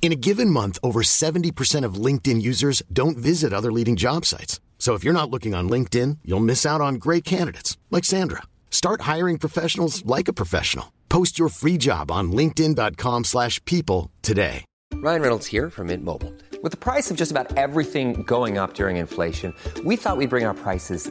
In 0.00 0.12
a 0.12 0.16
given 0.16 0.48
month, 0.48 0.78
over 0.82 1.02
70% 1.02 1.84
of 1.84 2.02
LinkedIn 2.06 2.40
users 2.40 2.82
don't 2.90 3.18
visit 3.18 3.52
other 3.52 3.70
leading 3.70 3.94
job 3.94 4.24
sites. 4.24 4.58
So 4.78 4.94
if 4.94 5.04
you're 5.04 5.12
not 5.12 5.28
looking 5.28 5.54
on 5.54 5.68
LinkedIn, 5.68 6.18
you'll 6.24 6.48
miss 6.48 6.64
out 6.64 6.80
on 6.80 6.94
great 6.94 7.24
candidates 7.24 7.76
like 7.90 8.06
Sandra. 8.06 8.44
Start 8.70 9.02
hiring 9.02 9.36
professionals 9.38 10.06
like 10.06 10.28
a 10.28 10.32
professional. 10.32 10.94
Post 11.10 11.38
your 11.38 11.50
free 11.50 11.76
job 11.76 12.10
on 12.10 12.32
linkedin.com/people 12.32 14.10
today. 14.22 14.64
Ryan 14.94 15.22
Reynolds 15.22 15.46
here 15.46 15.70
from 15.70 15.86
Mint 15.88 16.04
Mobile. 16.04 16.32
With 16.62 16.72
the 16.72 16.78
price 16.78 17.10
of 17.10 17.16
just 17.16 17.30
about 17.30 17.56
everything 17.56 18.24
going 18.24 18.58
up 18.58 18.74
during 18.74 18.96
inflation, 18.96 19.54
we 19.84 19.96
thought 19.96 20.16
we'd 20.16 20.30
bring 20.30 20.44
our 20.44 20.54
prices 20.54 21.10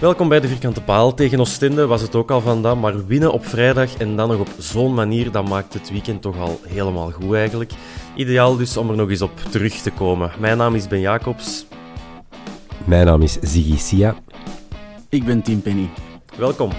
Welkom 0.00 0.28
bij 0.28 0.40
de 0.40 0.48
Vierkante 0.48 0.82
Paal. 0.82 1.14
Tegen 1.14 1.40
Oostende 1.40 1.86
was 1.86 2.02
het 2.02 2.14
ook 2.14 2.30
al 2.30 2.40
vandaan, 2.40 2.80
maar 2.80 3.06
winnen 3.06 3.32
op 3.32 3.46
vrijdag 3.46 3.96
en 3.96 4.16
dan 4.16 4.28
nog 4.28 4.40
op 4.40 4.48
zo'n 4.58 4.94
manier, 4.94 5.30
dat 5.30 5.48
maakt 5.48 5.74
het 5.74 5.90
weekend 5.90 6.22
toch 6.22 6.38
al 6.38 6.60
helemaal 6.66 7.10
goed 7.10 7.34
eigenlijk. 7.34 7.72
Ideaal 8.16 8.56
dus 8.56 8.76
om 8.76 8.90
er 8.90 8.96
nog 8.96 9.10
eens 9.10 9.22
op 9.22 9.38
terug 9.50 9.74
te 9.74 9.90
komen. 9.90 10.30
Mijn 10.38 10.56
naam 10.56 10.74
is 10.74 10.88
Ben 10.88 11.00
Jacobs. 11.00 11.66
Mijn 12.84 13.06
naam 13.06 13.22
is 13.22 13.38
Ziggy 13.40 13.76
Sia. 13.76 14.14
Ik 15.08 15.24
ben 15.24 15.42
Tim 15.42 15.62
Penny. 15.62 15.88
Welkom. 16.36 16.70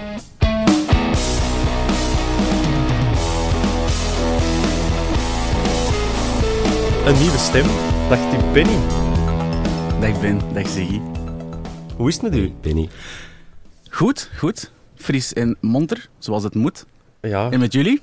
Een 7.06 7.18
nieuwe 7.18 7.38
stem. 7.38 7.66
Dag 8.08 8.30
Tim 8.30 8.52
Penny. 8.52 8.78
Dag 10.00 10.20
Ben, 10.20 10.40
dag 10.52 10.68
Ziggy. 10.68 11.00
Hoe 11.96 12.08
is 12.08 12.14
het 12.14 12.22
met 12.22 12.36
u? 12.36 12.52
Penny. 12.60 12.88
Goed, 13.90 14.30
goed. 14.36 14.72
Fris 14.94 15.32
en 15.32 15.56
monter, 15.60 16.08
zoals 16.18 16.42
het 16.42 16.54
moet. 16.54 16.86
Ja, 17.20 17.50
En 17.50 17.60
met 17.60 17.72
jullie? 17.72 18.00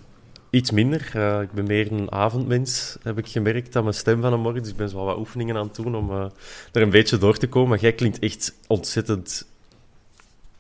iets 0.50 0.72
minder. 0.72 1.12
Eh, 1.14 1.42
ik 1.42 1.52
ben 1.52 1.66
meer 1.68 1.92
een 1.92 2.12
avondmens, 2.12 2.98
heb 3.04 3.18
ik 3.18 3.28
gemerkt 3.28 3.76
aan 3.76 3.84
mijn 3.84 3.96
stem 3.96 4.22
van 4.22 4.32
de 4.32 4.38
morgen. 4.38 4.62
Dus 4.62 4.72
ik 4.72 4.78
ben 4.78 4.90
zo 4.90 4.96
wel 4.96 5.06
wat 5.06 5.18
oefeningen 5.18 5.56
aan 5.56 5.66
het 5.66 5.76
doen 5.76 5.96
om 5.96 6.12
eh, 6.12 6.26
er 6.72 6.82
een 6.82 6.90
beetje 6.90 7.18
door 7.18 7.38
te 7.38 7.48
komen. 7.48 7.70
Maar 7.70 7.80
jij 7.80 7.94
klinkt 7.94 8.20
echt 8.20 8.56
ontzettend 8.68 9.48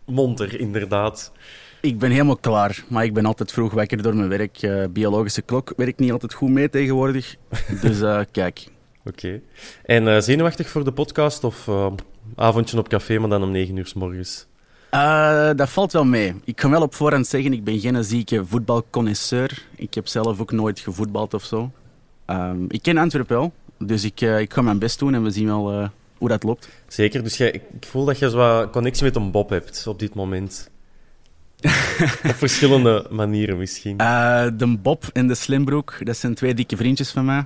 monter, 0.05 0.59
inderdaad. 0.59 1.31
Ik 1.81 1.99
ben 1.99 2.11
helemaal 2.11 2.37
klaar, 2.37 2.83
maar 2.87 3.03
ik 3.03 3.13
ben 3.13 3.25
altijd 3.25 3.51
vroeg 3.51 3.73
wakker 3.73 4.01
door 4.01 4.15
mijn 4.15 4.29
werk. 4.29 4.61
Eh, 4.61 4.83
biologische 4.89 5.41
klok 5.41 5.73
werkt 5.75 5.99
niet 5.99 6.11
altijd 6.11 6.33
goed 6.33 6.49
mee 6.49 6.69
tegenwoordig. 6.69 7.35
Dus 7.81 8.01
eh, 8.01 8.21
kijk, 8.31 8.67
Oké. 9.05 9.41
En 9.83 10.07
eh, 10.07 10.21
zenuwachtig 10.21 10.69
voor 10.69 10.83
de 10.83 10.91
podcast 10.93 11.43
of 11.43 11.67
eh, 11.67 11.91
avondje 12.35 12.77
op 12.77 12.87
café, 12.87 13.19
maar 13.19 13.29
dan 13.29 13.43
om 13.43 13.51
9 13.51 13.77
uur 13.77 13.87
s 13.87 13.93
morgens? 13.93 14.45
Eh, 14.91 15.49
dat 15.55 15.69
valt 15.69 15.91
wel 15.91 16.05
mee. 16.05 16.35
Ik 16.43 16.55
kan 16.55 16.71
wel 16.71 16.81
op 16.81 16.95
voorhand 16.95 17.27
zeggen, 17.27 17.53
ik 17.53 17.63
ben 17.63 17.79
geen 17.79 18.03
zieke 18.03 18.45
voetbalconnoisseur. 18.45 19.65
Ik 19.75 19.93
heb 19.93 20.07
zelf 20.07 20.39
ook 20.39 20.51
nooit 20.51 20.79
gevoetbald 20.79 21.33
of 21.33 21.43
zo. 21.43 21.71
Ehm, 22.25 22.63
ik 22.67 22.81
ken 22.81 22.97
Antwerpen 22.97 23.37
wel, 23.37 23.53
dus 23.77 24.03
ik, 24.03 24.21
eh, 24.21 24.39
ik 24.39 24.53
ga 24.53 24.61
mijn 24.61 24.79
best 24.79 24.99
doen 24.99 25.13
en 25.13 25.23
we 25.23 25.31
zien 25.31 25.45
wel 25.45 25.71
eh, 25.71 25.89
hoe 26.17 26.29
dat 26.29 26.43
loopt. 26.43 26.69
Zeker, 26.87 27.23
dus 27.23 27.37
jij, 27.37 27.51
ik 27.51 27.85
voel 27.85 28.05
dat 28.05 28.19
je 28.19 28.29
zo 28.29 28.37
wat 28.37 28.69
connectie 28.69 29.03
met 29.03 29.15
een 29.15 29.31
Bob 29.31 29.49
hebt 29.49 29.87
op 29.87 29.99
dit 29.99 30.13
moment. 30.13 30.69
op 32.29 32.35
verschillende 32.35 33.07
manieren 33.09 33.57
misschien. 33.57 33.97
De 33.97 34.77
Bob 34.81 35.03
en 35.13 35.27
de 35.27 35.35
Slimbroek, 35.35 36.05
dat 36.05 36.17
zijn 36.17 36.33
twee 36.33 36.53
dikke 36.53 36.77
vriendjes 36.77 37.11
van 37.11 37.25
mij. 37.25 37.45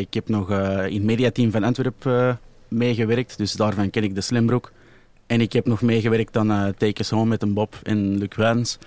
Ik 0.00 0.14
heb 0.14 0.28
nog 0.28 0.50
in 0.50 0.94
het 0.94 1.02
mediateam 1.02 1.50
van 1.50 1.64
Antwerpen 1.64 2.38
meegewerkt, 2.70 3.38
dus 3.38 3.52
daarvan 3.52 3.90
ken 3.90 4.02
ik 4.02 4.14
de 4.14 4.20
Slimbroek. 4.20 4.72
En 5.26 5.40
ik 5.40 5.52
heb 5.52 5.66
nog 5.66 5.82
meegewerkt 5.82 6.36
aan 6.36 6.50
uh, 6.50 6.64
Take 6.64 7.00
Us 7.00 7.10
Home 7.10 7.28
met 7.28 7.42
een 7.42 7.54
Bob 7.54 7.74
en 7.82 8.18
Luc 8.18 8.36
Wijns. 8.36 8.78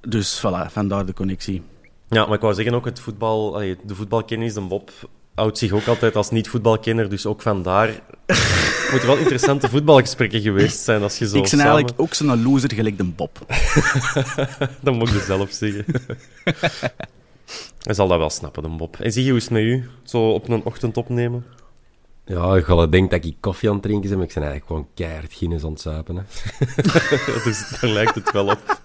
Dus 0.00 0.38
voilà, 0.38 0.72
vandaar 0.72 1.06
de 1.06 1.12
connectie. 1.14 1.62
Ja, 2.08 2.24
maar 2.26 2.34
ik 2.34 2.40
wou 2.40 2.54
zeggen 2.54 2.74
ook 2.74 2.84
het 2.84 3.00
voetbal, 3.00 3.52
de 3.52 3.94
voetbalkennis, 3.94 4.54
de 4.54 4.60
Bob 4.60 4.90
houdt 5.34 5.58
zich 5.58 5.72
ook 5.72 5.86
altijd 5.86 6.16
als 6.16 6.30
niet-voetbalkenner, 6.30 7.08
dus 7.08 7.26
ook 7.26 7.42
vandaar 7.42 7.88
moeten 8.90 9.08
wel 9.08 9.16
interessante 9.16 9.68
voetbalgesprekken 9.68 10.40
geweest 10.40 10.78
zijn 10.78 11.02
als 11.02 11.18
je 11.18 11.28
zo 11.28 11.34
ik 11.34 11.40
ben 11.40 11.50
samen... 11.50 11.66
eigenlijk 11.66 12.00
ook 12.00 12.14
zo'n 12.14 12.42
loser 12.42 12.72
gelijk 12.72 12.98
de 12.98 13.04
Bob. 13.04 13.38
Dat 14.82 14.94
moet 14.94 15.10
je 15.10 15.24
zelf 15.26 15.50
zeggen. 15.50 15.84
Hij 17.84 17.94
zal 17.94 18.08
dat 18.08 18.18
wel 18.18 18.30
snappen, 18.30 18.62
de 18.62 18.68
Bob. 18.68 18.96
En 19.00 19.12
zie 19.12 19.24
je 19.24 19.28
hoe 19.28 19.38
is 19.38 19.44
het 19.44 19.52
met 19.52 19.62
u? 19.62 19.88
Zo 20.02 20.30
op 20.30 20.48
een 20.48 20.64
ochtend 20.64 20.96
opnemen? 20.96 21.44
Ja, 22.26 22.56
ik 22.56 22.64
ga 22.64 22.86
denken 22.86 23.08
dat 23.20 23.24
ik 23.24 23.36
koffie 23.40 23.68
aan 23.68 23.74
het 23.74 23.84
drinken 23.84 24.08
ben, 24.08 24.18
maar 24.18 24.26
ik 24.26 24.34
ben 24.34 24.42
eigenlijk 24.42 24.72
gewoon 24.72 24.88
keihard 24.94 25.32
Guinness 25.32 25.64
aan 25.64 25.70
het 25.72 25.80
zuipen. 25.80 26.16
Hè. 26.16 26.22
dus 27.44 27.78
daar 27.80 27.90
lijkt 27.90 28.14
het 28.14 28.32
wel 28.32 28.46
op. 28.46 28.80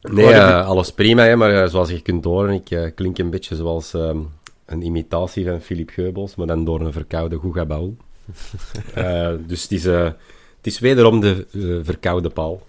Nee, 0.00 0.24
Oh, 0.24 0.36
eh, 0.36 0.66
alles 0.66 0.92
prima, 0.92 1.22
hè, 1.22 1.36
maar 1.36 1.62
eh, 1.62 1.68
zoals 1.68 1.90
je 1.90 2.00
kunt 2.02 2.24
horen, 2.24 2.54
ik 2.54 2.70
eh, 2.70 2.90
klink 2.94 3.18
een 3.18 3.30
beetje 3.30 3.56
zoals 3.56 3.94
ehm, 3.94 4.18
een 4.66 4.82
imitatie 4.82 5.44
van 5.46 5.60
Philippe 5.60 5.92
Geubels, 5.92 6.34
maar 6.34 6.46
dan 6.46 6.64
door 6.64 6.80
een 6.80 6.92
verkoude 6.92 7.36
Goegabaul. 7.36 7.96
Dus 9.46 9.62
het 9.62 9.72
is, 9.72 9.84
het 9.84 10.16
is 10.62 10.78
wederom 10.78 11.20
de 11.20 11.46
verkoude 11.82 12.30
paal. 12.30 12.66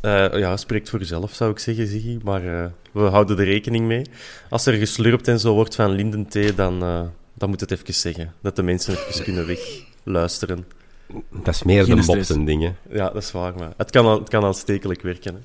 Eh, 0.00 0.38
ja, 0.38 0.56
spreekt 0.56 0.90
voor 0.90 0.98
jezelf, 0.98 1.34
zou 1.34 1.50
ik 1.50 1.58
zeggen, 1.58 1.86
Ziggy. 1.86 2.18
Maar 2.22 2.72
we 2.92 3.00
houden 3.00 3.38
er 3.38 3.44
rekening 3.44 3.86
mee. 3.86 4.06
Als 4.50 4.66
er 4.66 4.74
geslurpt 4.74 5.28
en 5.28 5.40
zo 5.40 5.54
wordt 5.54 5.74
van 5.74 5.90
lindenthee, 5.90 6.54
dan, 6.54 6.82
dan 7.40 7.48
moet 7.48 7.60
het 7.60 7.70
even 7.70 7.94
zeggen. 7.94 8.34
Dat 8.42 8.56
de 8.56 8.62
mensen 8.62 8.92
even 9.08 9.24
kunnen 9.24 9.46
wegluisteren. 9.46 10.66
Dat 11.30 11.54
is 11.54 11.62
meer 11.62 11.84
Geen 11.84 11.96
de 11.96 12.02
stress. 12.02 12.28
Bob 12.32 12.46
dingen. 12.46 12.76
Ja, 12.90 13.10
dat 13.10 13.22
is 13.22 13.32
waar, 13.32 13.54
maar 13.54 13.72
het 13.76 13.90
kan, 13.90 14.06
al, 14.06 14.18
het 14.18 14.28
kan 14.28 14.44
aanstekelijk 14.44 15.02
werken. 15.02 15.34
Hè. 15.34 15.40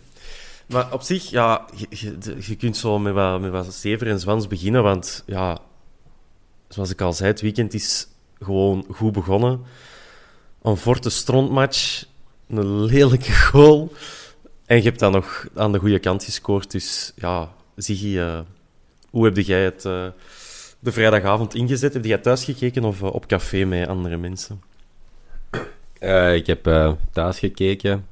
Maar 0.66 0.94
op 0.94 1.01
zich, 1.01 1.29
ja, 1.29 1.66
je, 1.75 1.85
je, 1.89 2.17
de- 2.17 2.35
je 2.39 2.55
kunt 2.55 2.78
zo 2.78 3.00
met 3.00 3.13
wat, 3.13 3.41
met 3.41 3.51
wat 3.51 3.73
zever 3.73 4.07
en 4.07 4.19
zwans 4.19 4.47
beginnen, 4.47 4.84
want 4.84 5.23
ja, 5.25 5.57
zoals 6.67 6.89
ik 6.89 7.01
al 7.01 7.13
zei, 7.13 7.29
het 7.29 7.41
weekend 7.41 7.73
is 7.73 8.07
gewoon 8.39 8.85
goed 8.91 9.11
begonnen. 9.11 9.61
Een 10.61 10.78
forte 10.78 11.09
strontmatch, 11.09 12.05
een 12.50 12.84
lelijke 12.84 13.34
goal, 13.51 13.94
en 14.66 14.78
je 14.78 14.84
hebt 14.84 15.00
dan 15.00 15.11
nog 15.11 15.47
aan 15.55 15.72
de 15.72 15.79
goede 15.79 16.00
kant 16.00 16.23
gescoord. 16.23 16.72
Dus 16.72 17.11
ja, 17.16 17.53
Ziggy, 17.75 18.17
eh, 18.17 18.39
hoe 19.09 19.25
heb 19.25 19.38
jij 19.38 19.63
het 19.63 19.85
eh, 19.85 20.07
de 20.85 20.91
vrijdagavond 20.91 21.56
ingezet? 21.56 21.94
Heb 21.94 22.06
jij 22.06 22.18
thuis 22.18 22.44
gekeken 22.44 22.84
of 22.84 23.01
eh, 23.01 23.13
op 23.13 23.25
café 23.28 23.66
met 23.66 23.88
andere 23.88 24.18
mensen? 24.18 24.62
Eh, 25.99 26.35
ik 26.35 26.47
heb 26.47 26.67
eh, 26.67 26.91
thuis 27.11 27.40
gekeken. 27.40 28.08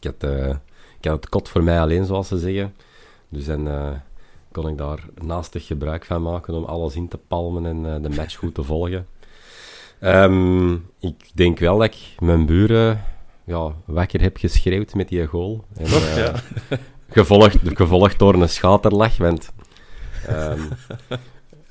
Ik 0.00 0.04
had, 0.04 0.30
ik 0.98 1.04
had 1.04 1.16
het 1.16 1.28
kot 1.28 1.48
voor 1.48 1.62
mij 1.62 1.80
alleen, 1.80 2.04
zoals 2.04 2.28
ze 2.28 2.38
zeggen. 2.38 2.74
Dus 3.28 3.44
dan 3.44 3.68
kon 4.52 4.68
ik 4.68 4.78
daar 4.78 5.04
naastig 5.22 5.66
gebruik 5.66 6.04
van 6.04 6.22
maken 6.22 6.54
om 6.54 6.64
alles 6.64 6.94
in 6.94 7.08
te 7.08 7.18
palmen 7.28 7.66
en 7.66 8.02
de 8.02 8.08
match 8.08 8.36
goed 8.36 8.54
te 8.54 8.62
volgen. 8.62 9.06
Ehm, 10.00 10.72
ik 11.00 11.30
denk 11.34 11.58
wel 11.58 11.78
dat 11.78 11.86
ik 11.86 11.96
mijn 12.18 12.46
buren 12.46 13.04
ja, 13.44 13.74
wakker 13.84 14.20
heb 14.20 14.36
geschreeuwd 14.36 14.94
met 14.94 15.08
die 15.08 15.26
goal. 15.26 15.64
En, 15.76 15.86
ja. 16.16 16.32
gevolgd, 17.10 17.58
gevolgd 17.62 18.18
door 18.18 18.34
een 18.34 18.48
schaterlach, 18.48 19.16
want 19.16 19.52
ehm, 20.26 20.60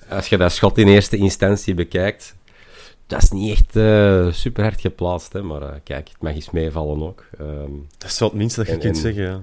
als 0.09 0.27
je 0.27 0.37
dat 0.37 0.51
schot 0.51 0.77
in 0.77 0.87
eerste 0.87 1.17
instantie 1.17 1.73
bekijkt, 1.73 2.35
dat 3.07 3.21
is 3.23 3.29
niet 3.31 3.51
echt 3.51 3.75
eh, 3.75 4.31
super 4.31 4.63
hard 4.63 4.81
geplaatst, 4.81 5.33
hè, 5.33 5.41
maar 5.41 5.61
eh, 5.61 5.75
kijk, 5.83 6.07
het 6.07 6.21
mag 6.21 6.33
eens 6.33 6.51
meevallen 6.51 7.03
ook. 7.03 7.25
Ehm, 7.39 7.71
Dat 7.97 8.09
is 8.09 8.19
wel 8.19 8.29
het 8.29 8.37
minste 8.37 8.59
dat 8.59 8.67
je 8.67 8.73
En- 8.73 8.79
kunt 8.79 8.95
en- 8.95 9.01
zeggen, 9.01 9.23
ja. 9.23 9.41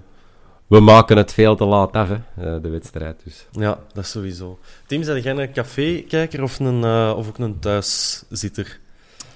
we 0.66 0.80
maken 0.80 1.16
het 1.16 1.32
veel 1.32 1.56
te 1.56 1.64
laat 1.64 1.92
af, 1.92 2.08
hè, 2.08 2.14
eh, 2.54 2.62
de 2.62 2.68
wedstrijd. 2.68 3.20
Dus. 3.24 3.46
Ja, 3.50 3.78
dat 3.92 4.04
is 4.04 4.10
sowieso. 4.10 4.58
Tim, 4.86 5.02
zijn 5.02 5.22
jij 5.22 5.36
een 5.36 5.52
café-kijker 5.52 6.42
of, 6.42 6.58
een, 6.58 6.84
eh, 6.84 7.14
of 7.16 7.28
ook 7.28 7.38
een 7.38 7.58
thuiszitter? 7.58 8.80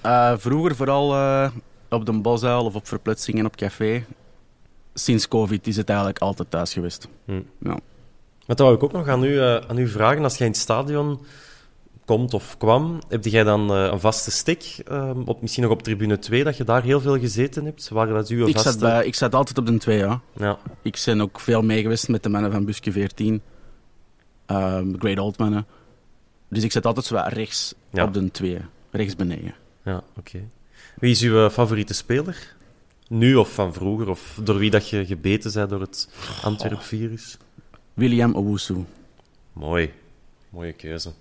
Uh, 0.06 0.32
vroeger 0.36 0.76
vooral 0.76 1.14
uh, 1.14 1.50
op 1.90 2.06
de 2.06 2.12
bosuil 2.12 2.64
of 2.64 2.74
op 2.74 2.86
verplaatsingen 2.86 3.46
op 3.46 3.56
café. 3.56 4.04
Sinds 4.94 5.28
COVID 5.28 5.66
is 5.66 5.76
het 5.76 5.88
eigenlijk 5.88 6.18
altijd 6.18 6.50
thuis 6.50 6.72
geweest. 6.72 7.08
Hm. 7.24 7.40
Ja. 7.60 7.78
Wat 8.46 8.58
wou 8.58 8.74
ik 8.74 8.82
ook 8.82 8.92
nog 8.92 9.08
aan 9.08 9.24
u, 9.24 9.28
uh, 9.28 9.56
aan 9.56 9.78
u 9.78 9.88
vragen. 9.88 10.22
Als 10.22 10.36
jij 10.36 10.46
in 10.46 10.52
het 10.52 10.62
stadion 10.62 11.20
komt 12.04 12.34
of 12.34 12.56
kwam, 12.56 12.98
heb 13.08 13.24
jij 13.24 13.44
dan 13.44 13.70
een 13.70 14.00
vaste 14.00 14.30
stick? 14.30 14.82
Ehm, 14.84 15.20
op, 15.24 15.40
misschien 15.40 15.62
nog 15.62 15.72
op 15.72 15.82
tribune 15.82 16.18
2, 16.18 16.44
dat 16.44 16.56
je 16.56 16.64
daar 16.64 16.82
heel 16.82 17.00
veel 17.00 17.18
gezeten 17.18 17.64
hebt? 17.64 17.88
Waar 17.88 18.06
dat 18.06 18.30
u 18.30 18.46
ik, 18.46 18.58
zat 18.58 18.78
bij, 18.78 19.06
ik 19.06 19.14
zat 19.14 19.34
altijd 19.34 19.58
op 19.58 19.66
de 19.66 19.76
2, 19.76 19.98
ja. 19.98 20.20
ja. 20.36 20.58
Ik 20.82 21.02
ben 21.04 21.20
ook 21.20 21.40
veel 21.40 21.62
mee 21.62 21.82
geweest 21.82 22.08
met 22.08 22.22
de 22.22 22.28
mannen 22.28 22.52
van 22.52 22.64
Buske 22.64 22.92
14. 22.92 23.42
Um, 24.46 24.94
Great 24.98 25.18
Old 25.18 25.38
mannen. 25.38 25.66
Dus 26.48 26.62
ik 26.62 26.72
zit 26.72 26.86
altijd 26.86 27.06
zo 27.06 27.22
rechts 27.26 27.74
op 27.92 28.14
de 28.14 28.30
2, 28.30 28.58
rechts 28.90 29.16
beneden. 29.16 29.54
Ja, 29.84 30.02
oké. 30.18 30.48
Wie 30.98 31.10
is 31.10 31.22
uw 31.22 31.50
favoriete 31.50 31.94
speler? 31.94 32.54
Nu 33.08 33.34
of 33.34 33.54
van 33.54 33.72
vroeger? 33.72 34.08
Of 34.08 34.40
door 34.42 34.58
wie 34.58 34.70
dat 34.70 34.88
je 34.88 35.06
gebeten 35.06 35.52
bent 35.52 35.70
door 35.70 35.80
het 35.80 36.08
Antwerp-virus? 36.42 37.36
William 37.96 38.34
Owusu. 38.34 38.84
Mooi. 39.52 39.92
Mooie 40.48 40.72
keuze. 40.72 41.12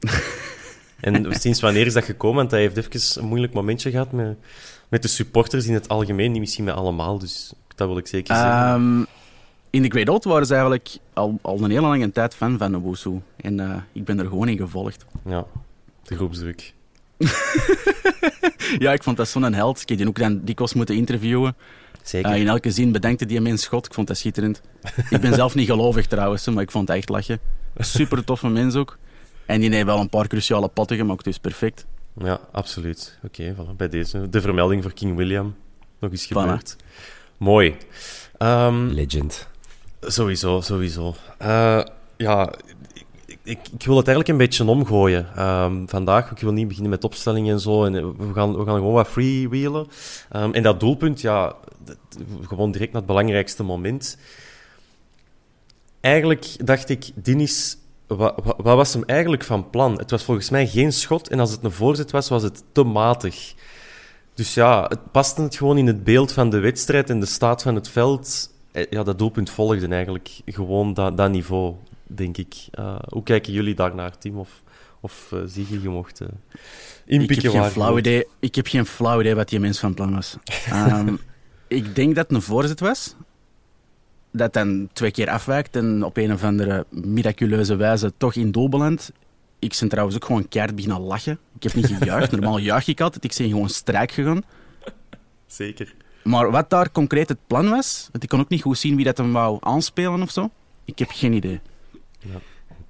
en 1.00 1.34
sinds 1.34 1.60
wanneer 1.60 1.86
is 1.86 1.92
dat 1.92 2.04
gekomen? 2.04 2.36
Want 2.36 2.50
hij 2.50 2.60
heeft 2.60 2.76
even 2.76 3.22
een 3.22 3.28
moeilijk 3.28 3.52
momentje 3.52 3.90
gehad 3.90 4.12
met, 4.12 4.36
met 4.88 5.02
de 5.02 5.08
supporters 5.08 5.66
in 5.66 5.74
het 5.74 5.88
algemeen. 5.88 6.32
Niet 6.32 6.40
misschien 6.40 6.64
met 6.64 6.74
allemaal, 6.74 7.18
dus 7.18 7.52
dat 7.74 7.88
wil 7.88 7.98
ik 7.98 8.06
zeker 8.06 8.36
zeggen. 8.36 8.72
Um, 8.72 9.06
in 9.70 9.82
de 9.82 9.88
Great 9.88 10.08
Old 10.08 10.24
waren 10.24 10.46
ze 10.46 10.52
eigenlijk 10.52 10.96
al, 11.12 11.38
al 11.42 11.60
een 11.60 11.70
hele 11.70 11.86
lange 11.86 12.12
tijd 12.12 12.34
fan 12.34 12.58
van 12.58 12.76
Owusu. 12.76 13.20
En 13.36 13.58
uh, 13.58 13.76
ik 13.92 14.04
ben 14.04 14.18
er 14.18 14.26
gewoon 14.26 14.48
in 14.48 14.56
gevolgd. 14.56 15.04
Ja, 15.24 15.46
de 16.02 16.16
groepsdruk. 16.16 16.72
ja, 18.84 18.92
ik 18.92 19.02
vond 19.02 19.16
dat 19.16 19.28
zo'n 19.28 19.52
held. 19.52 19.80
Ik 19.80 19.88
heb 19.88 19.98
die 19.98 20.08
ook 20.08 20.18
dan 20.18 20.40
dikwijls 20.44 20.74
moeten 20.74 20.96
interviewen. 20.96 21.56
Zeker. 22.08 22.30
Uh, 22.30 22.40
in 22.40 22.48
elke 22.48 22.70
zin 22.70 22.92
bedankte 22.92 23.26
die 23.26 23.40
mens 23.40 23.66
God. 23.66 23.86
Ik 23.86 23.94
vond 23.94 24.06
dat 24.06 24.16
schitterend. 24.16 24.60
ik 25.10 25.20
ben 25.20 25.34
zelf 25.34 25.54
niet 25.54 25.68
gelovig 25.68 26.06
trouwens, 26.06 26.46
maar 26.46 26.62
ik 26.62 26.70
vond 26.70 26.88
het 26.88 26.96
echt 26.96 27.08
lachen. 27.08 27.40
Super 27.78 28.24
toffe 28.24 28.48
mens 28.48 28.74
ook. 28.74 28.98
En 29.46 29.60
die 29.60 29.70
heeft 29.70 29.84
wel 29.84 30.00
een 30.00 30.08
paar 30.08 30.26
cruciale 30.26 30.68
potten 30.68 30.96
gemaakt, 30.96 31.24
dus 31.24 31.38
perfect. 31.38 31.86
Ja, 32.18 32.40
absoluut. 32.52 33.18
Oké, 33.24 33.54
voilà. 33.54 33.76
bij 33.76 33.88
deze. 33.88 34.28
De 34.28 34.40
vermelding 34.40 34.82
voor 34.82 34.92
King 34.92 35.16
William. 35.16 35.56
Nog 35.98 36.10
eens 36.10 36.26
gebeurd. 36.26 36.76
Mooi. 37.36 37.76
Um, 38.38 38.88
Legend. 38.88 39.48
Sowieso, 40.00 40.60
sowieso. 40.60 41.14
Uh, 41.42 41.82
ja, 42.16 42.52
ik, 43.46 43.84
wil 43.84 43.96
het 43.96 44.06
eigenlijk 44.06 44.28
een 44.28 44.36
beetje 44.36 44.64
omgooien. 44.64 45.44
Um, 45.44 45.88
vandaag, 45.88 46.30
ik 46.30 46.38
wil 46.38 46.52
niet 46.52 46.68
beginnen 46.68 46.90
met 46.90 47.04
opstellingen 47.04 47.54
en 47.54 47.60
zo. 47.60 47.84
En 47.84 47.92
we, 48.16 48.32
gaan, 48.32 48.56
we 48.56 48.64
gaan 48.64 48.74
gewoon 48.74 48.92
wat 48.92 49.08
freewheelen. 49.08 49.86
Um, 50.36 50.54
en 50.54 50.62
dat 50.62 50.80
doelpunt, 50.80 51.20
ja, 51.20 51.54
gewoon 52.42 52.70
direct 52.70 52.92
naar 52.92 53.00
het 53.00 53.10
belangrijkste 53.10 53.62
moment. 53.62 54.18
Eigenlijk 56.00 56.66
dacht 56.66 56.88
ik, 56.88 57.10
Dinis, 57.14 57.78
wat, 58.06 58.34
wat, 58.44 58.56
wat, 58.56 58.76
was 58.76 58.92
hem 58.92 59.04
eigenlijk 59.04 59.44
van 59.44 59.70
plan? 59.70 59.98
Het 59.98 60.10
was 60.10 60.24
volgens 60.24 60.50
mij 60.50 60.66
geen 60.66 60.92
schot. 60.92 61.28
En 61.28 61.40
als 61.40 61.50
het 61.50 61.64
een 61.64 61.72
voorzet 61.72 62.10
was, 62.10 62.28
was 62.28 62.42
het 62.42 62.62
te 62.72 62.82
matig. 62.82 63.54
Dus 64.34 64.54
ja, 64.54 64.84
het 64.88 65.12
paste 65.12 65.42
het 65.42 65.56
gewoon 65.56 65.78
in 65.78 65.86
het 65.86 66.04
beeld 66.04 66.32
van 66.32 66.50
de 66.50 66.58
wedstrijd 66.58 67.10
en 67.10 67.20
de 67.20 67.26
staat 67.26 67.62
van 67.62 67.74
het 67.74 67.88
veld. 67.88 68.50
Eh, 68.72 68.86
ja, 68.90 69.02
dat 69.02 69.18
doelpunt 69.18 69.50
volgde 69.50 69.88
eigenlijk 69.88 70.40
gewoon 70.46 70.94
dat, 70.94 71.16
dat 71.16 71.30
niveau 71.30 71.74
denk 72.06 72.36
ik. 72.36 72.54
Uh, 72.78 72.98
hoe 73.08 73.22
kijken 73.22 73.52
jullie 73.52 73.74
daarnaar, 73.74 74.18
Tim? 74.18 74.38
Of, 74.38 74.62
of 75.00 75.30
uh, 75.34 75.40
zie 75.46 75.66
je, 75.68 75.82
je 75.82 75.88
mocht 75.88 76.20
uh, 76.20 76.28
inpikken 77.04 77.36
ik 77.36 77.42
heb, 77.42 77.62
geen 77.62 77.70
flauw 77.70 77.98
idee, 77.98 78.26
ik 78.40 78.54
heb 78.54 78.66
geen 78.66 78.86
flauw 78.86 79.20
idee 79.20 79.34
wat 79.34 79.48
die 79.48 79.60
mens 79.60 79.78
van 79.78 79.94
plan 79.94 80.14
was. 80.14 80.36
um, 80.72 81.18
ik 81.68 81.94
denk 81.94 82.14
dat 82.14 82.26
het 82.26 82.36
een 82.36 82.42
voorzet 82.42 82.80
was. 82.80 83.14
Dat 84.30 84.52
dan 84.52 84.88
twee 84.92 85.10
keer 85.10 85.28
afwijkt 85.28 85.76
en 85.76 86.04
op 86.04 86.16
een 86.16 86.32
of 86.32 86.44
andere 86.44 86.86
miraculeuze 86.90 87.76
wijze 87.76 88.12
toch 88.16 88.34
in 88.34 88.50
doel 88.50 88.68
belandt. 88.68 89.12
Ik 89.58 89.76
ben 89.80 89.88
trouwens 89.88 90.16
ook 90.16 90.24
gewoon 90.24 90.48
keihard 90.48 90.76
beginnen 90.76 91.00
lachen. 91.00 91.38
Ik 91.54 91.62
heb 91.62 91.74
niet 91.74 91.86
gejuicht. 91.86 92.30
Normaal 92.36 92.58
juich 92.58 92.88
ik 92.88 93.00
altijd. 93.00 93.24
Ik 93.24 93.34
ben 93.38 93.48
gewoon 93.48 93.68
strijk 93.68 94.10
gegaan. 94.10 94.42
Zeker. 95.46 95.94
Maar 96.22 96.50
wat 96.50 96.70
daar 96.70 96.92
concreet 96.92 97.28
het 97.28 97.38
plan 97.46 97.68
was, 97.68 98.08
want 98.12 98.24
ik 98.24 98.28
kon 98.28 98.40
ook 98.40 98.48
niet 98.48 98.62
goed 98.62 98.78
zien 98.78 98.96
wie 98.96 99.04
dat 99.04 99.16
hem 99.16 99.32
wou 99.32 99.58
aanspelen 99.60 100.22
of 100.22 100.30
zo. 100.30 100.50
Ik 100.84 100.98
heb 100.98 101.08
geen 101.10 101.32
idee. 101.32 101.60
Ja. 102.32 102.40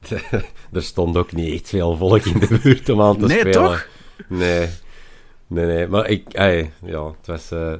er 0.72 0.82
stond 0.82 1.16
ook 1.16 1.32
niet 1.32 1.54
echt 1.54 1.68
veel 1.68 1.96
volk 1.96 2.24
in 2.24 2.38
de 2.38 2.58
buurt 2.62 2.88
om 2.88 3.02
aan 3.02 3.18
te 3.18 3.26
nee, 3.26 3.38
spelen. 3.38 3.60
Nee, 3.60 3.68
toch? 3.68 3.88
Nee. 4.28 4.68
Nee, 5.46 5.66
nee. 5.66 5.86
Maar 5.86 6.08
ik... 6.08 6.32
Ja, 6.32 7.06
het 7.06 7.26
was... 7.26 7.52
Uh, 7.52 7.72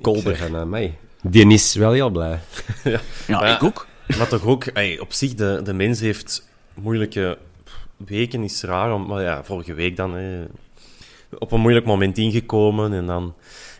Kolder. 0.00 0.42
aan 0.42 0.54
uh, 0.54 0.62
mij. 0.62 0.98
Die 1.22 1.52
is 1.52 1.74
wel 1.74 1.92
heel 1.92 2.10
blij. 2.10 2.40
ja, 2.84 3.00
ja, 3.26 3.56
ik 3.56 3.62
ook. 3.62 3.86
Maar 4.18 4.28
toch 4.28 4.46
ook... 4.46 4.64
Op 4.98 5.12
zich, 5.12 5.34
de, 5.34 5.60
de 5.64 5.72
mens 5.72 6.00
heeft 6.00 6.48
moeilijke 6.74 7.38
weken, 7.96 8.42
is 8.42 8.62
raar. 8.62 9.00
maar 9.00 9.22
ja, 9.22 9.44
vorige 9.44 9.74
week 9.74 9.96
dan... 9.96 10.16
op 11.38 11.52
een 11.52 11.60
moeilijk 11.60 11.86
moment 11.86 12.18
ingekomen 12.18 12.92
en 12.92 13.06
dan 13.06 13.34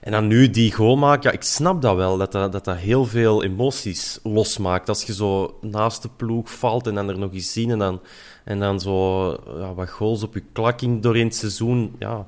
en 0.04 0.12
dan 0.12 0.26
nu 0.26 0.50
die 0.50 0.72
goal 0.72 0.96
maken, 0.96 1.30
ja, 1.30 1.36
ik 1.36 1.42
snap 1.42 1.82
dat 1.82 1.96
wel, 1.96 2.16
dat 2.16 2.32
dat, 2.32 2.52
dat 2.52 2.64
dat 2.64 2.76
heel 2.76 3.04
veel 3.04 3.44
emoties 3.44 4.20
losmaakt. 4.22 4.88
Als 4.88 5.02
je 5.02 5.14
zo 5.14 5.58
naast 5.60 6.02
de 6.02 6.08
ploeg 6.16 6.50
valt 6.50 6.86
en 6.86 6.94
dan 6.94 7.08
er 7.08 7.18
nog 7.18 7.32
eens 7.32 7.52
zien 7.52 7.70
en 7.70 7.78
dan, 7.78 8.00
en 8.44 8.60
dan 8.60 8.80
zo 8.80 9.28
ja, 9.58 9.74
wat 9.74 9.90
goals 9.90 10.22
op 10.22 10.34
je 10.34 10.42
klakking 10.52 11.02
doorheen 11.02 11.26
het 11.26 11.34
seizoen. 11.34 11.94
Ja, 11.98 12.26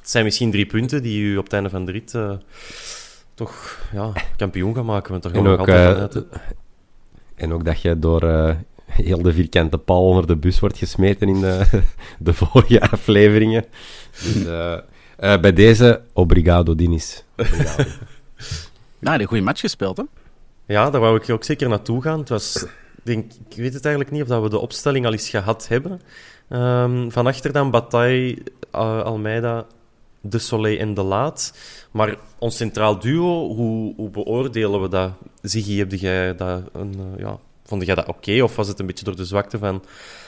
het 0.00 0.10
zijn 0.10 0.24
misschien 0.24 0.50
drie 0.50 0.66
punten 0.66 1.02
die 1.02 1.22
u 1.22 1.36
op 1.36 1.44
het 1.44 1.52
einde 1.52 1.70
van 1.70 1.84
de 1.84 1.92
rit 1.92 2.12
uh, 2.12 2.32
toch 3.34 3.78
ja, 3.92 4.12
kampioen 4.36 4.74
gaan 4.74 4.84
maken. 4.84 5.10
Want 5.10 5.22
daar 5.22 5.32
gaan 5.32 5.42
we 5.42 5.50
ook, 5.50 5.58
altijd 5.58 6.14
uh, 6.14 6.22
En 7.34 7.52
ook 7.52 7.64
dat 7.64 7.80
je 7.80 7.98
door... 7.98 8.24
Uh 8.24 8.50
heel 8.86 9.22
de 9.22 9.32
vierkante 9.32 9.78
paal 9.78 10.04
onder 10.04 10.26
de 10.26 10.36
bus 10.36 10.60
wordt 10.60 10.78
gesmeten 10.78 11.28
in 11.28 11.40
de, 11.40 11.82
de 12.18 12.34
vorige 12.34 12.80
afleveringen. 12.80 13.64
Dus, 14.10 14.36
uh, 14.36 14.78
uh, 15.20 15.40
bij 15.40 15.52
deze, 15.52 16.02
obrigado, 16.12 16.74
Dinis. 16.74 17.24
Obrigado. 17.36 17.84
nou, 18.98 19.20
een 19.20 19.26
goede 19.26 19.42
match 19.42 19.60
gespeeld, 19.60 19.96
hè? 19.96 20.02
Ja, 20.66 20.90
daar 20.90 21.00
wou 21.00 21.16
ik 21.16 21.30
ook 21.30 21.44
zeker 21.44 21.68
naartoe 21.68 22.02
gaan. 22.02 22.18
Het 22.18 22.28
was, 22.28 22.66
denk, 23.02 23.32
ik 23.48 23.56
weet 23.56 23.74
het 23.74 23.84
eigenlijk 23.84 24.14
niet 24.14 24.22
of 24.22 24.28
dat 24.28 24.42
we 24.42 24.48
de 24.48 24.58
opstelling 24.58 25.06
al 25.06 25.12
eens 25.12 25.28
gehad 25.28 25.68
hebben. 25.68 26.00
Um, 26.48 27.12
van 27.12 27.26
achter 27.26 27.52
dan 27.52 27.70
Bataille, 27.70 28.38
uh, 28.74 29.02
Almeida, 29.02 29.66
De 30.20 30.38
Soleil 30.38 30.78
en 30.78 30.94
De 30.94 31.02
Laat. 31.02 31.58
Maar 31.90 32.16
ons 32.38 32.56
centraal 32.56 32.98
duo, 32.98 33.54
hoe, 33.54 33.94
hoe 33.96 34.10
beoordelen 34.10 34.82
we 34.82 34.88
dat? 34.88 35.12
Ziggy, 35.42 35.78
heb 35.78 35.92
jij 35.92 36.34
dat 36.34 36.62
een, 36.72 36.94
uh, 36.98 37.18
ja, 37.18 37.38
vond 37.66 37.86
jij 37.86 37.94
dat 37.94 38.06
oké? 38.08 38.18
Okay? 38.18 38.40
Of 38.40 38.56
was 38.56 38.68
het 38.68 38.78
een 38.78 38.86
beetje 38.86 39.04
door 39.04 39.16
de 39.16 39.24
zwakte 39.24 39.58
van 39.58 39.82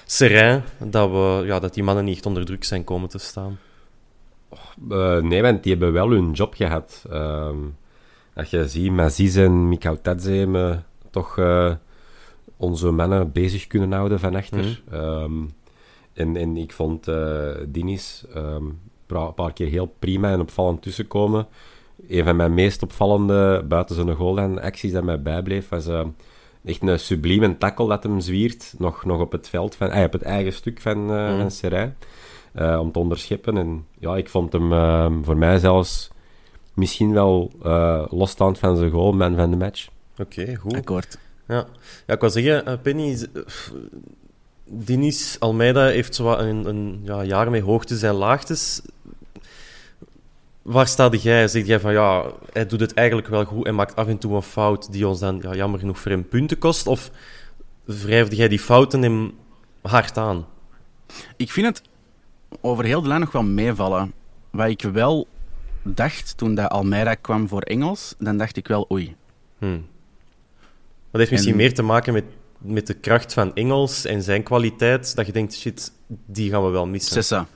Serijn 0.05 0.65
dat, 0.79 1.11
we, 1.11 1.43
ja, 1.47 1.59
dat 1.59 1.75
die 1.75 1.83
mannen 1.83 2.05
niet 2.05 2.17
echt 2.17 2.27
onder 2.27 2.45
druk 2.45 2.65
zijn 2.65 2.85
komen 2.85 3.09
te 3.09 3.19
staan? 3.19 3.59
Uh, 4.89 5.19
nee, 5.19 5.43
want 5.43 5.63
die 5.63 5.73
hebben 5.73 5.93
wel 5.93 6.11
hun 6.11 6.33
job 6.33 6.55
gehad. 6.55 7.05
Uh, 7.11 7.51
als 8.35 8.51
je 8.51 8.69
ziet, 8.69 8.93
Maziz 8.93 9.37
en 9.37 9.69
Mikau 9.69 9.99
Tadze 10.03 10.31
hebben 10.31 10.85
toch 11.11 11.37
uh, 11.37 11.73
onze 12.57 12.91
mannen 12.91 13.33
bezig 13.33 13.67
kunnen 13.67 13.93
houden 13.93 14.21
van 14.21 14.35
achter. 14.35 14.83
Mm. 14.91 14.99
Um, 14.99 15.53
en, 16.13 16.37
en 16.37 16.57
ik 16.57 16.73
vond 16.73 17.09
uh, 17.09 17.51
Dinis 17.67 18.25
um, 18.37 18.81
een 19.07 19.35
paar 19.35 19.53
keer 19.53 19.69
heel 19.69 19.95
prima 19.99 20.31
en 20.31 20.41
opvallend 20.41 20.83
tussenkomen. 20.83 21.47
Een 22.09 22.25
van 22.25 22.37
mijn 22.37 22.55
meest 22.55 22.83
opvallende 22.83 23.65
buiten 23.69 23.95
zijn 23.95 24.15
goal 24.15 24.39
en 24.39 24.61
acties 24.61 24.93
dat 24.93 25.05
mij 25.05 25.23
bijbleef 25.23 25.69
was 25.69 25.87
echt 26.69 26.83
een 26.83 26.99
sublieme 26.99 27.59
tackle 27.59 27.89
dat 27.89 28.03
hem 28.03 28.21
zwiert, 28.21 28.75
nog, 28.79 29.05
nog 29.05 29.21
op 29.21 29.33
het 29.33 29.49
veld, 29.49 29.75
van, 29.75 30.05
op 30.05 30.13
het 30.13 30.23
eigen 30.23 30.53
stuk 30.53 30.81
van, 30.81 30.99
mm. 30.99 31.41
van 31.41 31.51
Serijn. 31.51 31.97
Uh, 32.55 32.79
om 32.81 32.93
te 32.93 32.99
onderscheppen. 32.99 33.57
En 33.57 33.87
ja, 33.99 34.17
ik 34.17 34.29
vond 34.29 34.53
hem 34.53 34.73
uh, 34.73 35.07
voor 35.23 35.37
mij 35.37 35.59
zelfs 35.59 36.11
misschien 36.75 37.13
wel 37.13 37.53
uh, 37.65 38.05
losstaand 38.11 38.59
van 38.59 38.77
zijn 38.77 38.91
goal, 38.91 39.13
man 39.13 39.35
van 39.35 39.51
de 39.51 39.57
match. 39.57 39.89
Oké, 40.19 40.41
okay, 40.41 40.55
goed. 40.55 40.75
Akkoord. 40.75 41.19
Ja. 41.49 41.67
ja, 42.07 42.15
ik 42.15 42.21
wil 42.21 42.31
zeggen, 42.31 42.81
Penny, 42.83 43.27
Dinis 44.65 45.37
Almeida 45.41 45.87
heeft 45.87 46.15
zo 46.15 46.33
een, 46.33 46.69
een 46.69 47.01
ja, 47.03 47.25
jaar 47.25 47.51
met 47.51 47.63
hoogtes 47.63 48.03
en 48.03 48.15
laagtes. 48.15 48.83
Waar 50.69 50.87
staat 50.87 51.23
jij? 51.23 51.49
Zeg 51.49 51.67
jij 51.67 51.81
van 51.81 51.93
ja, 51.93 52.33
hij 52.53 52.67
doet 52.67 52.81
het 52.81 52.95
eigenlijk 52.95 53.29
wel 53.29 53.45
goed 53.45 53.67
en 53.67 53.75
maakt 53.75 53.97
af 53.97 54.07
en 54.07 54.19
toe 54.19 54.35
een 54.35 54.43
fout 54.43 54.93
die 54.93 55.09
ons 55.09 55.19
dan 55.19 55.39
ja, 55.43 55.55
jammer 55.55 55.79
genoeg 55.79 55.99
voor 55.99 56.11
hem 56.11 56.29
punten 56.29 56.59
kost? 56.59 56.87
Of 56.87 57.11
wrijfde 57.85 58.37
jij 58.37 58.49
die 58.49 58.59
fouten 58.59 59.03
hem 59.03 59.33
hard 59.83 60.17
aan? 60.17 60.47
Ik 61.37 61.51
vind 61.51 61.67
het 61.67 61.83
over 62.61 62.85
heel 62.85 63.03
de 63.03 63.09
lijn 63.09 63.21
nog 63.21 63.33
wel 63.33 63.43
meevallen. 63.43 64.13
Wat 64.51 64.69
ik 64.69 64.83
wel 64.83 65.27
dacht 65.83 66.37
toen 66.37 66.55
dat 66.55 66.71
Almeida 66.71 67.15
kwam 67.15 67.49
voor 67.49 67.63
Engels, 67.63 68.15
dan 68.19 68.37
dacht 68.37 68.57
ik 68.57 68.69
wel 68.69 68.87
oei. 68.93 69.17
Hmm. 69.59 69.87
Dat 71.11 71.21
heeft 71.21 71.31
misschien 71.31 71.57
meer 71.57 71.75
te 71.75 71.83
maken 71.83 72.13
met, 72.13 72.25
met 72.59 72.87
de 72.87 72.95
kracht 72.95 73.33
van 73.33 73.55
Engels 73.55 74.05
en 74.05 74.23
zijn 74.23 74.43
kwaliteit, 74.43 75.17
dat 75.17 75.27
je 75.27 75.33
denkt, 75.33 75.55
shit, 75.55 75.93
die 76.27 76.51
gaan 76.51 76.65
we 76.65 76.71
wel 76.71 76.87
missen. 76.87 77.47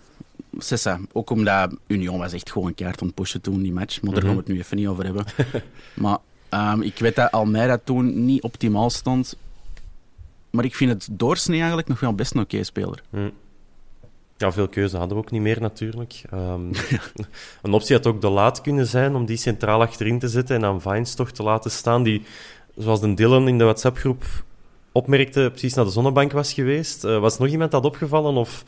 Sessa. 0.59 1.01
Ook 1.13 1.31
omdat 1.31 1.77
Union 1.87 2.19
was 2.19 2.33
echt 2.33 2.51
gewoon 2.51 2.69
een 2.69 2.75
kaart 2.75 3.01
aan 3.01 3.07
het 3.07 3.17
pushen 3.17 3.41
toen, 3.41 3.63
die 3.63 3.73
match. 3.73 4.03
Maar 4.03 4.15
daar 4.15 4.23
gaan 4.23 4.33
we 4.33 4.39
het 4.39 4.49
nu 4.49 4.59
even 4.59 4.77
niet 4.77 4.87
over 4.87 5.05
hebben. 5.05 5.25
maar 5.95 6.19
ehm, 6.49 6.81
ik 6.81 6.99
weet 6.99 7.17
dat 7.17 7.31
Almeida 7.31 7.79
toen 7.85 8.25
niet 8.25 8.43
optimaal 8.43 8.91
stond. 8.91 9.37
Maar 10.51 10.65
ik 10.65 10.75
vind 10.75 10.91
het 10.91 11.09
doorsnee 11.11 11.59
eigenlijk 11.59 11.89
nog 11.89 12.01
wel 12.01 12.15
best 12.15 12.35
een 12.35 12.41
oké 12.41 12.63
speler. 12.63 13.03
Ja, 14.37 14.53
veel 14.53 14.69
keuze 14.69 14.97
hadden 14.97 15.17
we 15.17 15.23
ook 15.23 15.31
niet 15.31 15.41
meer 15.41 15.61
natuurlijk. 15.61 16.23
Ehm, 16.31 16.73
een 17.63 17.73
optie 17.73 17.97
had 17.97 18.07
ook 18.07 18.21
de 18.21 18.29
laat 18.29 18.61
kunnen 18.61 18.87
zijn 18.87 19.15
om 19.15 19.25
die 19.27 19.37
centraal 19.37 19.81
achterin 19.81 20.19
te 20.19 20.29
zetten 20.29 20.55
en 20.55 20.63
dan 20.63 20.81
Vines 20.81 21.15
toch 21.15 21.31
te 21.31 21.43
laten 21.43 21.71
staan, 21.71 22.03
die, 22.03 22.23
zoals 22.77 23.01
de 23.01 23.15
Dylan 23.15 23.49
in 23.49 23.59
de 23.59 23.65
WhatsApp-groep 23.65 24.25
opmerkte, 24.93 25.49
precies 25.51 25.75
naar 25.75 25.85
de 25.85 25.91
zonnebank 25.91 26.33
was 26.33 26.53
geweest. 26.53 27.05
Uh, 27.05 27.19
was 27.19 27.39
nog 27.39 27.49
iemand 27.49 27.71
dat 27.71 27.85
opgevallen? 27.85 28.35
Of, 28.35 28.65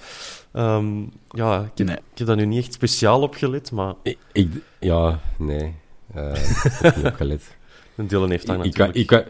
ehm, 0.52 1.00
ja, 1.28 1.60
ik 1.60 1.78
heb, 1.78 1.86
Nee. 1.86 1.96
ik 1.96 2.18
heb 2.18 2.26
daar 2.26 2.36
nu 2.36 2.46
niet 2.46 2.64
echt 2.64 2.72
speciaal 2.72 3.22
op 3.22 3.34
gelet, 3.34 3.72
maar 3.72 3.94
Ik, 4.02 4.18
ik- 4.32 4.52
ja, 4.80 5.20
nee. 5.38 5.74
Eh, 6.14 6.32
ik 6.34 6.78
heb 6.80 6.96
niet 6.96 7.06
opgelet. 7.06 7.56
een 7.96 8.06
Dylan 8.06 8.30
heeft 8.30 8.46
daar 8.46 8.64
ik, 8.64 8.78
ik, 8.78 8.94
ik, 8.94 9.10
wa- 9.10 9.24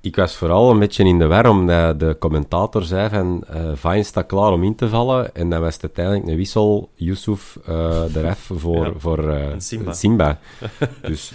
ik 0.00 0.16
was 0.16 0.36
vooral 0.36 0.70
een 0.70 0.78
beetje 0.78 1.04
in 1.04 1.18
de 1.18 1.26
war, 1.26 1.48
omdat 1.48 2.00
de 2.00 2.16
commentator 2.18 2.82
zei 2.82 3.08
van 3.08 3.44
uh, 3.54 3.70
Vine 3.74 4.02
staat 4.02 4.26
klaar 4.26 4.52
om 4.52 4.64
in 4.64 4.74
te 4.74 4.88
vallen. 4.88 5.34
En 5.34 5.50
dan 5.50 5.60
was 5.60 5.74
het 5.74 5.82
uiteindelijk 5.82 6.26
een 6.28 6.36
wissel, 6.36 6.90
Yusuf 6.94 7.58
uh, 7.60 7.66
de 8.12 8.20
ref 8.20 8.50
voor, 8.54 8.84
Ja, 8.86 8.92
voor 8.96 9.28
eh, 9.30 9.46
Simba. 9.58 9.92
Simba. 9.92 10.38
dus 11.02 11.32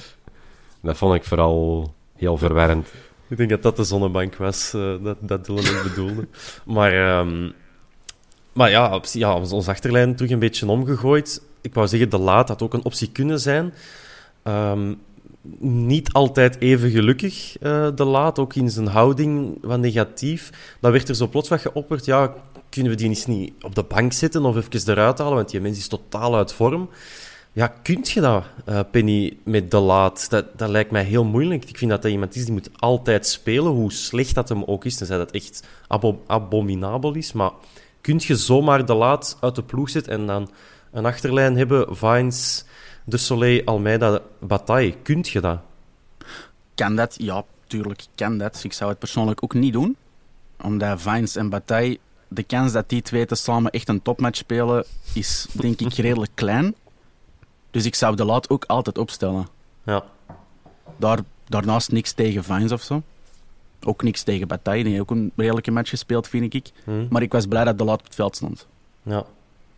dat 0.82 0.98
vond 0.98 1.16
ik 1.16 1.24
vooral 1.24 1.94
heel 2.16 2.38
verwarrend. 2.38 2.88
Ik 3.28 3.38
denk 3.38 3.50
dat 3.50 3.64
dat 3.64 3.76
de 3.76 3.84
zonnebank 3.84 4.36
was, 4.36 4.74
eh, 4.74 4.94
dat, 5.04 5.18
dat 5.20 5.46
Dylan 5.46 5.84
bedoelde. 5.84 6.28
Maar, 6.66 6.94
ehm, 6.94 7.52
maar 8.54 8.70
ja, 8.70 8.96
op, 8.96 9.06
ja, 9.06 9.40
ons 9.40 9.68
achterlijn 9.68 10.16
terug 10.16 10.32
een 10.32 10.40
beetje 10.40 10.68
omgegooid. 10.68 11.42
Ik 11.62 11.74
wou 11.74 11.88
zeggen, 11.88 12.10
de 12.10 12.18
laat 12.18 12.48
had 12.48 12.62
ook 12.62 12.74
een 12.74 12.86
optie 12.86 13.12
kunnen 13.12 13.40
zijn. 13.40 13.74
Ehm, 14.44 14.94
niet 15.60 16.14
altijd 16.14 16.60
even 16.60 16.90
gelukkig, 16.90 17.58
eh, 17.58 17.88
de 17.96 18.04
laat. 18.04 18.40
Ook 18.40 18.56
in 18.56 18.70
zijn 18.70 18.88
houding 18.88 19.58
wat 19.62 19.80
negatief. 19.80 20.50
Dan 20.80 20.92
werd 20.92 21.10
er 21.10 21.16
zo 21.16 21.28
plots 21.28 21.50
wat 21.50 21.62
geopperd. 21.62 22.06
Ja, 22.06 22.34
kunnen 22.70 22.92
we 22.92 22.98
die 22.98 23.08
eens 23.08 23.26
niet 23.26 23.54
op 23.62 23.76
de 23.76 23.84
bank 23.84 24.14
zetten 24.14 24.46
of 24.46 24.56
even 24.56 24.92
eruit 24.92 25.18
halen? 25.18 25.36
Want 25.36 25.50
die 25.50 25.62
mens 25.62 25.78
is 25.78 25.88
totaal 25.88 26.36
uit 26.36 26.54
vorm. 26.54 26.90
Ja, 27.56 27.68
kunt 27.68 28.10
je 28.10 28.22
dat, 28.22 28.44
eh, 28.66 28.80
Penny, 28.92 29.38
met 29.44 29.72
de 29.72 29.78
laat? 29.78 30.30
Dat, 30.30 30.46
dat 30.58 30.70
lijkt 30.70 30.92
mij 30.92 31.04
heel 31.04 31.24
moeilijk. 31.24 31.66
Ik 31.66 31.78
vind 31.78 31.92
dat 31.92 32.02
dat 32.02 32.12
iemand 32.12 32.36
is 32.36 32.44
die 32.44 32.54
moet 32.54 32.70
altijd 32.76 33.28
spelen, 33.28 33.72
hoe 33.72 33.92
slecht 33.92 34.36
dat 34.36 34.50
hem 34.50 34.64
ook 34.64 34.86
is. 34.86 34.98
Tenzij 34.98 35.18
dat 35.18 35.32
echt 35.32 35.68
abo 35.88 36.24
abominabel 36.28 37.14
is. 37.14 37.34
Maar 37.34 37.52
kunt 38.02 38.24
je 38.24 38.36
zomaar 38.36 38.86
de 38.86 38.94
laat 38.94 39.38
uit 39.42 39.56
de 39.56 39.64
ploeg 39.64 39.90
zetten 39.90 40.14
en 40.14 40.26
dan 40.26 40.52
een 40.92 41.06
achterlijn 41.06 41.58
hebben, 41.58 41.96
Vines, 41.96 42.66
De 43.06 43.18
Soleil, 43.18 43.66
Almeida, 43.66 44.20
Bataille? 44.40 44.96
Kunt 45.02 45.30
je 45.30 45.40
dat? 45.40 45.60
Kan 46.74 46.96
dat? 46.96 47.16
Ja, 47.18 47.44
tuurlijk 47.68 48.06
kan 48.16 48.38
dat. 48.38 48.64
Ik 48.64 48.74
zou 48.74 48.90
het 48.90 49.00
persoonlijk 49.00 49.44
ook 49.44 49.54
niet 49.54 49.74
doen. 49.74 49.98
Omdat 50.62 51.02
Vines 51.02 51.36
en 51.36 51.50
Bataille, 51.50 52.00
de 52.28 52.44
kans 52.44 52.72
dat 52.72 52.90
die 52.90 53.02
twee 53.02 53.26
tezamen 53.26 53.72
echt 53.72 53.90
een 53.90 54.02
topmatch 54.02 54.38
spelen, 54.38 54.86
is 55.14 55.48
denk 55.52 55.80
ik 55.82 55.94
redelijk 55.94 56.32
klein. 56.34 56.76
Dus 57.76 57.86
ik 57.86 57.96
zou 57.96 58.16
de 58.16 58.26
laat 58.26 58.50
ook 58.50 58.64
altijd 58.68 58.98
opstellen. 58.98 59.48
Ja. 59.84 60.04
Daar, 60.98 61.20
daarnaast 61.48 61.92
niks 61.92 62.12
tegen 62.12 62.44
Vines 62.44 62.72
of 62.72 62.82
zo. 62.82 63.02
Ook 63.84 64.04
niks 64.04 64.24
tegen 64.24 64.48
Bataille, 64.48 64.84
die 64.84 64.92
heeft 64.92 65.04
ook 65.04 65.18
een 65.18 65.32
redelijke 65.36 65.72
match 65.72 65.90
gespeeld, 65.90 66.28
vind 66.28 66.54
ik. 66.54 66.72
Hm. 66.84 67.06
Maar 67.10 67.22
ik 67.22 67.32
was 67.32 67.46
blij 67.46 67.64
dat 67.64 67.78
de 67.78 67.84
laat 67.84 68.00
op 68.00 68.06
het 68.06 68.16
veld 68.16 68.36
stond. 68.36 68.68
Ja. 69.04 69.24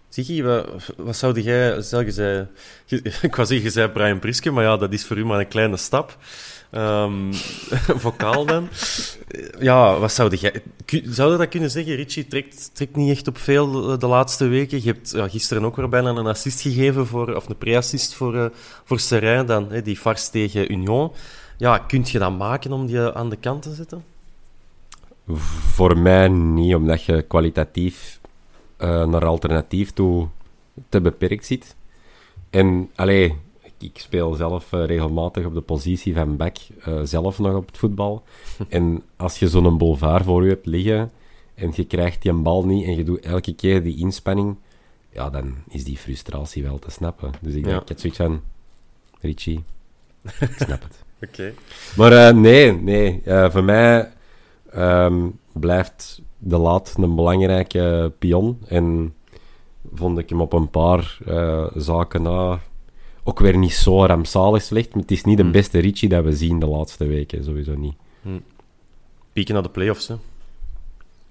Ziggy, 0.09 0.43
wat, 0.43 0.67
wat 0.97 1.15
zou 1.15 1.41
jij... 1.41 1.81
Stel, 1.81 2.01
je 2.01 2.11
zei, 2.11 2.47
je- 2.85 3.01
ik 3.21 3.35
wou 3.35 3.47
zeggen, 3.47 3.65
je 3.65 3.71
zei 3.71 3.87
Brian 3.87 4.19
Priske, 4.19 4.51
maar 4.51 4.63
ja, 4.63 4.77
dat 4.77 4.93
is 4.93 5.05
voor 5.05 5.17
u 5.17 5.25
maar 5.25 5.39
een 5.39 5.47
kleine 5.47 5.77
stap. 5.77 6.17
Ehm 6.69 7.33
vocaal 8.05 8.45
dan. 8.45 8.67
Ja, 9.59 9.99
wat 9.99 10.11
zou 10.11 10.35
jij... 10.35 10.61
Zou 11.03 11.31
je 11.31 11.37
dat 11.37 11.47
kunnen 11.47 11.71
zeggen? 11.71 11.95
Richie 11.95 12.27
trekt, 12.27 12.69
trekt 12.73 12.95
niet 12.95 13.11
echt 13.11 13.27
op 13.27 13.37
veel 13.37 13.97
de, 13.97 14.07
laatste 14.07 14.47
weken. 14.47 14.83
Je 14.83 14.91
hebt 14.91 15.11
ja, 15.11 15.27
gisteren 15.27 15.65
ook 15.65 15.75
weer 15.75 15.89
bijna 15.89 16.09
een 16.09 16.27
assist 16.27 16.61
gegeven, 16.61 17.07
voor, 17.07 17.35
of 17.35 17.49
een 17.49 17.57
pre-assist 17.57 18.13
voor, 18.13 18.35
eh 18.35 18.45
voor 18.83 18.99
Serijn, 18.99 19.45
dan, 19.45 19.71
hè, 19.71 19.81
die 19.81 19.99
vars 19.99 20.29
tegen 20.29 20.71
Union. 20.71 21.11
Ja, 21.57 21.77
kunt 21.77 22.09
je 22.09 22.19
dat 22.19 22.37
maken 22.37 22.71
om 22.71 22.85
die 22.85 22.99
aan 22.99 23.29
de 23.29 23.35
kant 23.35 23.61
te 23.61 23.73
zetten? 23.73 24.03
Voor 25.73 25.97
mij 25.97 26.27
niet, 26.27 26.75
omdat 26.75 27.03
je 27.03 27.21
kwalitatief 27.21 28.19
eh, 28.77 29.05
naar 29.05 29.25
alternatief 29.25 29.91
toe 29.91 30.27
te 30.89 31.01
beperkt 31.01 31.45
zit. 31.45 31.75
En, 32.49 32.89
allee, 32.95 33.35
ik, 33.79 33.99
speel 33.99 34.33
zelf 34.33 34.73
eh, 34.73 34.85
regelmatig 34.85 35.45
op 35.45 35.53
de 35.53 35.61
positie 35.61 36.13
van 36.13 36.37
back, 36.37 36.57
eh, 36.79 36.99
zelf 37.03 37.39
nog 37.39 37.55
op 37.55 37.67
het 37.67 37.77
voetbal. 37.77 38.23
en 38.69 39.03
als 39.15 39.39
je 39.39 39.47
zo'n 39.47 39.77
boulevard 39.77 40.23
voor 40.23 40.43
je 40.43 40.49
hebt 40.49 40.65
liggen 40.65 41.11
en 41.53 41.71
je 41.75 41.85
krijgt 41.85 42.21
die 42.21 42.31
een 42.31 42.43
bal 42.43 42.65
niet 42.65 42.85
en 42.85 42.95
je 42.95 43.03
doet 43.03 43.19
elke 43.19 43.55
keer 43.55 43.83
die 43.83 43.97
inspanning, 43.97 44.57
ja, 45.11 45.29
dan 45.29 45.55
is 45.69 45.83
die 45.83 45.97
frustratie 45.97 46.63
wel 46.63 46.79
te 46.79 46.91
snappen. 46.91 47.31
Dus 47.41 47.53
ik, 47.53 47.63
denk, 47.63 47.81
ik 47.81 47.87
had 47.87 47.99
zoiets 47.99 48.19
van, 48.19 48.41
Richie, 49.21 49.63
ik 50.39 50.53
snap 50.55 50.83
het. 50.83 51.03
Oké. 51.29 51.53
Maar 51.95 52.11
eh, 52.11 52.33
nee, 52.33 52.71
nee. 52.71 53.21
Voor 53.25 53.63
mij 53.63 54.11
ehm, 54.69 55.27
blijft 55.53 56.21
de 56.37 56.57
laat 56.57 56.95
een 56.97 57.15
belangrijke 57.15 58.13
pion. 58.19 58.59
En 58.67 59.15
vond 59.93 60.17
ik 60.17 60.29
hem 60.29 60.41
op 60.41 60.53
een 60.53 60.69
paar 60.69 61.17
zaken 61.75 62.21
na 62.21 62.59
ook 63.27 63.39
weer 63.39 63.57
niet 63.57 63.73
zo 63.73 64.05
rampzalig 64.05 64.61
slecht. 64.61 64.89
Maar 64.93 65.01
het 65.01 65.11
is 65.11 65.23
niet 65.23 65.37
de 65.37 65.43
Hmm. 65.43 65.51
beste 65.51 65.79
Richie 65.79 66.09
dat 66.09 66.23
we 66.23 66.35
zien 66.35 66.59
de 66.59 66.65
laatste 66.67 67.05
weken, 67.05 67.43
sowieso 67.43 67.75
niet. 67.75 67.95
Pieken 69.33 69.53
naar 69.53 69.63
de 69.63 69.69
play-offs, 69.69 70.07
hè. 70.07 70.15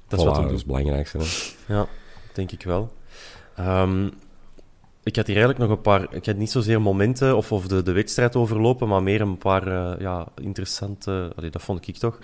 Dat 0.08 0.18
is 0.18 0.24
wat 0.24 0.34
dat 0.34 0.44
is 0.50 0.56
het 0.56 0.66
belangrijkste. 0.66 1.18
hè. 1.18 1.74
Ja, 1.74 1.86
denk 2.32 2.52
ik 2.52 2.62
wel. 2.62 2.92
Ehm, 3.56 4.06
ik 5.02 5.16
had 5.16 5.26
hier 5.26 5.36
eigenlijk 5.36 5.58
nog 5.58 5.70
een 5.76 5.82
paar... 5.82 6.14
Ik 6.14 6.26
had 6.26 6.36
niet 6.36 6.50
zozeer 6.50 6.80
momenten 6.80 7.36
of, 7.36 7.52
of 7.52 7.66
de, 7.66 7.82
de 7.82 7.92
wedstrijd 7.92 8.36
overlopen, 8.36 8.88
maar 8.88 9.02
meer 9.02 9.20
een 9.20 9.38
paar 9.38 9.66
eh, 9.66 10.00
ja, 10.00 10.26
interessante... 10.40 11.32
Allee, 11.36 11.50
dat 11.50 11.62
vond 11.62 11.88
ik 11.88 11.96
toch. 11.96 12.18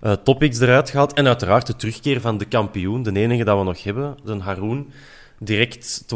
eh, 0.00 0.12
topics 0.12 0.60
eruit 0.60 0.90
gehaald. 0.90 1.12
En 1.12 1.26
uiteraard 1.26 1.66
de 1.66 1.76
terugkeer 1.76 2.20
van 2.20 2.38
de 2.38 2.44
kampioen, 2.44 3.02
de 3.02 3.12
enige 3.12 3.44
dat 3.44 3.58
we 3.58 3.64
nog 3.64 3.82
hebben, 3.82 4.16
de 4.24 4.38
Haroon. 4.38 4.90
Direct 5.44 6.02
12,9, 6.02 6.08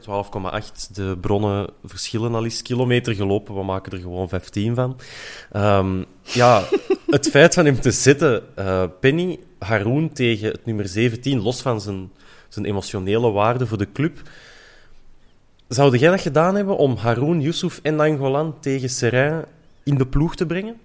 12,8. 0.00 0.92
De 0.92 1.16
bronnen 1.20 1.70
verschillen 1.84 2.34
al 2.34 2.44
eens 2.44 2.62
kilometer 2.62 3.14
gelopen. 3.14 3.54
We 3.54 3.62
maken 3.62 3.92
er 3.92 3.98
gewoon 3.98 4.28
15 4.28 4.74
van. 4.74 4.96
Ehm, 5.52 6.02
ja, 6.22 6.64
het 7.06 7.28
feit 7.28 7.54
van 7.54 7.64
hem 7.64 7.80
te 7.80 7.90
zetten, 7.90 8.56
eh, 8.56 8.84
Penny, 9.00 9.38
Haroon 9.58 10.12
tegen 10.12 10.48
het 10.48 10.66
nummer 10.66 10.88
17, 10.88 11.42
los 11.42 11.62
van 11.62 11.80
zijn, 11.80 12.10
zijn 12.48 12.64
emotionele 12.64 13.30
waarde 13.30 13.66
voor 13.66 13.78
de 13.78 13.92
club. 13.92 14.22
Zou 15.68 15.98
jij 15.98 16.10
dat 16.10 16.20
gedaan 16.20 16.54
hebben 16.54 16.76
om 16.76 16.96
Haroon, 16.96 17.40
Yusuf 17.40 17.80
en 17.82 17.96
Nangolan 17.96 18.60
tegen 18.60 18.90
Serrain 18.90 19.44
in 19.84 19.98
de 19.98 20.06
ploeg 20.06 20.36
te 20.36 20.46
brengen? 20.46 20.76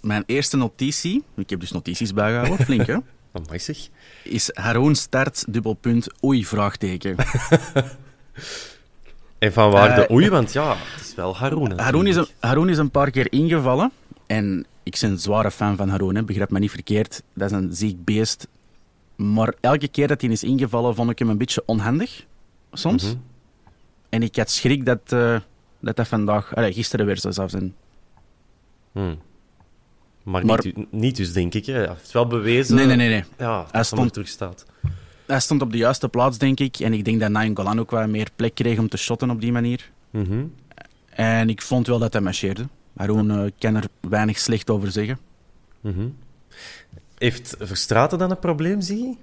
Mijn 0.00 0.22
eerste 0.26 0.56
notitie, 0.56 1.24
ik 1.36 1.50
heb 1.50 1.60
dus 1.60 1.72
notities 1.72 2.12
bijgehouden, 2.12 2.66
flink 2.66 2.86
hè, 2.86 2.96
Amai 3.32 3.58
zeg. 3.58 3.88
is 4.24 4.50
Haroon 4.54 4.94
start, 4.94 5.44
dubbelpunt, 5.48 6.24
oei, 6.24 6.46
vraagteken. 6.46 7.16
En 9.38 9.52
van 9.52 9.70
waar 9.70 9.94
de 9.94 10.06
Eh, 10.06 10.14
oei, 10.14 10.28
want 10.28 10.52
ja, 10.52 10.76
het 10.76 11.00
is 11.00 11.14
wel 11.14 11.36
Haroon. 11.36 11.78
Haroon 11.78 12.06
is, 12.06 12.16
een. 12.16 12.26
Haroon 12.38 12.68
is 12.68 12.78
een 12.78 12.90
paar 12.90 13.10
keer 13.10 13.32
ingevallen. 13.32 13.92
En 14.26 14.66
ik 14.82 14.98
ben 15.00 15.10
een 15.10 15.18
zware 15.18 15.50
fan 15.50 15.76
van 15.76 15.88
Haroon, 15.88 16.14
hè. 16.14 16.22
begrijp 16.22 16.50
me 16.50 16.58
niet 16.58 16.70
verkeerd. 16.70 17.22
Dat 17.34 17.50
is 17.50 17.56
een 17.56 17.72
ziek 17.74 18.04
beest. 18.04 18.48
Maar 19.16 19.54
elke 19.60 19.88
keer 19.88 20.08
dat 20.08 20.20
hij 20.20 20.30
is 20.30 20.44
ingevallen, 20.44 20.94
vond 20.94 21.10
ik 21.10 21.18
hem 21.18 21.28
een 21.28 21.38
beetje 21.38 21.62
onhandig. 21.66 22.24
Soms. 22.72 23.04
Mhm. 23.04 23.14
En 24.08 24.22
ik 24.22 24.36
had 24.36 24.50
schrik 24.50 24.86
dat 24.86 25.12
dat, 25.82 25.96
dat 25.96 26.08
vandaag, 26.08 26.54
allee, 26.54 26.72
gisteren 26.72 27.06
weer 27.06 27.18
zo 27.18 27.30
zou 27.30 27.48
zijn. 27.48 27.74
Hmm. 28.92 29.18
Maar, 30.22 30.46
Maar- 30.46 30.64
Niet, 30.90 31.16
dus, 31.16 31.32
denk 31.32 31.54
ik. 31.54 31.66
Hè. 31.66 31.72
Hij 31.72 31.88
heeft 31.88 32.12
wel 32.12 32.26
bewezen 32.26 32.74
Nee, 32.76 32.86
nee, 32.86 32.96
nee. 32.96 33.08
nee. 33.08 33.24
Ja, 33.38 33.62
dat 33.62 33.72
Hij 33.72 33.82
stond- 33.84 34.12
terug 34.12 34.28
staat. 34.28 34.66
Hij 35.26 35.40
stond 35.40 35.62
op 35.62 35.70
de 35.72 35.78
juiste 35.78 36.08
plaats, 36.08 36.38
denk 36.38 36.60
ik. 36.60 36.76
En 36.76 36.92
ik 36.92 37.04
denk 37.04 37.20
dat 37.20 37.30
Nain 37.30 37.56
Golan 37.56 37.80
ook 37.80 37.90
wat 37.90 38.08
meer 38.08 38.28
plek 38.36 38.54
kreeg 38.54 38.78
om 38.78 38.88
te 38.88 38.96
shotten 38.96 39.30
op 39.30 39.40
die 39.40 39.52
manier. 39.52 39.90
Mhm. 40.10 40.44
En 41.10 41.48
ik 41.48 41.62
vond 41.62 41.86
wel 41.86 41.98
dat 41.98 42.12
hij 42.12 42.22
marcheerde. 42.22 42.68
Haroon 42.96 43.30
eh, 43.30 43.50
kan 43.58 43.74
er 43.76 43.84
weinig 44.00 44.38
slecht 44.38 44.70
over 44.70 44.90
zeggen. 44.90 45.18
Mhm. 45.80 46.08
Heeft 47.18 47.54
Verstraten 47.58 48.18
dan 48.18 48.30
een 48.30 48.38
probleem, 48.38 48.80
zie 48.80 48.98
je? 48.98 49.14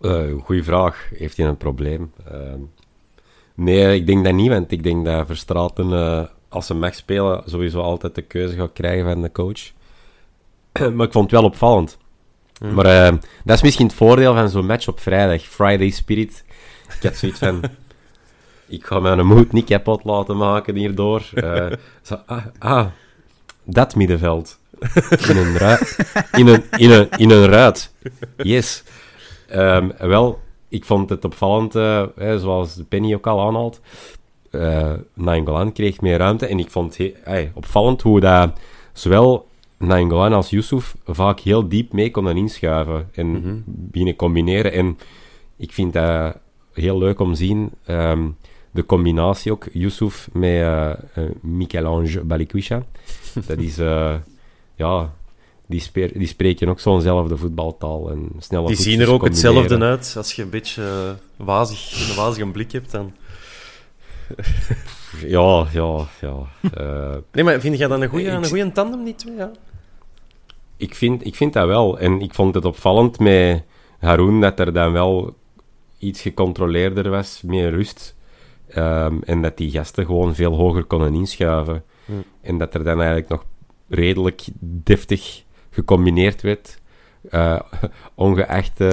Eh, 0.00 0.42
goeie 0.42 0.64
vraag. 0.64 1.08
Heeft 1.14 1.36
hij 1.36 1.46
een 1.46 1.56
probleem? 1.56 2.12
Ehm, 2.30 2.60
nee, 3.54 3.94
ik 3.96 4.06
denk 4.06 4.24
dat 4.24 4.34
niet, 4.34 4.48
want 4.48 4.70
ik 4.72 4.82
denk 4.82 5.04
dat 5.04 5.26
Verstraten, 5.26 5.92
eh, 5.92 6.24
als 6.52 6.66
ze 6.66 6.74
mag 6.74 6.94
spelen, 6.94 7.42
sowieso 7.46 7.80
altijd 7.80 8.14
de 8.14 8.22
keuze 8.22 8.56
gaat 8.56 8.72
krijgen 8.72 9.04
van 9.04 9.22
de 9.22 9.32
coach. 9.32 9.72
maar 10.94 11.06
ik 11.06 11.12
vond 11.12 11.30
het 11.30 11.40
wel 11.40 11.50
opvallend. 11.50 11.98
Maar 12.74 12.86
eh, 12.86 13.14
dat 13.44 13.56
is 13.56 13.62
misschien 13.62 13.86
het 13.86 13.94
voordeel 13.94 14.34
van 14.34 14.48
zo'n 14.48 14.66
match 14.66 14.88
op 14.88 15.00
vrijdag. 15.00 15.42
Friday 15.42 15.90
Spirit. 15.90 16.44
Ik 16.96 17.02
had 17.02 17.16
zoiets 17.16 17.38
van... 17.38 17.60
ik 18.68 18.84
ga 18.84 19.00
mijn 19.00 19.26
moed 19.26 19.52
niet 19.52 19.64
kapot 19.64 20.04
laten 20.04 20.36
maken 20.36 20.76
hierdoor. 20.76 21.30
Uh, 21.34 21.66
zo, 22.02 22.18
ah, 22.26 22.44
ah, 22.58 22.86
dat 23.64 23.94
middenveld. 23.94 24.58
In 25.28 25.36
een, 25.36 25.56
ruit. 25.56 25.96
In 26.32 26.46
een, 26.46 26.64
in 26.76 26.90
een, 26.90 27.08
in 27.10 27.30
een 27.30 27.46
ruit. 27.46 27.94
Yes. 28.36 28.82
Um, 29.54 29.92
wel, 29.98 30.40
ik 30.68 30.84
vond 30.84 31.10
het 31.10 31.24
opvallend, 31.24 31.76
uh, 31.76 32.04
hè, 32.16 32.38
zoals 32.38 32.80
Penny 32.88 33.14
ook 33.14 33.26
al 33.26 33.46
aanhaalt. 33.46 33.80
Uh, 34.52 34.92
Nainggolan 35.14 35.72
kreeg 35.72 36.00
meer 36.00 36.18
ruimte. 36.18 36.46
En 36.46 36.58
ik 36.58 36.70
vond 36.70 36.96
het 36.96 37.16
hey, 37.22 37.52
opvallend 37.54 38.02
hoe 38.02 38.20
dat 38.20 38.58
zowel 38.92 39.48
Nainggolan 39.78 40.32
als 40.32 40.50
Yusuf 40.50 40.94
vaak 41.04 41.40
heel 41.40 41.68
diep 41.68 41.92
mee 41.92 42.10
konden 42.10 42.36
inschuiven. 42.36 43.08
En 43.12 43.26
mm 43.26 43.42
-hmm. 43.42 43.62
beginnen 43.66 44.16
combineren. 44.16 44.72
En 44.72 44.98
ik 45.56 45.72
vind 45.72 45.92
dat 45.92 46.36
heel 46.72 46.98
leuk 46.98 47.20
om 47.20 47.32
te 47.32 47.38
zien. 47.38 47.70
Um, 47.88 48.36
de 48.72 48.86
combinatie 48.86 49.52
ook, 49.52 49.68
Yusuf 49.72 50.28
met 50.32 50.50
uh, 50.50 50.92
uh, 51.18 51.24
Michel-Ange 51.40 52.24
Balikwisha. 52.24 52.82
dat 53.46 53.58
is, 53.58 53.78
uh, 53.78 54.14
ja, 54.74 55.12
die, 55.66 55.82
die 56.12 56.26
spreken 56.26 56.68
ook 56.68 56.80
zo'nzelfde 56.80 57.36
voetbaltaal. 57.36 58.10
En 58.10 58.30
snelle 58.38 58.66
die 58.66 58.76
zien 58.76 59.00
er 59.00 59.10
ook 59.10 59.24
hetzelfde 59.24 59.78
uit. 59.78 60.14
Als 60.16 60.32
je 60.32 60.42
een 60.42 60.50
beetje 60.50 61.16
wazig, 61.36 62.08
een 62.08 62.16
wazige 62.16 62.46
blik 62.46 62.72
hebt, 62.72 62.90
dan... 62.90 63.12
ja, 65.26 65.66
ja, 65.72 66.06
ja. 66.20 66.36
nee, 67.32 67.44
maar 67.44 67.60
vind 67.60 67.78
jij 67.78 67.88
dat 67.88 68.00
een 68.00 68.08
goede 68.08 68.60
een 68.60 68.72
tandem, 68.72 69.04
die 69.04 69.14
twee? 69.14 69.34
Ja? 69.34 69.50
Ik, 70.76 70.94
vind, 70.94 71.26
ik 71.26 71.34
vind 71.34 71.52
dat 71.52 71.66
wel. 71.66 71.98
En 71.98 72.20
ik 72.20 72.34
vond 72.34 72.54
het 72.54 72.64
opvallend 72.64 73.18
met 73.18 73.62
Haroon 73.98 74.40
dat 74.40 74.58
er 74.58 74.72
dan 74.72 74.92
wel 74.92 75.36
iets 75.98 76.20
gecontroleerder 76.20 77.10
was, 77.10 77.42
meer 77.42 77.70
rust. 77.70 78.16
Um, 78.76 79.22
en 79.22 79.42
dat 79.42 79.56
die 79.56 79.70
gasten 79.70 80.06
gewoon 80.06 80.34
veel 80.34 80.54
hoger 80.54 80.84
konden 80.84 81.14
inschuiven. 81.14 81.84
Hmm. 82.04 82.24
En 82.40 82.58
dat 82.58 82.74
er 82.74 82.84
dan 82.84 82.96
eigenlijk 82.96 83.28
nog 83.28 83.44
redelijk 83.88 84.44
deftig 84.60 85.42
gecombineerd 85.70 86.42
werd. 86.42 86.80
Uh, 87.30 87.60
ongeacht 88.14 88.80
uh, 88.80 88.88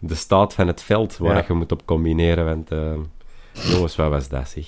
de 0.00 0.14
staat 0.14 0.54
van 0.54 0.66
het 0.66 0.82
veld 0.82 1.16
waar 1.16 1.36
ja. 1.36 1.44
je 1.46 1.52
moet 1.52 1.72
op 1.72 1.86
combineren. 1.86 2.44
Want 2.44 2.70
jongens, 3.52 3.96
wat 3.96 4.10
was 4.10 4.28
dat 4.28 4.48
zeg? 4.48 4.66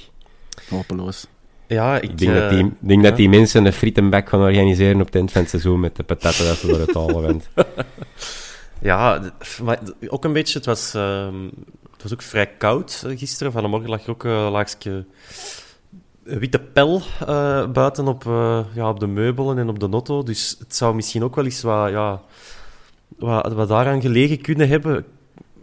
Hopeloos. 0.69 1.27
Ja, 1.67 1.97
ik, 1.97 2.03
ik 2.03 2.19
denk, 2.19 2.35
dat 2.35 2.51
die, 2.51 2.73
denk 2.79 3.03
ja. 3.03 3.09
dat 3.09 3.17
die 3.17 3.29
mensen 3.29 3.65
een 3.65 3.73
frietenbak 3.73 4.29
gaan 4.29 4.41
organiseren 4.41 5.01
op 5.01 5.07
het 5.07 5.15
eind 5.15 5.33
van 5.33 5.41
het 5.41 5.51
seizoen 5.51 5.81
met 5.81 5.97
de 5.97 6.03
patatten 6.03 6.47
dat 6.47 6.57
ze 6.57 6.67
door 6.67 6.79
het 6.79 6.95
halen 6.95 7.23
bent. 7.23 7.49
ja, 8.91 9.33
maar 9.63 9.79
ook 10.09 10.25
een 10.25 10.33
beetje, 10.33 10.59
het 10.59 10.67
was, 10.67 10.95
ehm, 10.95 11.45
het 11.93 12.03
was 12.03 12.13
ook 12.13 12.23
vrij 12.23 12.47
koud 12.47 13.05
gisteren. 13.17 13.53
Vanmorgen 13.53 13.89
lag 13.89 14.05
er 14.05 14.11
ook 14.11 14.25
een 14.25 14.51
laagje 14.51 15.05
witte 16.23 16.59
pel 16.59 17.03
uh, 17.29 17.67
buiten 17.67 18.07
op, 18.07 18.25
uh, 18.25 18.61
ja, 18.75 18.89
op 18.89 19.01
de 19.01 19.07
meubelen 19.07 19.59
en 19.59 19.69
op 19.69 19.79
de 19.79 19.89
notto. 19.89 20.23
Dus 20.23 20.57
het 20.59 20.77
zou 20.77 20.95
misschien 20.95 21.25
ook 21.25 21.35
wel 21.35 21.45
eens 21.45 21.63
wat, 21.63 21.91
ja, 21.91 22.21
wat, 23.19 23.53
wat 23.53 23.69
daaraan 23.69 24.01
gelegen 24.01 24.41
kunnen 24.41 24.69
hebben. 24.69 25.05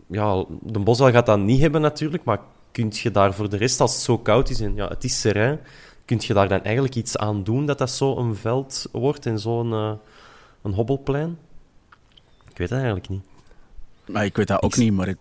Ja, 0.08 0.46
de 0.62 0.80
Boswel 0.80 1.12
gaat 1.12 1.26
dat 1.26 1.40
niet 1.40 1.62
hebben 1.62 1.82
natuurlijk, 1.82 2.24
maar 2.24 2.40
kun 2.72 2.90
je 2.92 3.12
daar 3.12 3.34
voor 3.34 3.50
de 3.50 3.58
rest, 3.58 3.82
als 3.82 3.94
het 3.94 4.02
zo 4.02 4.18
koud 4.18 4.50
is 4.50 4.60
en 4.60 4.76
ja, 4.76 4.88
het 4.88 5.04
is 5.04 5.20
serijn, 5.20 5.60
kun 6.06 6.18
je 6.22 6.34
daar 6.34 6.48
dan 6.48 6.64
eigenlijk 6.64 6.96
iets 6.96 7.18
aan 7.18 7.44
doen 7.44 7.66
dat 7.66 7.78
dat 7.78 7.92
zo 7.92 8.18
een 8.18 8.36
veld 8.36 8.86
wordt 8.92 9.26
en 9.26 9.40
zo'n 9.40 9.72
uh, 9.72 9.94
een 10.62 10.74
hobbelplein? 10.74 11.38
Ik 12.50 12.58
weet 12.58 12.70
het 12.70 12.72
eigenlijk 12.72 13.10
niet. 13.10 13.24
Maar 14.06 14.26
ik 14.26 14.36
weet 14.36 14.48
dat 14.48 14.62
ook 14.62 14.74
ik... 14.74 14.78
niet, 14.80 14.94
maar 14.94 15.08
het, 15.08 15.18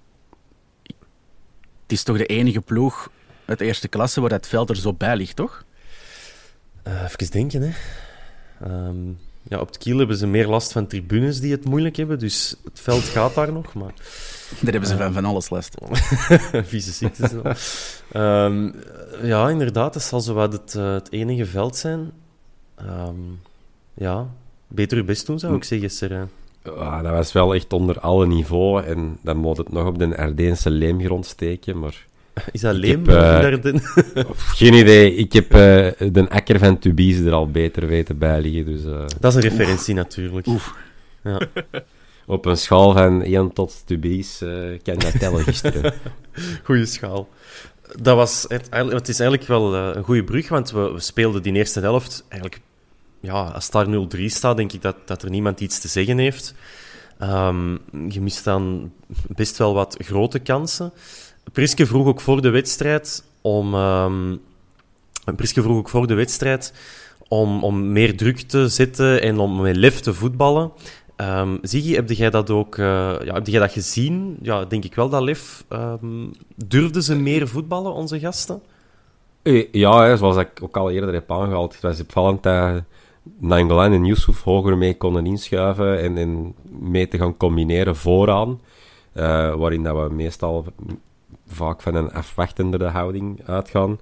het 1.82 1.92
is 1.92 2.02
toch 2.02 2.16
de 2.16 2.26
enige 2.26 2.60
ploeg 2.60 3.10
uit 3.44 3.58
de 3.58 3.64
eerste 3.64 3.88
klasse 3.88 4.20
waar 4.20 4.30
dat 4.30 4.46
veld 4.46 4.70
er 4.70 4.76
zo 4.76 4.92
bij 4.92 5.16
ligt, 5.16 5.36
toch? 5.36 5.64
Uh, 6.86 7.02
even 7.02 7.30
denken, 7.30 7.62
hè. 7.62 7.72
Um, 8.66 9.18
ja, 9.48 9.60
op 9.60 9.66
het 9.66 9.78
kiel 9.78 9.98
hebben 9.98 10.16
ze 10.16 10.26
meer 10.26 10.48
last 10.48 10.72
van 10.72 10.86
tribunes 10.86 11.40
die 11.40 11.52
het 11.52 11.64
moeilijk 11.64 11.96
hebben, 11.96 12.18
dus 12.18 12.56
het 12.64 12.80
veld 12.80 13.02
gaat 13.02 13.34
daar 13.34 13.52
nog, 13.52 13.74
maar... 13.74 13.92
Daar 14.60 14.72
hebben 14.72 14.90
ze 14.90 14.96
van, 14.96 15.12
van 15.12 15.24
alles 15.24 15.50
last. 15.50 15.74
Vieze 16.70 16.92
ziektes. 16.92 17.32
um, 18.12 18.74
ja, 19.22 19.48
inderdaad, 19.48 19.94
het 19.94 20.02
zal 20.02 20.20
zowat 20.20 20.52
het, 20.52 20.74
uh, 20.74 20.92
het 20.92 21.12
enige 21.12 21.46
veld 21.46 21.76
zijn. 21.76 22.10
Um, 22.82 23.40
ja, 23.94 24.26
beter 24.66 24.96
je 24.96 25.04
best 25.04 25.26
doen, 25.26 25.38
zou 25.38 25.54
ik 25.54 25.64
zeggen, 25.64 25.90
Serijn. 25.90 26.30
Ah, 26.62 27.02
dat 27.02 27.12
was 27.12 27.32
wel 27.32 27.54
echt 27.54 27.72
onder 27.72 28.00
alle 28.00 28.26
niveaus. 28.26 28.84
En 28.84 29.18
dan 29.22 29.36
moet 29.36 29.56
het 29.56 29.72
nog 29.72 29.86
op 29.86 29.98
de 29.98 30.16
Ardeense 30.16 30.70
leemgrond 30.70 31.26
steken, 31.26 31.78
maar... 31.78 32.06
Is 32.52 32.60
dat 32.60 32.74
leem? 32.74 33.08
Heb, 33.08 33.64
uh, 33.64 33.74
geen 34.60 34.74
idee. 34.74 35.14
Ik 35.14 35.32
heb 35.32 35.54
uh, 35.54 36.12
de 36.12 36.26
akker 36.28 36.58
van 36.58 36.78
Tubize 36.78 37.24
er 37.24 37.32
al 37.32 37.50
beter 37.50 37.86
weten 37.86 38.18
bij 38.18 38.40
liggen. 38.40 38.64
Dus, 38.64 38.84
uh... 38.84 39.04
Dat 39.20 39.36
is 39.36 39.44
een 39.44 39.50
referentie 39.50 39.94
Oef. 39.94 40.02
natuurlijk. 40.02 40.46
Oef. 40.46 40.74
Ja. 41.24 41.40
Op 42.26 42.46
een 42.46 42.56
schaal 42.56 42.92
van 42.92 43.22
1 43.22 43.52
tot 43.52 43.82
Tubize 43.86 44.80
kan 44.82 44.98
dat 44.98 45.18
tellen 45.18 45.42
gisteren. 45.42 45.94
Goeie 46.64 46.86
schaal. 46.86 47.28
Dat 48.00 48.16
was 48.16 48.44
het, 48.48 48.68
het 48.70 49.08
is 49.08 49.20
eigenlijk 49.20 49.48
wel 49.48 49.74
een 49.74 50.04
goede 50.04 50.24
brug, 50.24 50.48
want 50.48 50.70
we, 50.70 50.92
we 50.92 51.00
speelden 51.00 51.42
die 51.42 51.52
eerste 51.52 51.80
helft 51.80 52.24
eigenlijk... 52.28 52.62
Ja, 53.20 53.42
als 53.42 53.70
daar 53.70 53.86
0-3 54.16 54.24
staat, 54.24 54.56
denk 54.56 54.72
ik 54.72 54.82
dat, 54.82 54.96
dat 55.04 55.22
er 55.22 55.30
niemand 55.30 55.60
iets 55.60 55.80
te 55.80 55.88
zeggen 55.88 56.18
heeft. 56.18 56.54
Um, 57.22 57.78
je 58.08 58.20
mist 58.20 58.44
dan 58.44 58.92
best 59.28 59.58
wel 59.58 59.74
wat 59.74 59.96
grote 59.98 60.38
kansen. 60.38 60.92
Priske 61.52 61.86
vroeg 61.86 62.06
ook 62.06 62.20
voor 62.20 62.42
de 62.42 62.50
wedstrijd 62.50 63.24
om. 63.40 63.74
Um, 63.74 64.40
Priske 65.36 65.62
vroeg 65.62 65.76
ook 65.76 65.88
voor 65.88 66.06
de 66.06 66.14
wedstrijd 66.14 66.74
om, 67.28 67.64
om 67.64 67.92
meer 67.92 68.16
druk 68.16 68.40
te 68.40 68.68
zetten 68.68 69.22
en 69.22 69.38
om 69.38 69.60
met 69.60 69.76
lef 69.76 70.00
te 70.00 70.14
voetballen. 70.14 70.70
Um, 71.16 71.58
Ziggy, 71.62 71.94
heb 71.94 72.10
jij 72.10 72.30
dat 72.30 72.50
ook 72.50 72.76
uh, 72.76 72.86
ja, 73.24 73.34
heb 73.34 73.46
jij 73.46 73.60
dat 73.60 73.72
gezien? 73.72 74.36
Ja, 74.42 74.64
denk 74.64 74.84
ik 74.84 74.94
wel, 74.94 75.08
dat 75.08 75.22
lef. 75.22 75.64
Um, 75.68 76.30
durfden 76.54 77.02
ze 77.02 77.16
meer 77.16 77.48
voetballen, 77.48 77.92
onze 77.92 78.18
gasten? 78.18 78.62
Ja, 79.72 80.02
hè, 80.02 80.16
zoals 80.16 80.36
ik 80.36 80.50
ook 80.62 80.76
al 80.76 80.90
eerder 80.90 81.12
heb 81.12 81.32
aangehaald. 81.32 81.72
Het 81.72 81.82
was 81.82 82.00
opvallend 82.00 82.42
dat 82.42 82.82
Nangolan 83.38 83.92
en 83.92 84.04
Yusuf 84.04 84.42
hoger 84.42 84.78
mee 84.78 84.96
konden 84.96 85.26
inschuiven 85.26 86.16
en, 86.16 86.54
mee 86.68 87.08
te 87.08 87.18
gaan 87.18 87.36
combineren 87.36 87.96
vooraan. 87.96 88.60
Uh, 89.14 89.54
waarin 89.54 89.82
dat 89.82 89.96
we 89.96 90.14
meestal 90.14 90.64
vaak 91.48 91.82
van 91.82 91.94
een 91.94 92.12
afwachtende 92.12 92.84
houding 92.84 93.40
uitgaan. 93.46 93.98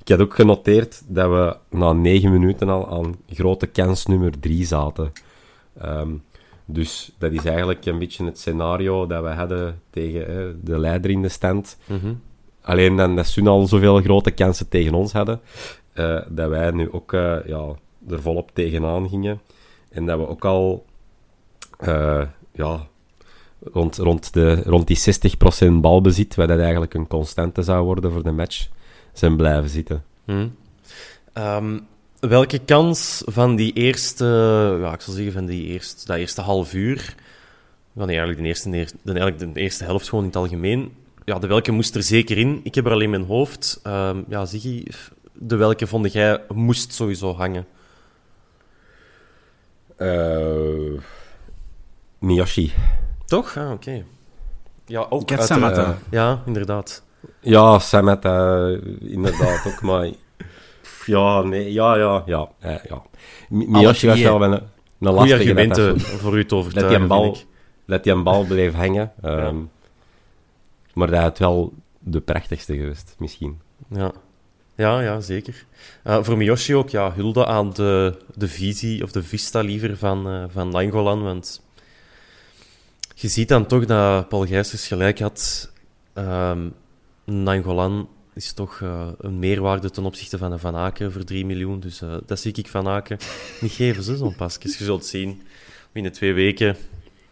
Ik 0.00 0.08
had 0.08 0.20
ook 0.20 0.34
genoteerd 0.34 1.02
dat 1.06 1.30
we 1.30 1.76
na 1.76 1.92
negen 1.92 2.32
minuten 2.32 2.68
al 2.68 2.90
aan 2.90 3.16
grote 3.28 3.66
kans 3.66 4.06
nummer 4.06 4.40
drie 4.40 4.64
zaten. 4.64 5.12
Um, 5.84 6.22
dus 6.70 7.12
dat 7.18 7.32
is 7.32 7.44
eigenlijk 7.44 7.86
een 7.86 7.98
beetje 7.98 8.24
het 8.24 8.38
scenario 8.38 9.06
dat 9.06 9.22
we 9.22 9.28
hadden 9.28 9.80
tegen 9.90 10.32
hè, 10.32 10.62
de 10.62 10.78
leider 10.78 11.10
in 11.10 11.22
de 11.22 11.28
stand. 11.28 11.78
Mm 11.86 11.98
-hmm. 11.98 12.20
Alleen 12.60 12.96
dan 12.96 13.16
dat 13.16 13.26
ze 13.26 13.42
al 13.48 13.66
zoveel 13.66 14.00
grote 14.00 14.30
kansen 14.30 14.68
tegen 14.68 14.94
ons 14.94 15.12
hadden, 15.12 15.40
uh, 15.94 16.20
dat 16.28 16.48
wij 16.48 16.70
nu 16.70 16.92
ook 16.92 17.12
uh, 17.12 17.36
ja, 17.46 17.66
er 18.08 18.22
volop 18.22 18.50
tegenaan 18.54 19.08
gingen. 19.08 19.40
En 19.90 20.06
dat 20.06 20.18
we 20.18 20.28
ook 20.28 20.44
al 20.44 20.84
uh, 21.80 22.22
ja, 22.52 22.86
rond, 23.62 23.96
rond, 23.96 24.32
de, 24.32 24.62
rond 24.62 24.86
die 24.86 24.98
60% 25.68 25.72
balbezit, 25.72 26.34
waar 26.34 26.46
dat 26.46 26.58
eigenlijk 26.58 26.94
een 26.94 27.06
constante 27.06 27.62
zou 27.62 27.84
worden 27.84 28.12
voor 28.12 28.22
de 28.22 28.30
match, 28.30 28.68
zijn 29.12 29.36
blijven 29.36 29.70
zitten. 29.70 30.04
Hmm. 30.24 30.54
Um, 31.34 31.86
welke 32.20 32.58
kans 32.58 33.22
van 33.26 33.56
die 33.56 33.72
eerste, 33.72 34.24
ja, 34.80 34.92
ik 34.92 35.00
zal 35.00 35.14
zeggen 35.14 35.32
van 35.32 35.46
die 35.46 35.66
eerste, 35.66 36.06
dat 36.06 36.16
eerste 36.16 36.40
half 36.40 36.74
uur, 36.74 37.14
ja, 37.92 38.04
nee, 38.04 38.18
eigenlijk, 38.18 38.38
de 38.38 38.48
eerste, 38.48 38.70
de, 39.02 39.12
eigenlijk 39.12 39.54
de 39.54 39.60
eerste 39.60 39.84
helft 39.84 40.08
gewoon 40.08 40.24
in 40.24 40.30
het 40.30 40.38
algemeen, 40.38 40.92
ja, 41.28 41.38
de 41.38 41.46
welke 41.46 41.72
moest 41.72 41.94
er 41.94 42.02
zeker 42.02 42.38
in? 42.38 42.60
Ik 42.62 42.74
heb 42.74 42.86
er 42.86 42.92
alleen 42.92 43.10
mijn 43.10 43.24
hoofd. 43.24 43.80
Um, 43.86 44.24
ja, 44.28 44.44
Ziggy, 44.44 44.86
de 45.32 45.56
welke 45.56 45.86
vond 45.86 46.12
jij 46.12 46.42
moest 46.48 46.92
sowieso 46.92 47.34
hangen? 47.34 47.66
Uh, 49.98 51.00
Miyoshi. 52.18 52.72
Toch? 53.28 53.56
Ah, 53.56 53.64
oké. 53.64 53.72
Okay. 53.72 54.04
Ja, 54.86 55.06
ook 55.08 55.30
Ik 55.30 55.38
uit, 55.38 55.46
Samata. 55.46 55.88
Uh, 55.88 55.96
ja, 56.10 56.42
inderdaad. 56.46 57.02
Ja, 57.40 57.78
Samata, 57.78 58.66
inderdaad 59.00 59.66
ook, 59.66 59.82
maar... 59.82 60.08
Ja, 61.06 61.42
nee, 61.42 61.72
ja, 61.72 61.96
ja, 61.96 62.22
ja. 62.26 62.48
Eh, 62.58 62.84
ja. 62.88 63.02
Miyoshi 63.48 64.06
was 64.06 64.20
wel 64.20 64.42
een, 64.42 64.52
een 64.52 64.62
lastige... 64.98 65.34
argumenten 65.34 66.00
voor 66.00 66.38
u 66.38 66.44
te 66.44 66.54
overtuigen, 66.54 66.92
dat 66.92 67.00
die 67.00 67.08
bal, 67.08 67.36
Dat 67.86 68.02
die 68.02 68.12
een 68.12 68.22
bal 68.22 68.44
bleef 68.44 68.74
hangen. 68.74 69.12
Um, 69.24 69.38
ja. 69.38 69.52
Maar 70.94 71.10
dat 71.10 71.20
had 71.20 71.38
wel 71.38 71.72
de 71.98 72.20
prachtigste 72.20 72.76
geweest, 72.76 73.14
misschien. 73.18 73.60
Ja. 73.90 74.12
Ja, 74.74 75.00
ja, 75.00 75.20
zeker. 75.20 75.64
Uh, 76.04 76.18
voor 76.22 76.36
Miyoshi 76.36 76.74
ook, 76.74 76.88
ja, 76.88 77.12
hulde 77.12 77.46
aan 77.46 77.72
de, 77.72 78.18
de 78.34 78.48
visie, 78.48 79.02
of 79.02 79.12
de 79.12 79.22
vista 79.22 79.60
liever, 79.60 79.96
van, 79.96 80.34
uh, 80.34 80.44
van 80.48 80.70
Langolan, 80.70 81.22
want 81.22 81.62
je 83.20 83.28
ziet 83.28 83.48
dan 83.48 83.66
toch 83.66 83.84
dat 83.84 84.28
Paul 84.28 84.46
Gijsers 84.46 84.86
gelijk 84.86 85.18
had. 85.18 85.72
Um, 86.14 86.74
Nangolan 87.24 88.08
is 88.34 88.52
toch 88.52 88.80
uh, 88.80 89.08
een 89.18 89.38
meerwaarde 89.38 89.90
ten 89.90 90.04
opzichte 90.04 90.38
van 90.38 90.52
een 90.52 90.58
Van 90.58 90.76
Aken 90.76 91.12
voor 91.12 91.24
3 91.24 91.46
miljoen. 91.46 91.80
Dus 91.80 92.02
uh, 92.02 92.14
dat 92.26 92.40
zie 92.40 92.52
ik 92.52 92.68
Van 92.68 92.88
Aken 92.88 93.18
niet 93.60 93.72
geven, 93.72 94.02
ze 94.02 94.16
zo'n 94.16 94.36
pasjes. 94.36 94.78
Je 94.78 94.84
zult 94.84 95.06
zien, 95.06 95.42
binnen 95.92 96.12
twee 96.12 96.32
weken 96.32 96.76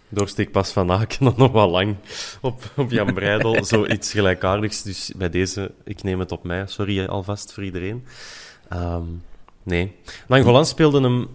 doorsteekpas 0.09 0.70
Van 0.72 0.90
Aken 0.90 1.25
dan 1.25 1.35
nog 1.37 1.53
wel 1.53 1.70
lang 1.70 1.96
op, 2.40 2.72
op 2.77 2.90
Jan 2.90 3.14
Breidel. 3.14 3.64
Zoiets 3.64 4.12
gelijkaardigs. 4.12 4.83
Dus 4.83 5.12
bij 5.16 5.31
deze, 5.31 5.70
ik 5.85 6.03
neem 6.03 6.18
het 6.18 6.33
op 6.33 6.44
mij. 6.44 6.66
Sorry 6.66 7.05
alvast 7.05 7.53
voor 7.53 7.64
iedereen. 7.64 8.05
Um, 8.72 9.22
nee. 9.62 9.92
Nangolan 10.29 10.66
speelde 10.66 11.01
hem... 11.01 11.29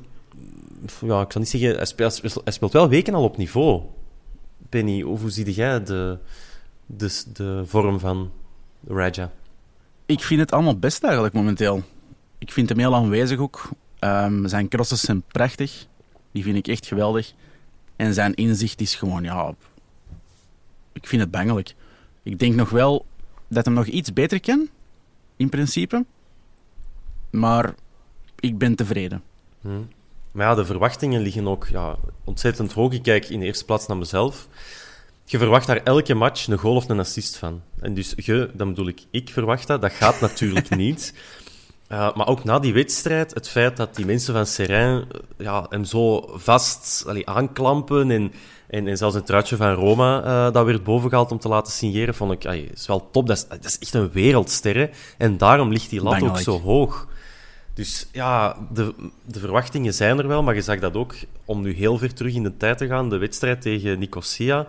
Ja, 1.02 1.22
ik 1.22 1.32
zal 1.32 1.42
niet 1.42 1.50
zeggen... 1.50 1.76
Hij 1.76 1.86
speelt, 1.86 2.22
hij 2.44 2.54
speelt 2.54 2.74
wel 2.74 2.90
weken 2.90 3.14
al 3.14 3.24
op 3.24 3.38
niveau. 3.38 3.82
Penny, 4.72 5.02
hoe 5.02 5.30
zie 5.30 5.54
jij 5.54 5.84
de, 5.84 6.18
de, 6.86 7.24
de 7.34 7.64
vorm 7.66 8.00
van 8.00 8.32
Raja? 8.88 9.32
Ik 10.06 10.22
vind 10.22 10.40
het 10.40 10.52
allemaal 10.52 10.80
best 10.80 11.04
eigenlijk 11.04 11.34
momenteel. 11.34 11.84
Ik 12.38 12.52
vind 12.52 12.70
hem 12.70 12.78
heel 12.78 12.96
aanwezig 12.96 13.40
ook. 13.40 13.70
Um, 14.00 14.48
zijn 14.48 14.68
crosses 14.68 15.02
zijn 15.02 15.22
prachtig. 15.22 15.86
Die 16.32 16.44
vind 16.44 16.56
ik 16.56 16.68
echt 16.68 16.86
geweldig. 16.86 17.34
En 17.96 18.14
zijn 18.14 18.34
inzicht 18.34 18.82
is 18.82 18.96
gewoon, 18.96 19.24
ja... 19.24 19.56
Ik 20.94 21.08
vind 21.08 21.22
het 21.22 21.32
bangelijk. 21.32 21.76
Ik 22.24 22.40
denk 22.40 22.56
nog 22.56 22.70
wel 22.70 23.06
dat 23.48 23.66
hem 23.66 23.74
nog 23.74 23.86
iets 23.86 24.14
beter 24.14 24.40
kan, 24.40 24.70
in 25.36 25.50
principe. 25.50 26.06
Maar 27.30 27.74
ik 28.40 28.58
ben 28.58 28.76
tevreden. 28.76 29.24
Hmm. 29.62 29.88
Maar 30.32 30.48
ja, 30.48 30.56
de 30.56 30.66
verwachtingen 30.66 31.22
liggen 31.22 31.48
ook 31.48 31.68
ja, 31.68 31.96
ontzettend 32.24 32.74
hoog. 32.74 32.94
Ik 32.94 33.04
kijk 33.04 33.30
in 33.30 33.40
de 33.40 33.46
eerste 33.46 33.66
plaats 33.66 33.88
naar 33.88 33.98
mezelf. 33.98 34.48
Je 35.26 35.38
verwacht 35.38 35.68
daar 35.68 35.84
elke 35.84 36.14
match 36.14 36.48
een 36.48 36.58
goal 36.58 36.76
of 36.76 36.90
een 36.90 37.00
assist 37.00 37.38
van. 37.38 37.62
En 37.80 37.94
dus 37.94 38.14
je, 38.16 38.50
dan 38.54 38.68
bedoel 38.68 38.88
ik, 38.88 39.02
ik 39.12 39.30
verwacht 39.30 39.68
dat. 39.68 39.82
Dat 39.82 39.92
gaat 39.92 40.20
natuurlijk 40.20 40.76
niet. 40.86 41.14
Uh, 41.92 42.16
maar 42.16 42.28
ook 42.28 42.44
na 42.44 42.60
die 42.60 42.74
wedstrijd, 42.74 43.34
het 43.34 43.50
feit 43.50 43.78
dat 43.78 43.96
die 43.96 44.06
mensen 44.06 44.34
van 44.34 44.46
Serain 44.46 44.96
uh, 44.98 45.04
ja, 45.38 45.66
hem 45.70 45.86
zo 45.86 46.30
vast 46.34 47.04
allee, 47.08 47.28
aanklampen 47.30 48.12
en, 48.12 48.34
en, 48.68 48.88
en, 48.88 48.98
zelfs 48.98 49.16
een 49.16 49.24
truitje 49.24 49.56
van 49.56 49.74
Roma 49.74 50.24
uh, 50.24 50.54
dat 50.54 50.66
werd 50.66 50.84
bovengehaald 50.84 51.32
om 51.32 51.40
te 51.40 51.48
laten 51.48 51.74
signeren, 51.74 52.16
vond 52.16 52.32
ik, 52.32 52.46
allee, 52.46 52.70
is 52.74 52.88
wel 52.88 53.10
top. 53.12 53.28
Dat 53.28 53.38
is, 53.38 53.48
dat 53.48 53.66
is 53.66 53.80
echt 53.80 53.94
een 53.94 54.12
wereldster. 54.12 54.90
En 55.18 55.38
daarom 55.38 55.72
ligt 55.72 55.90
die 55.90 56.04
lat 56.04 56.22
ook 56.22 56.38
zo 56.38 56.60
hoog. 56.60 57.08
Dus 57.82 58.08
ja, 58.12 58.58
de, 58.74 58.94
de 59.26 59.40
verwachtingen 59.40 59.94
zijn 59.94 60.20
er 60.20 60.28
wel, 60.28 60.44
maar 60.44 60.56
je 60.56 60.62
zag 60.62 60.80
dat 60.80 60.96
ook, 60.96 61.16
om 61.46 61.62
nu 61.62 61.74
heel 61.74 61.98
ver 61.98 62.14
terug 62.14 62.34
in 62.34 62.44
de 62.44 62.58
tijd 62.58 62.78
te 62.78 62.88
gaan, 62.88 63.10
de 63.10 63.18
wedstrijd 63.18 63.62
tegen 63.62 64.00
Nicosia. 64.00 64.68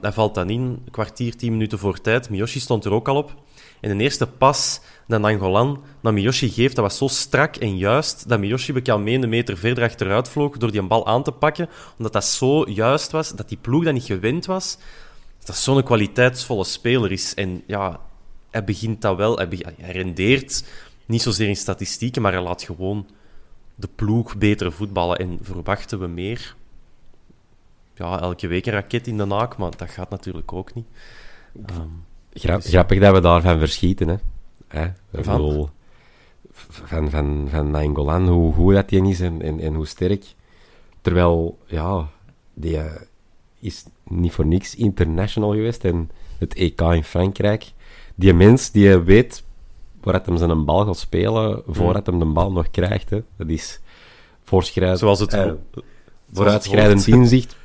Hij 0.00 0.12
valt 0.12 0.34
dan 0.34 0.50
in, 0.50 0.86
kwartier, 0.90 1.36
tien 1.36 1.52
minuten 1.52 1.78
voor 1.78 2.00
tijd. 2.00 2.30
Miyoshi 2.30 2.60
stond 2.60 2.84
er 2.84 2.92
ook 2.92 3.08
al 3.08 3.16
op. 3.16 3.34
En 3.80 3.98
de 3.98 4.04
eerste 4.04 4.26
pas 4.26 4.80
dat 5.06 5.20
Nangolan 5.20 5.82
naar 6.00 6.12
Miyoshi 6.12 6.48
geeft, 6.48 6.76
dat 6.76 6.84
was 6.84 6.98
zo 6.98 7.06
strak 7.06 7.56
en 7.56 7.76
juist, 7.76 8.28
dat 8.28 8.38
Miyoshi 8.38 8.72
bekal 8.72 8.98
mee 8.98 9.18
een 9.18 9.28
meter 9.28 9.56
verder 9.56 9.84
achteruit 9.84 10.28
vloog 10.28 10.56
door 10.56 10.70
die 10.70 10.80
een 10.80 10.88
bal 10.88 11.06
aan 11.06 11.22
te 11.22 11.32
pakken, 11.32 11.68
omdat 11.96 12.12
dat 12.12 12.24
zo 12.24 12.70
juist 12.70 13.10
was, 13.10 13.30
dat 13.30 13.48
die 13.48 13.58
ploeg 13.60 13.84
dat 13.84 13.92
niet 13.92 14.04
gewend 14.04 14.46
was, 14.46 14.78
dat 15.44 15.56
zo'n 15.56 15.82
kwaliteitsvolle 15.82 16.64
speler 16.64 17.12
is. 17.12 17.34
En 17.34 17.62
ja, 17.66 18.00
hij 18.50 18.64
begint 18.64 19.02
dat 19.02 19.16
wel, 19.16 19.36
hij, 19.36 19.48
hij 19.80 19.92
rendeert 19.92 20.64
niet 21.12 21.22
zozeer 21.22 21.48
in 21.48 21.56
statistieken, 21.56 22.22
maar 22.22 22.32
hij 22.32 22.42
laat 22.42 22.62
gewoon 22.62 23.06
de 23.74 23.88
ploeg 23.94 24.36
beter 24.36 24.72
voetballen. 24.72 25.18
En 25.18 25.38
verwachten 25.42 26.00
we 26.00 26.06
meer? 26.06 26.56
Ja, 27.94 28.20
elke 28.20 28.46
week 28.46 28.66
een 28.66 28.72
raket 28.72 29.06
in 29.06 29.16
de 29.16 29.24
naak, 29.24 29.56
maar 29.56 29.76
dat 29.76 29.90
gaat 29.90 30.10
natuurlijk 30.10 30.52
ook 30.52 30.74
niet. 30.74 30.86
Um, 31.70 32.04
Grap, 32.32 32.60
grappig 32.62 33.00
dat 33.00 33.14
we 33.14 33.20
daarvan 33.20 33.58
verschieten, 33.58 34.08
hè. 34.08 34.16
hè? 34.68 34.90
Van? 35.12 35.36
Bedoel, 35.36 35.68
van, 36.52 37.10
van, 37.10 37.48
van 37.50 38.28
hoe 38.28 38.52
goed 38.52 38.74
dat 38.74 38.88
die 38.88 39.08
is 39.08 39.20
en, 39.20 39.42
en, 39.42 39.60
en, 39.60 39.74
hoe 39.74 39.86
sterk. 39.86 40.24
Terwijl, 41.00 41.58
ja, 41.66 42.08
die 42.54 42.76
uh, 42.76 42.84
is 43.58 43.84
niet 44.04 44.32
voor 44.32 44.46
niks 44.46 44.74
international 44.74 45.50
geweest 45.50 45.84
en 45.84 46.10
het 46.38 46.54
EK 46.54 46.80
in 46.80 47.04
Frankrijk. 47.04 47.72
Die 48.14 48.34
mens 48.34 48.70
die 48.70 48.98
weet 48.98 49.44
voordat 50.02 50.26
hem 50.26 50.36
zijn 50.36 50.64
bal 50.64 50.84
gaat 50.84 50.98
spelen, 50.98 51.62
voordat 51.66 52.06
hem 52.06 52.18
de 52.18 52.24
bal 52.24 52.52
nog 52.52 52.70
krijgt. 52.70 53.10
Hè. 53.10 53.22
Dat 53.36 53.48
is 53.48 53.80
voorschrijdend. 54.44 54.98
Zoals 54.98 55.20
het, 55.20 55.34
uh, 55.34 55.52
vooruitschrijdend 56.32 57.06
inzicht, 57.06 57.56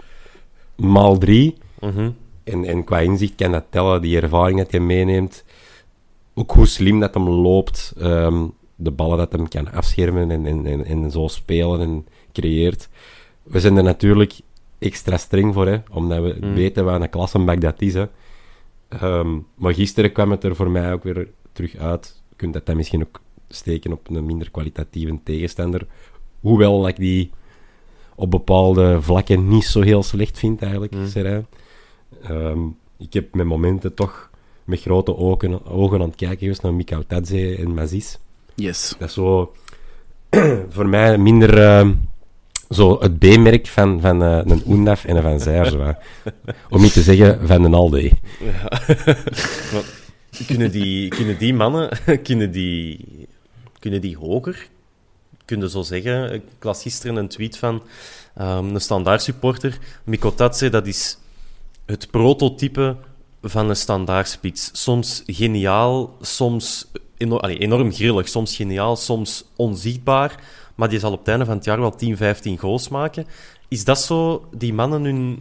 maal 0.76 1.18
drie. 1.18 1.58
Mm 1.80 2.16
en, 2.48 2.66
en 2.66 2.84
qua 2.84 3.00
inzicht 3.00 3.36
kan 3.36 3.52
dat 3.52 3.66
tellen, 3.70 4.02
die 4.02 4.22
ervaring 4.22 4.58
dat 4.58 4.72
je 4.72 4.80
meeneemt. 4.80 5.44
Ook 6.34 6.52
hoe 6.52 6.66
slim 6.66 7.00
dat 7.00 7.14
hem 7.14 7.30
loopt, 7.30 7.94
um, 8.02 8.54
de 8.76 8.92
ballen 8.92 9.18
dat 9.18 9.32
hem 9.32 9.48
kan 9.48 9.72
afschermen 9.72 10.32
en, 10.32 10.46
en, 10.46 10.66
en, 10.66 10.86
en, 10.86 11.12
zo 11.12 11.28
spelen 11.28 11.82
en 11.82 12.06
creëert. 12.34 12.90
We 13.44 13.60
zijn 13.60 13.78
er 13.78 13.84
natuurlijk 13.84 14.40
extra 14.80 15.18
streng 15.18 15.54
voor, 15.54 15.68
hè, 15.68 15.78
omdat 15.92 16.24
we 16.24 16.38
mm. 16.42 16.54
weten 16.54 16.86
wat 16.86 17.02
een 17.02 17.10
klassenbak 17.10 17.62
dat 17.62 17.82
is. 17.82 17.94
Hè. 17.94 18.06
Um, 19.04 19.48
maar 19.56 19.74
gisteren 19.74 20.12
kwam 20.12 20.32
het 20.32 20.44
er 20.44 20.56
voor 20.56 20.70
mij 20.70 20.94
ook 20.94 21.04
weer 21.04 21.28
terug 21.52 21.76
uit. 21.76 22.22
Je 22.38 22.44
kunt 22.44 22.54
dat 22.54 22.66
dan 22.66 22.76
misschien 22.76 23.02
ook 23.02 23.22
steken 23.50 23.92
op 23.92 24.10
een 24.10 24.26
minder 24.26 24.52
kwalitatieve 24.52 25.20
tegenstander. 25.24 25.88
Hoewel 26.40 26.88
ik 26.88 26.96
die 26.96 27.32
op 28.16 28.32
bepaalde 28.32 29.02
vlakken 29.02 29.48
niet 29.48 29.66
zo 29.66 29.82
heel 29.82 30.04
slecht 30.04 30.40
vind, 30.40 30.62
eigenlijk, 30.62 30.94
mm. 30.94 31.46
Um, 32.30 32.78
ik 32.98 33.14
heb 33.14 33.36
met 33.36 33.46
momenten 33.46 33.94
toch 33.94 34.30
met 34.64 34.82
grote 34.82 35.18
ogen, 35.18 35.66
ogen 35.66 36.02
aan 36.02 36.08
het 36.08 36.16
kijken 36.16 36.38
geweest 36.38 36.62
naar 36.62 36.74
Mikau 36.74 37.04
Tadze 37.08 37.56
en 37.56 37.74
Mazis. 37.74 38.20
Yes. 38.56 38.96
Dat 39.00 39.08
is 39.08 39.14
zo 39.14 39.54
voor 40.76 40.88
mij 40.88 41.18
minder 41.18 41.58
uh, 41.58 41.90
zo 42.70 43.00
het 43.00 43.20
B-merk 43.20 43.68
van, 43.68 44.02
van 44.02 44.24
uh, 44.24 44.42
een 44.44 44.64
Oendaf 44.68 45.06
en 45.06 45.16
een 45.16 45.22
Van 45.22 45.40
Zijr. 45.40 45.98
Om 46.70 46.82
niet 46.82 46.94
te 46.94 47.02
zeggen 47.02 47.48
van 47.48 47.64
een 47.64 47.74
Alde. 47.74 48.12
Ja. 48.40 48.82
kunnen, 50.46 50.72
die, 50.72 51.10
kunnen 51.10 51.38
die 51.38 51.54
mannen 51.54 51.90
kunnen 52.28 52.52
die, 52.52 53.06
kunnen 53.80 54.02
die 54.02 54.18
hoger? 54.18 54.68
Kunnen 55.46 55.70
zo 55.70 55.82
zeggen? 55.82 56.34
Ik 56.34 56.44
las 56.60 56.82
gisteren 56.82 57.16
een 57.16 57.28
tweet 57.28 57.58
van 57.58 57.84
um, 58.42 58.76
een 58.76 58.82
standaard 58.82 59.22
supporter. 59.22 59.78
Mikotadze, 60.04 60.70
dat 60.70 60.88
is 60.88 61.18
het 61.86 62.12
prototype 62.12 62.96
van 63.42 63.70
een 63.70 63.76
standaard 63.76 64.28
spits. 64.28 64.70
Soms 64.74 65.24
geniaal, 65.26 66.18
soms 66.22 66.88
enorm, 67.18 67.50
enorm 67.50 67.92
grillig, 67.92 68.28
soms 68.28 68.56
geniaal, 68.56 68.96
soms 68.96 69.46
onzichtbaar. 69.56 70.44
Maar 70.76 70.90
die 70.90 71.00
zal 71.00 71.12
op 71.12 71.20
het 71.20 71.28
einde 71.28 71.46
van 71.46 71.56
het 71.56 71.66
jaar 71.66 71.80
wel 71.80 71.96
10, 71.96 72.18
15 72.18 72.58
goals 72.58 72.90
maken. 72.90 73.26
Is 73.68 73.84
dat 73.84 74.02
zo, 74.02 74.48
die 74.58 74.74
mannen 74.74 75.04
hun 75.04 75.40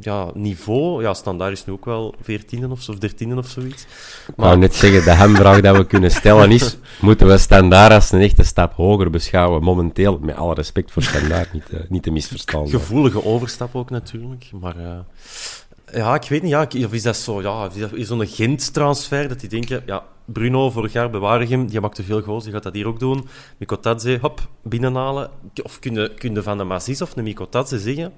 ja, 0.00 0.30
niveau? 0.34 1.02
Ja, 1.02 1.14
standaard 1.14 1.52
is 1.52 1.64
nu 1.64 1.72
ook 1.72 1.84
wel 1.84 2.14
14 2.22 2.70
of 2.70 2.82
zo, 2.82 2.98
13 2.98 3.38
of 3.38 3.46
zoiets. 3.46 3.86
Maar... 3.86 4.28
Ik 4.28 4.34
wou 4.36 4.58
net 4.58 4.74
zeggen, 4.74 5.04
de 5.04 5.10
hamvraag 5.10 5.60
dat 5.60 5.76
we 5.76 5.86
kunnen 5.86 6.10
stellen 6.10 6.50
is: 6.50 6.76
moeten 7.00 7.26
we 7.26 7.38
standaard 7.38 7.92
als 7.92 8.12
een 8.12 8.20
echte 8.20 8.42
stap 8.42 8.72
hoger 8.72 9.10
beschouwen? 9.10 9.62
Momenteel, 9.62 10.18
met 10.22 10.36
alle 10.36 10.54
respect 10.54 10.90
voor 10.90 11.02
standaard, 11.02 11.52
niet, 11.52 11.70
uh, 11.70 11.80
niet 11.88 12.02
te 12.02 12.10
misverstaan. 12.10 12.68
Gevoelige 12.68 13.24
overstap 13.24 13.74
ook 13.74 13.90
natuurlijk. 13.90 14.50
Maar 14.60 14.76
uh, 14.76 14.98
ja, 15.92 16.14
ik 16.14 16.28
weet 16.28 16.42
niet. 16.42 16.50
Ja, 16.50 16.66
of 16.84 16.92
is 16.92 17.02
dat 17.02 17.16
zo, 17.16 17.42
ja, 17.42 17.68
is 17.92 18.08
zo'n 18.08 18.26
Gent-transfer 18.26 19.28
dat 19.28 19.40
die 19.40 19.48
denken: 19.48 19.82
ja, 19.86 20.04
Bruno, 20.24 20.70
vorig 20.70 20.92
jaar 20.92 21.10
bij 21.10 21.20
Waregem, 21.20 21.66
die 21.66 21.80
maakte 21.80 22.02
veel 22.02 22.22
goals, 22.22 22.44
die 22.44 22.52
gaat 22.52 22.62
dat 22.62 22.74
hier 22.74 22.86
ook 22.86 22.98
doen. 22.98 23.28
Mikotadze, 23.58 24.18
hop, 24.20 24.48
binnenhalen. 24.62 25.30
Of 25.62 25.78
kunnen 25.78 26.14
kun 26.14 26.42
van 26.42 26.58
de 26.58 26.64
Mazis 26.64 27.02
of 27.02 27.14
de 27.14 27.22
Mikotadze 27.22 27.78
zeggen 27.78 28.12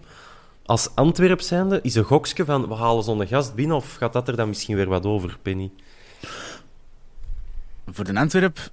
als 0.66 0.88
Antwerp 0.94 1.40
zijnde, 1.40 1.80
is 1.82 1.94
een 1.94 2.04
gokske 2.04 2.44
van 2.44 2.68
we 2.68 2.74
halen 2.74 3.04
zo'n 3.04 3.26
gast 3.26 3.54
binnen 3.54 3.76
of 3.76 3.94
gaat 3.94 4.12
dat 4.12 4.28
er 4.28 4.36
dan 4.36 4.48
misschien 4.48 4.76
weer 4.76 4.88
wat 4.88 5.06
over, 5.06 5.38
Penny? 5.42 5.70
Voor 7.86 8.04
de 8.04 8.14
Antwerp 8.14 8.70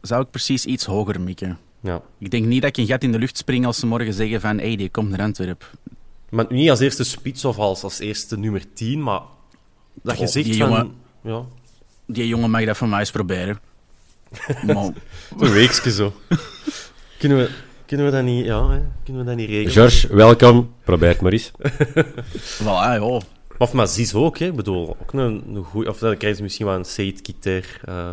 zou 0.00 0.22
ik 0.22 0.30
precies 0.30 0.64
iets 0.64 0.84
hoger 0.84 1.20
mikken. 1.20 1.58
Ja. 1.80 2.02
Ik 2.18 2.30
denk 2.30 2.46
niet 2.46 2.62
dat 2.62 2.70
ik 2.70 2.76
een 2.76 2.86
gat 2.86 3.02
in 3.02 3.12
de 3.12 3.18
lucht 3.18 3.36
spring 3.36 3.66
als 3.66 3.78
ze 3.78 3.86
morgen 3.86 4.12
zeggen 4.12 4.40
van 4.40 4.58
hey, 4.58 4.76
die 4.76 4.90
komt 4.90 5.10
naar 5.10 5.20
Antwerp. 5.20 5.70
Maar 6.28 6.46
niet 6.48 6.70
als 6.70 6.80
eerste 6.80 7.04
spits 7.04 7.44
of 7.44 7.58
als, 7.58 7.82
als 7.82 7.98
eerste 7.98 8.38
nummer 8.38 8.72
10, 8.72 9.02
maar 9.02 9.20
dat 10.02 10.18
je 10.18 10.26
zegt 10.26 10.46
die 10.46 10.56
van... 10.56 10.68
Jongen, 10.68 10.94
ja. 11.20 11.44
Die 12.06 12.28
jongen 12.28 12.50
mag 12.50 12.64
dat 12.64 12.76
van 12.76 12.88
mij 12.88 12.98
eens 12.98 13.10
proberen. 13.10 13.60
maar... 14.66 14.90
Een 15.38 15.52
weekje 15.52 15.90
zo. 15.90 16.12
Kunnen 17.18 17.38
we 17.38 17.50
kunnen 17.92 18.10
we 18.10 18.16
dat 18.16 18.26
niet, 18.26 18.44
ja, 18.44 18.68
hè? 18.68 18.80
Kunnen 19.04 19.22
we 19.22 19.28
dat 19.28 19.36
niet 19.36 19.48
regelen? 19.48 19.72
George, 19.72 20.16
welkom. 20.16 20.74
Probeer 20.84 21.08
het 21.08 21.20
maar 21.20 21.32
eens. 21.32 21.50
voilà, 22.62 22.64
ja. 22.64 23.20
Of 23.58 23.72
Mazis 23.72 24.14
ook, 24.14 24.38
hè. 24.38 24.46
Ik 24.46 24.56
bedoel, 24.56 24.96
ook 25.00 25.12
een, 25.12 25.44
een 25.54 25.64
goeie... 25.64 25.88
Of 25.88 25.98
dan 25.98 26.16
krijgen 26.16 26.36
ze 26.36 26.42
misschien 26.42 26.66
wel 26.66 26.74
een 26.74 26.84
Seid 26.84 27.20
Kiter 27.20 27.80
uh, 27.88 28.08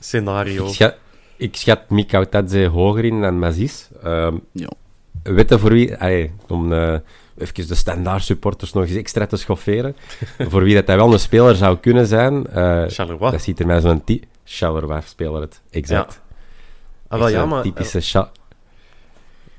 scenario. 0.00 0.66
Ik 0.66 0.74
schat, 0.74 0.94
ik 1.36 1.56
schat 1.56 1.90
Mikau 1.90 2.26
Tadze 2.26 2.66
hoger 2.66 3.04
in 3.04 3.20
dan 3.20 3.38
Mazis. 3.38 3.88
Um, 4.04 4.40
ja. 4.52 4.70
Weten 5.22 5.60
voor 5.60 5.72
wie... 5.72 5.96
Allee, 5.96 6.32
om 6.48 6.72
uh, 6.72 6.94
even 7.38 7.68
de 7.68 7.74
standaard 7.74 8.22
supporters 8.22 8.72
nog 8.72 8.84
eens 8.84 8.96
extra 8.96 9.26
te 9.26 9.36
schofferen. 9.36 9.96
voor 10.50 10.62
wie 10.62 10.74
dat 10.74 10.86
hij 10.86 10.96
wel 10.96 11.12
een 11.12 11.20
speler 11.20 11.54
zou 11.54 11.78
kunnen 11.78 12.06
zijn. 12.06 12.46
eh, 12.46 12.84
Charleroi. 12.86 13.30
Dat 13.30 13.42
ziet 13.42 13.60
er 13.60 13.66
mij 13.66 13.80
zo'n 13.80 14.04
ty- 14.04 14.22
Charleroi-speler 14.44 15.40
het. 15.40 15.60
Exact. 15.70 16.20
Ah, 17.08 17.18
wel, 17.18 17.28
ja, 17.28 17.46
maar, 17.46 17.62
typische 17.62 18.00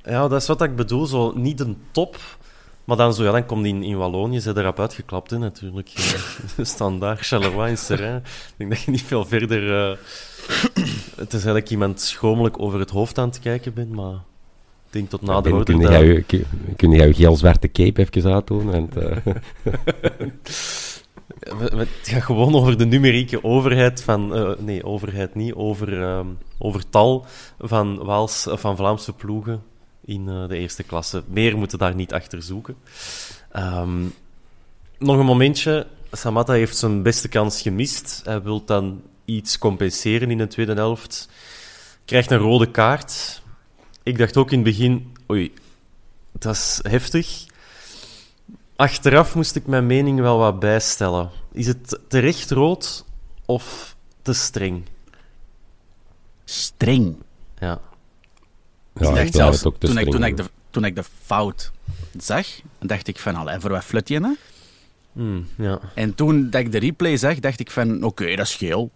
ja, 0.03 0.27
dat 0.27 0.41
is 0.41 0.47
wat 0.47 0.61
ik 0.61 0.75
bedoel. 0.75 1.05
Zo, 1.05 1.31
niet 1.35 1.59
een 1.59 1.77
top, 1.91 2.17
maar 2.83 2.97
dan, 2.97 3.13
zo, 3.13 3.23
ja, 3.23 3.31
dan 3.31 3.45
komt 3.45 3.63
die 3.63 3.73
in, 3.73 3.83
in 3.83 3.97
Wallonië, 3.97 4.39
ze 4.39 4.57
erop 4.57 4.79
uitgeklapt, 4.79 5.31
hè, 5.31 5.37
natuurlijk. 5.37 5.89
Eh, 6.57 6.65
Standaard, 6.75 7.19
Charleroi 7.19 7.69
en 7.69 7.77
Seraing. 7.77 8.21
Ik 8.25 8.53
denk 8.57 8.69
dat 8.69 8.81
je 8.81 8.91
niet 8.91 9.03
veel 9.03 9.25
verder... 9.25 9.89
eh 9.91 9.97
het 11.15 11.27
is 11.33 11.33
eigenlijk 11.33 11.69
iemand 11.69 12.01
schromelijk 12.01 12.59
over 12.61 12.79
het 12.79 12.89
hoofd 12.89 13.17
aan 13.17 13.27
het 13.27 13.39
kijken 13.39 13.73
bent, 13.73 13.91
maar 13.91 14.13
ik 14.13 14.89
denk 14.89 15.09
tot 15.09 15.21
na 15.21 15.41
de 15.41 15.49
kun 15.63 15.79
je- 16.05 16.21
kun- 16.21 16.45
kun 16.75 16.91
je 16.91 17.13
geel-zwarte 17.13 17.71
cape 17.71 18.01
even 18.01 18.33
uitdoen? 18.33 18.73
En, 18.73 18.89
eh, 18.95 19.33
Het 21.77 21.89
gaat 22.01 22.23
gewoon 22.23 22.55
over 22.55 22.77
de 22.77 22.85
numerieke 22.85 23.43
overheid 23.43 24.03
van... 24.03 24.55
nee, 24.59 24.85
overheid 24.85 25.35
niet. 25.35 25.53
Over, 25.53 26.01
ehm, 26.03 26.25
over 26.57 26.89
tal 26.89 27.25
van, 27.59 27.97
Waals, 28.03 28.47
van 28.49 28.75
Vlaamse 28.75 29.13
ploegen 29.13 29.63
in 30.11 30.29
eh, 30.29 30.47
de 30.47 30.57
eerste 30.57 30.83
klasse. 30.83 31.23
Meer 31.27 31.57
moeten 31.57 31.77
daar 31.77 31.95
niet 31.95 32.13
achter 32.13 32.41
zoeken. 32.43 32.75
Ehm, 33.51 34.05
nog 34.97 35.17
een 35.17 35.25
momentje. 35.25 35.87
Samatta 36.11 36.53
heeft 36.53 36.77
zijn 36.77 37.03
beste 37.03 37.27
kans 37.27 37.61
gemist. 37.61 38.21
Hij 38.25 38.41
wil 38.41 38.65
dan 38.65 39.01
iets 39.25 39.57
compenseren 39.57 40.31
in 40.31 40.37
de 40.37 40.47
tweede 40.47 40.73
helft. 40.73 41.29
Krijgt 42.05 42.31
een 42.31 42.37
rode 42.37 42.71
kaart. 42.71 43.41
Ik 44.03 44.17
dacht 44.17 44.37
ook 44.37 44.51
in 44.51 44.59
het 44.59 44.67
begin... 44.67 45.17
Oei, 45.31 45.53
dat 46.31 46.55
is 46.55 46.79
heftig. 46.81 47.45
Achteraf 48.75 49.35
moest 49.35 49.55
ik 49.55 49.67
mijn 49.67 49.85
mening 49.85 50.19
wel 50.19 50.37
wat 50.37 50.59
bijstellen. 50.59 51.29
Is 51.51 51.67
het 51.67 51.99
terecht 52.07 52.51
rood 52.51 53.05
of 53.45 53.95
te 54.21 54.33
streng? 54.33 54.83
Streng. 56.45 57.15
Ja. 57.59 57.81
Ja, 58.93 59.09
ik 59.09 59.15
dacht 59.15 59.33
zelfs, 59.33 59.61
toen, 59.61 59.97
ik, 59.97 60.11
toen, 60.11 60.23
ik 60.23 60.37
de, 60.37 60.43
toen 60.69 60.85
ik 60.85 60.95
de 60.95 61.03
fout 61.23 61.71
zag, 62.17 62.47
dacht 62.79 63.07
ik 63.07 63.19
van, 63.19 63.35
allee, 63.35 63.59
voor 63.59 63.69
wat 63.69 63.83
flut 63.83 64.09
je 64.09 64.19
nou? 64.19 64.35
Hmm, 65.13 65.47
ja. 65.57 65.79
En 65.95 66.15
toen 66.15 66.49
dat 66.49 66.61
ik 66.61 66.71
de 66.71 66.77
replay 66.77 67.17
zag, 67.17 67.39
dacht 67.39 67.59
ik 67.59 67.71
van, 67.71 68.03
oké, 68.03 68.35
dat 68.35 68.45
is 68.45 68.55
geel. 68.55 68.91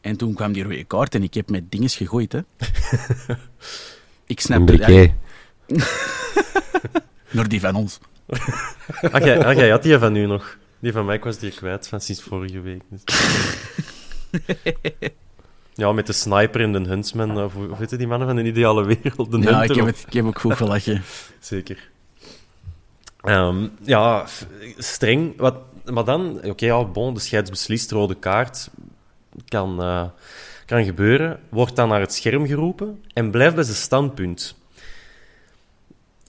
En 0.00 0.16
toen 0.16 0.34
kwam 0.34 0.52
die 0.52 0.62
rode 0.62 0.84
kaart 0.84 1.14
en 1.14 1.22
ik 1.22 1.34
heb 1.34 1.50
met 1.50 1.70
dinges 1.70 1.96
gegooid, 1.96 2.32
hè. 2.32 2.40
ik 4.26 4.40
snap 4.40 4.68
het. 4.68 5.10
Door 7.32 7.48
die 7.48 7.60
van 7.60 7.74
ons. 7.74 7.98
Ah, 9.10 9.24
jij, 9.24 9.44
ah, 9.44 9.56
jij 9.56 9.70
had 9.70 9.82
die 9.82 9.98
van 9.98 10.16
u 10.16 10.26
nog. 10.26 10.58
Die 10.78 10.92
van 10.92 11.04
mij 11.04 11.18
was 11.18 11.38
die 11.38 11.50
kwijt 11.50 11.88
van 11.88 12.00
sinds 12.00 12.22
vorige 12.22 12.60
week. 12.60 12.82
dus. 12.88 13.02
ja, 15.74 15.92
met 15.92 16.06
de 16.06 16.12
sniper 16.12 16.60
en 16.60 16.72
de 16.72 16.88
huntsman. 16.88 17.42
Of 17.42 17.54
hoe 17.54 17.76
heette 17.76 17.96
die 17.96 18.06
mannen 18.06 18.26
van 18.26 18.36
de 18.36 18.44
ideale 18.44 18.84
wereld? 18.84 19.30
De 19.30 19.38
Ja, 19.38 19.44
hunter 19.44 19.70
ik 19.70 19.76
heb, 19.76 19.86
het, 19.86 20.04
ik 20.06 20.12
heb 20.12 20.24
ook 20.24 20.38
goed 20.38 20.54
gelachen. 20.56 21.02
Zeker. 21.40 21.90
Ehm, 23.20 23.68
ja, 23.82 24.26
streng. 24.78 25.36
Wat, 25.36 25.56
maar 25.84 26.04
dan, 26.04 26.40
oké, 26.44 26.66
ja, 26.66 26.84
bon, 26.84 27.14
de 27.14 27.20
scheids 27.20 27.50
beslist, 27.50 27.90
rode 27.90 28.14
kaart. 28.14 28.70
Kan, 29.48 29.82
eh, 29.82 30.04
kan 30.66 30.84
gebeuren. 30.84 31.40
Wordt 31.48 31.76
dan 31.76 31.88
naar 31.88 32.00
het 32.00 32.14
scherm 32.14 32.46
geroepen 32.46 33.02
en 33.12 33.30
blijft 33.30 33.54
bij 33.54 33.64
zijn 33.64 33.76
standpunt. 33.76 34.56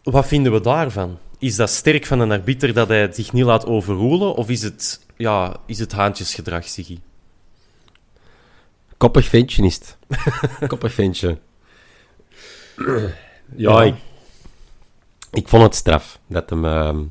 Wat 0.03 0.27
vinden 0.27 0.51
we 0.51 0.61
daarvan? 0.61 1.17
Is 1.39 1.55
dat 1.55 1.69
sterk 1.69 2.05
van 2.05 2.19
een 2.19 2.31
arbiter 2.31 2.73
dat 2.73 2.87
hij 2.87 3.13
zich 3.13 3.33
niet 3.33 3.43
laat 3.43 3.65
overroelen? 3.65 4.35
Of 4.35 4.49
is 4.49 4.61
het, 4.61 5.05
ja, 5.17 5.57
is 5.65 5.79
het 5.79 5.91
haantjesgedrag, 5.91 6.67
Siggy? 6.67 6.99
Koppig 8.97 9.25
ventje 9.27 9.63
is 9.63 9.75
het. 9.75 9.97
Koppig 10.67 10.93
ventje. 10.93 11.37
ja, 12.75 13.09
Ja. 13.55 13.81
Ik, 13.83 13.95
ik 15.31 15.47
vond 15.47 15.63
het 15.63 15.75
straf 15.75 16.19
dat 16.27 16.49
hem 16.49 16.65
ehm, 16.65 17.03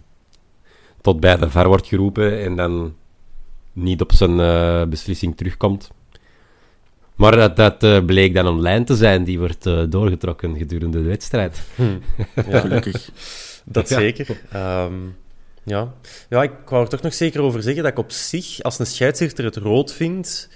tot 1.00 1.20
bij 1.20 1.36
de 1.36 1.50
VAR 1.50 1.68
wordt 1.68 1.86
geroepen 1.86 2.42
en 2.42 2.56
dan 2.56 2.94
niet 3.72 4.00
op 4.00 4.12
zijn 4.12 4.40
eh, 4.40 4.84
beslissing 4.88 5.36
terugkomt. 5.36 5.90
Maar 7.14 7.36
dat, 7.36 7.56
dat 7.56 7.82
eh, 7.82 8.04
bleek 8.04 8.34
dan 8.34 8.46
een 8.46 8.60
lijn 8.60 8.84
te 8.84 8.96
zijn 8.96 9.24
die 9.24 9.38
wordt 9.38 9.66
eh, 9.66 9.82
doorgetrokken 9.88 10.56
gedurende 10.56 11.02
de 11.02 11.08
wedstrijd. 11.08 11.62
Ja, 12.34 12.60
Gelukkig. 12.60 13.10
Dat 13.64 13.88
Ja. 13.88 13.98
zeker. 13.98 14.40
Ehm, 14.50 14.94
ja. 15.64 15.94
ja, 16.28 16.42
ik 16.42 16.52
wou 16.66 16.82
er 16.82 16.88
toch 16.88 17.02
nog 17.02 17.14
zeker 17.14 17.40
over 17.40 17.62
zeggen 17.62 17.82
dat 17.82 17.92
ik 17.92 17.98
op 17.98 18.10
zich, 18.10 18.62
als 18.62 18.78
een 18.78 18.86
scheidsrechter 18.86 19.44
het 19.44 19.56
rood 19.56 19.92
vindt, 19.92 20.48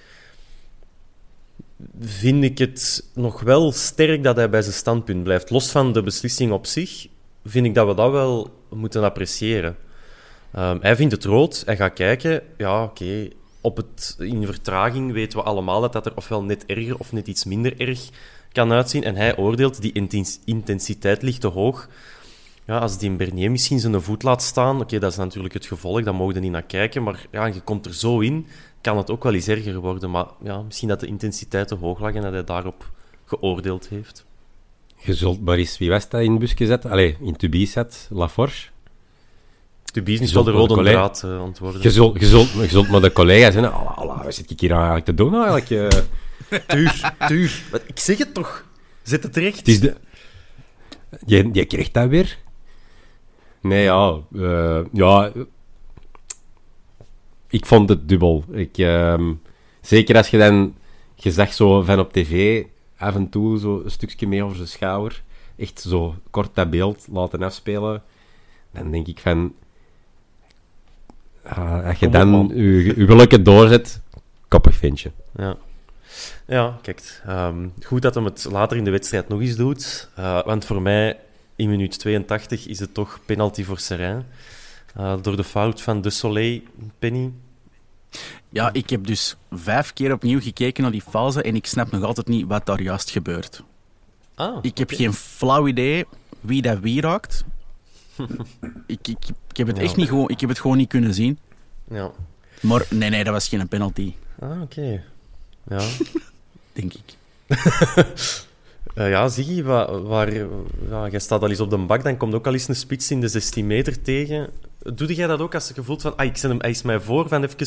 vind 2.01 2.45
ik 2.45 2.59
het 2.59 3.11
nog 3.15 3.41
wel 3.41 3.73
sterk 3.73 4.23
dat 4.23 4.37
hij 4.37 4.51
bij 4.51 4.63
zijn 4.63 4.75
standpunt 4.75 5.23
blijft. 5.23 5.51
Los 5.51 5.71
van 5.71 5.93
de 5.93 6.03
beslissing 6.03 6.53
op 6.53 6.67
zich, 6.67 7.07
vind 7.45 7.67
ik 7.67 7.75
dat 7.75 7.87
we 7.87 7.95
dat 7.95 8.11
wel 8.11 8.51
moeten 8.69 9.05
appreciëren. 9.05 9.77
Ehm, 10.53 10.79
hij 10.81 10.97
vindt 10.97 11.13
het 11.13 11.25
rood, 11.25 11.63
hij 11.67 11.77
gaat 11.77 11.93
kijken. 11.93 12.43
Ja, 12.57 12.83
oké. 12.83 13.29
In 14.19 14.47
vertraging 14.47 15.13
weten 15.13 15.39
we 15.39 15.45
allemaal 15.45 15.81
dat 15.81 15.93
dat 15.93 16.07
er 16.07 16.17
ofwel 16.17 16.43
net 16.43 16.67
erger 16.67 16.99
of 16.99 17.13
net 17.13 17.27
iets 17.27 17.45
minder 17.45 17.81
erg 17.81 18.09
kan 18.53 18.73
uitzien. 18.73 19.05
En 19.05 19.17
hij 19.17 19.37
oordeelt, 19.37 19.81
die 19.81 19.93
intens- 19.93 20.41
intensiteit 20.45 21.23
ligt 21.23 21.41
te 21.41 21.47
hoog. 21.47 21.89
Ja, 22.65 22.79
als 22.79 22.99
die 22.99 23.11
in 23.11 23.17
Bernier 23.17 23.51
misschien 23.51 23.81
zijn 23.81 24.03
voet 24.03 24.23
laat 24.23 24.43
staan, 24.43 24.81
oké, 24.81 24.99
dat 24.99 25.11
is 25.11 25.17
natuurlijk 25.17 25.55
het 25.55 25.67
gevolg, 25.67 26.03
daar 26.03 26.15
mogen 26.15 26.35
we 26.35 26.41
niet 26.41 26.51
naar 26.51 26.63
kijken. 26.63 27.03
Maar 27.03 27.27
ja, 27.31 27.47
je 27.47 27.61
komt 27.61 27.87
er 27.87 27.95
zo 27.95 28.21
in, 28.21 28.47
kan 28.81 28.97
het 28.97 29.11
ook 29.11 29.23
wel 29.23 29.35
eens 29.35 29.49
erger 29.49 29.79
worden. 29.81 30.11
Maar 30.11 30.27
ja, 30.43 30.63
misschien 30.63 30.89
dat 30.89 31.01
de 31.01 31.07
intensiteit 31.07 31.69
te 31.69 31.75
hoog 31.75 32.01
lag 32.01 32.15
en 32.15 32.23
dat 32.23 32.33
hij 32.33 32.45
daarop 32.45 32.91
geoordeeld 33.25 33.89
heeft. 33.89 34.25
Je 34.97 35.15
zult 35.15 35.41
maar 35.45 35.57
eens, 35.57 35.79
wie 35.79 35.91
was 35.91 36.09
dat 36.09 36.21
in 36.21 36.31
het 36.31 36.41
busje 36.41 36.67
zetten? 36.67 36.91
Allee, 36.91 37.17
in 37.21 37.37
Tubi 37.37 37.67
zet, 37.67 38.09
Laforge. 38.11 38.69
Tubies 39.93 40.21
is 40.21 40.33
wel 40.33 40.45
de 40.45 40.51
rode 40.51 40.83
draad 40.83 41.23
eh, 41.25 41.41
antwoorden. 41.41 41.83
Je 41.83 41.91
zult, 41.91 42.21
je, 42.21 42.27
zult, 42.27 42.53
je 42.53 42.69
zult 42.69 42.89
maar 42.89 43.01
de 43.01 43.13
collega's 43.13 43.53
zeggen, 43.55 43.73
Allah, 43.73 43.99
Allah, 43.99 44.25
wat 44.25 44.35
zit 44.35 44.51
ik 44.51 44.61
hier 44.61 44.71
nou 44.71 44.83
eigenlijk 44.83 45.19
te 45.19 45.25
doen 45.25 45.35
eigenlijk? 45.35 45.71
eh? 45.71 46.59
Tuur, 46.67 47.13
tuur. 47.29 47.63
Maar 47.71 47.81
Ik 47.87 47.99
zeg 47.99 48.19
het 48.19 48.35
toch. 48.35 48.65
Zet 49.03 49.23
het 49.23 49.37
recht. 49.37 49.57
Het 49.59 49.69
is 49.69 49.81
de... 49.81 49.97
Je, 51.27 51.49
je 51.53 51.65
krijgt 51.65 51.95
dat 51.95 52.09
weer? 52.09 52.39
Nee, 53.61 53.83
ja. 53.83 54.19
eh, 54.35 54.81
ja. 54.93 55.33
Ik 57.49 57.67
vond 57.67 57.89
het 57.89 58.09
dubbel. 58.09 58.45
Ik, 58.51 58.79
ehm, 58.79 59.33
zeker 59.81 60.17
als 60.17 60.29
je 60.29 60.39
dan... 60.39 60.75
Je 61.15 61.31
zag 61.31 61.55
zo 61.55 61.83
van 61.83 61.99
op 61.99 62.13
tv 62.13 62.65
af 62.97 63.15
en 63.15 63.29
toe 63.29 63.59
zo 63.59 63.81
een 63.85 63.91
stukje 63.91 64.27
mee 64.27 64.45
over 64.45 64.57
zijn 64.57 64.69
schouder. 64.69 65.23
Echt 65.57 65.81
zo 65.81 66.15
kort 66.31 66.55
dat 66.55 66.71
beeld 66.71 67.07
laten 67.13 67.43
afspelen. 67.43 68.03
Dan 68.73 68.91
denk 68.91 69.07
ik 69.07 69.19
van... 69.19 69.55
ah, 71.43 71.87
als 71.87 71.99
je 71.99 72.09
dan 72.09 72.51
je, 72.55 72.95
je 72.97 73.05
welke 73.05 73.43
doorzet, 73.43 74.01
koppig 74.49 74.77
vind 74.77 75.01
je. 75.01 75.11
Ja. 75.37 75.57
Ja, 76.47 76.79
kijk. 76.83 77.23
ehm, 77.27 77.69
goed 77.85 78.03
dat 78.03 78.15
hem 78.15 78.25
het 78.25 78.47
later 78.51 78.77
in 78.77 78.85
de 78.85 78.91
wedstrijd 78.91 79.29
nog 79.29 79.41
eens 79.41 79.57
doet. 79.57 80.09
Eh, 80.15 80.45
want 80.45 80.65
voor 80.65 80.83
mij, 80.83 81.19
in 81.57 81.69
minuut 81.69 81.99
82, 81.99 82.67
is 82.67 82.79
het 82.79 82.95
toch 82.95 83.21
penalty 83.27 83.65
voor 83.65 83.79
Seraing. 83.79 84.25
Eh, 84.99 85.15
door 85.23 85.37
de 85.37 85.45
fout 85.45 85.83
van 85.83 86.01
De 86.01 86.11
Soleil, 86.11 86.61
Penny. 86.99 87.33
Ja, 88.49 88.73
ik 88.73 88.91
heb 88.91 89.07
dus 89.07 89.37
vijf 89.51 89.93
keer 89.93 90.13
opnieuw 90.13 90.41
gekeken 90.41 90.83
naar 90.83 90.93
die 90.93 91.03
fase 91.03 91.43
en 91.43 91.55
ik 91.57 91.67
snap 91.67 91.91
nog 91.91 92.03
altijd 92.03 92.29
niet 92.29 92.47
wat 92.47 92.67
daar 92.67 92.81
juist 92.81 93.11
gebeurt. 93.11 93.63
Ah, 94.35 94.59
Ik 94.63 94.79
heb 94.79 94.91
geen 94.91 95.13
flauw 95.13 95.67
idee 95.69 96.05
wie 96.41 96.63
dat 96.63 96.79
wie 96.79 97.01
raakt. 97.01 97.45
ik, 98.87 99.09
ik, 99.09 99.19
ik, 99.49 99.57
heb 99.57 99.67
het 99.67 99.77
Ja. 99.77 99.83
echt 99.83 99.97
niet 99.97 100.09
gewoon, 100.09 100.29
ik 100.29 100.41
heb 100.41 100.49
het 100.49 100.61
gewoon 100.61 100.77
niet 100.77 100.89
kunnen 100.89 101.15
zien. 101.15 101.39
Ja. 101.91 102.11
Maar 102.61 102.87
nee, 102.91 103.11
nee, 103.11 103.25
dat 103.25 103.33
was 103.33 103.49
geen 103.49 103.69
penalty, 103.69 104.15
Ah, 104.41 104.63
oké. 104.63 105.05
Ja. 105.69 105.81
denk 106.73 106.93
ik. 106.95 107.17
Eh, 108.99 109.11
ja, 109.11 109.29
Ziggy, 109.29 109.63
waar, 109.63 110.03
waar, 110.03 110.33
ja, 110.89 111.09
jij 111.11 111.19
staat 111.19 111.43
al 111.43 111.49
eens 111.49 111.61
op 111.61 111.71
de 111.71 111.77
bak, 111.77 112.05
dan 112.05 112.17
komt 112.17 112.35
ook 112.35 112.47
al 112.47 112.53
eens 112.53 112.69
een 112.69 112.75
spits 112.75 113.11
in 113.11 113.21
de 113.21 113.29
16 113.29 113.67
meter 113.67 114.03
tegen. 114.03 114.51
Doe 114.95 115.15
jij 115.15 115.27
dat 115.27 115.41
ook 115.41 115.55
als 115.55 115.69
je 115.69 115.75
gevoelt 115.75 116.03
van, 116.03 116.17
ah, 116.17 116.27
ik 116.27 116.37
zet 116.37 116.51
hem, 116.51 116.61
hij 116.61 116.71
is 116.71 116.83
mij 116.83 117.01
voor, 117.01 117.29
van 117.29 117.45
even, 117.45 117.67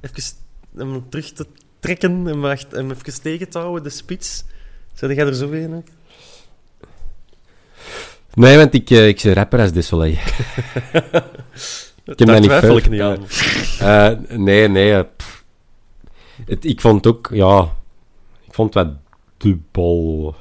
even 0.00 0.22
hem 0.76 1.08
terug 1.08 1.32
te 1.32 1.46
trekken 1.80 2.26
en 2.26 2.42
hem 2.70 2.90
even 2.90 3.22
tegen 3.22 3.48
te 3.48 3.58
houden, 3.58 3.82
de 3.82 3.90
spits? 3.90 4.44
Zet 4.94 5.14
jij 5.14 5.26
er 5.26 5.34
zo 5.34 5.50
in? 5.50 5.72
hè? 5.72 5.80
Nee, 8.34 8.56
want 8.56 8.74
ik, 8.74 8.90
eh, 8.90 9.08
ik 9.08 9.22
rapper 9.22 9.60
als 9.60 9.72
Desolé. 9.72 10.06
ik 10.08 10.18
heb 12.04 12.26
dat 12.26 12.40
niet 12.40 12.92
ik 12.92 13.00
aan. 13.00 13.26
Eh, 13.78 14.36
nee, 14.36 14.68
nee. 14.68 15.04
pff. 15.04 15.44
Het, 16.46 16.64
ik 16.64 16.80
vond 16.80 17.06
ook, 17.06 17.28
ja... 17.32 17.76
Ik 18.46 18.54
vond 18.54 18.74
het 18.74 18.84
wat 18.84 18.94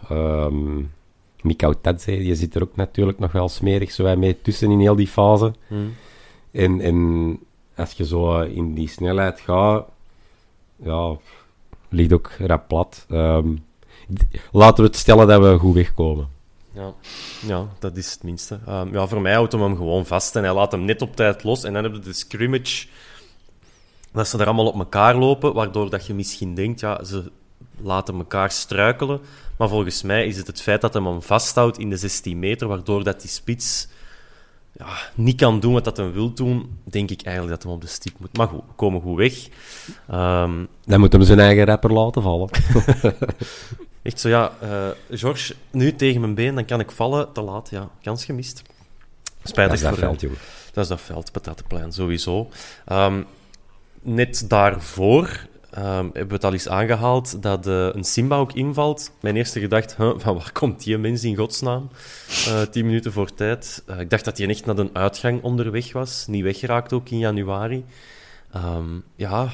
ehm, 0.10 0.84
Mikau 1.42 1.74
Tadze, 1.82 2.12
die 2.12 2.36
zit 2.36 2.56
er 2.56 2.62
ook 2.62 2.76
natuurlijk 2.76 3.20
nog 3.20 3.32
wel 3.32 3.50
smerig 3.50 3.92
zo 3.92 4.16
mee 4.16 4.42
tussen 4.42 4.72
in 4.72 4.80
heel 4.80 4.96
die 4.96 5.08
fase. 5.08 5.54
Hmm. 5.68 5.96
En, 6.52 6.82
en 6.82 7.40
als 7.76 7.92
je 7.92 8.06
zo 8.06 8.42
in 8.42 8.74
die 8.74 8.90
snelheid 8.90 9.40
gaat, 9.40 9.86
ja, 10.76 11.18
ligt 11.90 12.14
ook 12.14 12.32
rap 12.40 12.68
plat. 12.68 13.06
Ehm, 13.10 13.56
laten 14.52 14.84
we 14.84 14.90
het 14.90 15.00
stellen 15.00 15.28
dat 15.28 15.42
we 15.42 15.58
goed 15.58 15.74
wegkomen. 15.74 16.28
Ja, 16.74 16.94
ja 17.46 17.68
dat 17.80 17.98
is 17.98 18.12
het 18.12 18.24
minste. 18.24 18.60
Ehm, 18.66 18.94
ja, 18.94 19.08
voor 19.08 19.22
mij 19.22 19.34
houdt 19.34 19.52
hem 19.52 19.62
hem 19.62 19.76
gewoon 19.76 20.06
vast 20.06 20.36
en 20.36 20.44
hij 20.44 20.54
laat 20.54 20.72
hem 20.72 20.86
net 20.86 21.02
op 21.02 21.16
tijd 21.16 21.44
los. 21.44 21.64
En 21.64 21.74
dan 21.74 21.84
heb 21.84 21.94
je 21.94 22.00
de 22.00 22.14
scrimmage, 22.14 22.88
dat 24.12 24.28
ze 24.28 24.38
er 24.38 24.46
allemaal 24.46 24.68
op 24.68 24.80
elkaar 24.80 25.16
lopen, 25.16 25.54
waardoor 25.54 25.90
dat 25.90 26.06
je 26.06 26.14
misschien 26.14 26.56
denkt, 26.56 26.80
ja, 26.80 27.04
ze 27.04 27.32
laten 27.82 28.16
elkaar 28.16 28.52
struikelen. 28.52 29.20
Maar 29.58 29.70
volgens 29.70 30.02
mij 30.02 30.28
is 30.28 30.38
het 30.38 30.48
het 30.48 30.62
feit 30.62 30.82
dat 30.82 30.94
hij 30.94 31.04
hem 31.04 31.22
vasthoudt 31.22 31.78
in 31.78 31.90
de 31.90 31.98
16 31.98 32.40
meter, 32.40 32.68
waardoor 32.68 33.04
dat 33.04 33.22
die 33.22 33.30
spits 33.30 33.88
ja, 34.78 34.88
niet 35.16 35.36
kan 35.36 35.60
doen 35.60 35.74
wat 35.74 35.84
dat 35.84 35.98
hij 35.98 36.12
wil 36.12 36.34
doen, 36.34 36.80
denk 36.84 37.10
ik 37.10 37.22
eigenlijk 37.22 37.56
dat 37.56 37.64
hij 37.64 37.74
op 37.74 37.82
de 37.82 37.88
stip 37.88 38.14
moet. 38.20 38.38
Maar 38.38 38.48
goed, 38.48 38.62
we 38.68 38.74
komen 38.76 39.02
goed 39.02 39.18
weg. 39.18 39.48
Ehm, 40.08 40.66
Dan 40.86 41.00
moet 41.00 41.12
hem 41.12 41.24
zijn 41.24 41.40
eigen 41.40 41.66
rapper 41.66 41.94
laten 41.94 42.22
vallen. 42.22 42.50
echt 44.02 44.20
zo, 44.20 44.30
ja, 44.30 44.52
uh, 44.64 44.88
George, 45.10 45.56
nu 45.72 45.96
tegen 45.96 46.22
mijn 46.22 46.36
been, 46.36 46.56
dan 46.56 46.66
kan 46.66 46.80
ik 46.80 46.92
vallen. 46.92 47.34
Te 47.34 47.42
laat, 47.42 47.70
ja, 47.70 47.90
kans 48.02 48.26
gemist. 48.26 48.62
Spijtig 49.44 49.82
dat 49.82 49.92
is 49.92 49.98
dat 49.98 50.08
veld, 50.08 50.22
hem. 50.22 50.30
joh. 50.30 50.40
Dat 50.74 50.84
is 50.84 50.90
dat 50.90 51.02
veld, 51.02 51.32
Patatenplein, 51.32 51.92
sowieso. 51.92 52.50
Ehm, 52.86 53.22
net 54.02 54.46
daarvoor 54.50 55.48
ehm, 55.78 56.04
hebben 56.04 56.28
we 56.28 56.34
het 56.34 56.44
al 56.44 56.54
eens 56.54 56.70
aangehaald 56.70 57.42
dat 57.42 57.66
een 57.66 58.04
Simba 58.04 58.38
ook 58.38 58.54
invalt. 58.54 59.12
Mijn 59.22 59.36
eerste 59.36 59.60
gedachte, 59.60 59.96
huh, 59.98 60.14
van 60.18 60.36
waar 60.36 60.52
komt 60.52 60.84
die 60.84 60.98
mens 60.98 61.24
in 61.24 61.36
godsnaam? 61.36 61.90
Eh, 62.48 62.62
tien 62.62 62.86
minuten 62.86 63.12
voor 63.12 63.34
tijd. 63.34 63.84
Eh, 63.88 64.00
ik 64.00 64.10
dacht 64.10 64.26
dat 64.26 64.38
hij 64.38 64.48
echt 64.48 64.66
naar 64.66 64.78
een 64.78 64.90
uitgang 64.96 65.42
onderweg 65.44 65.92
was. 65.94 66.28
Niet 66.28 66.44
weggeraakt 66.44 66.94
ook 66.94 67.10
in 67.10 67.18
januari. 67.18 67.86
Ehm, 68.52 68.86
ja, 69.16 69.50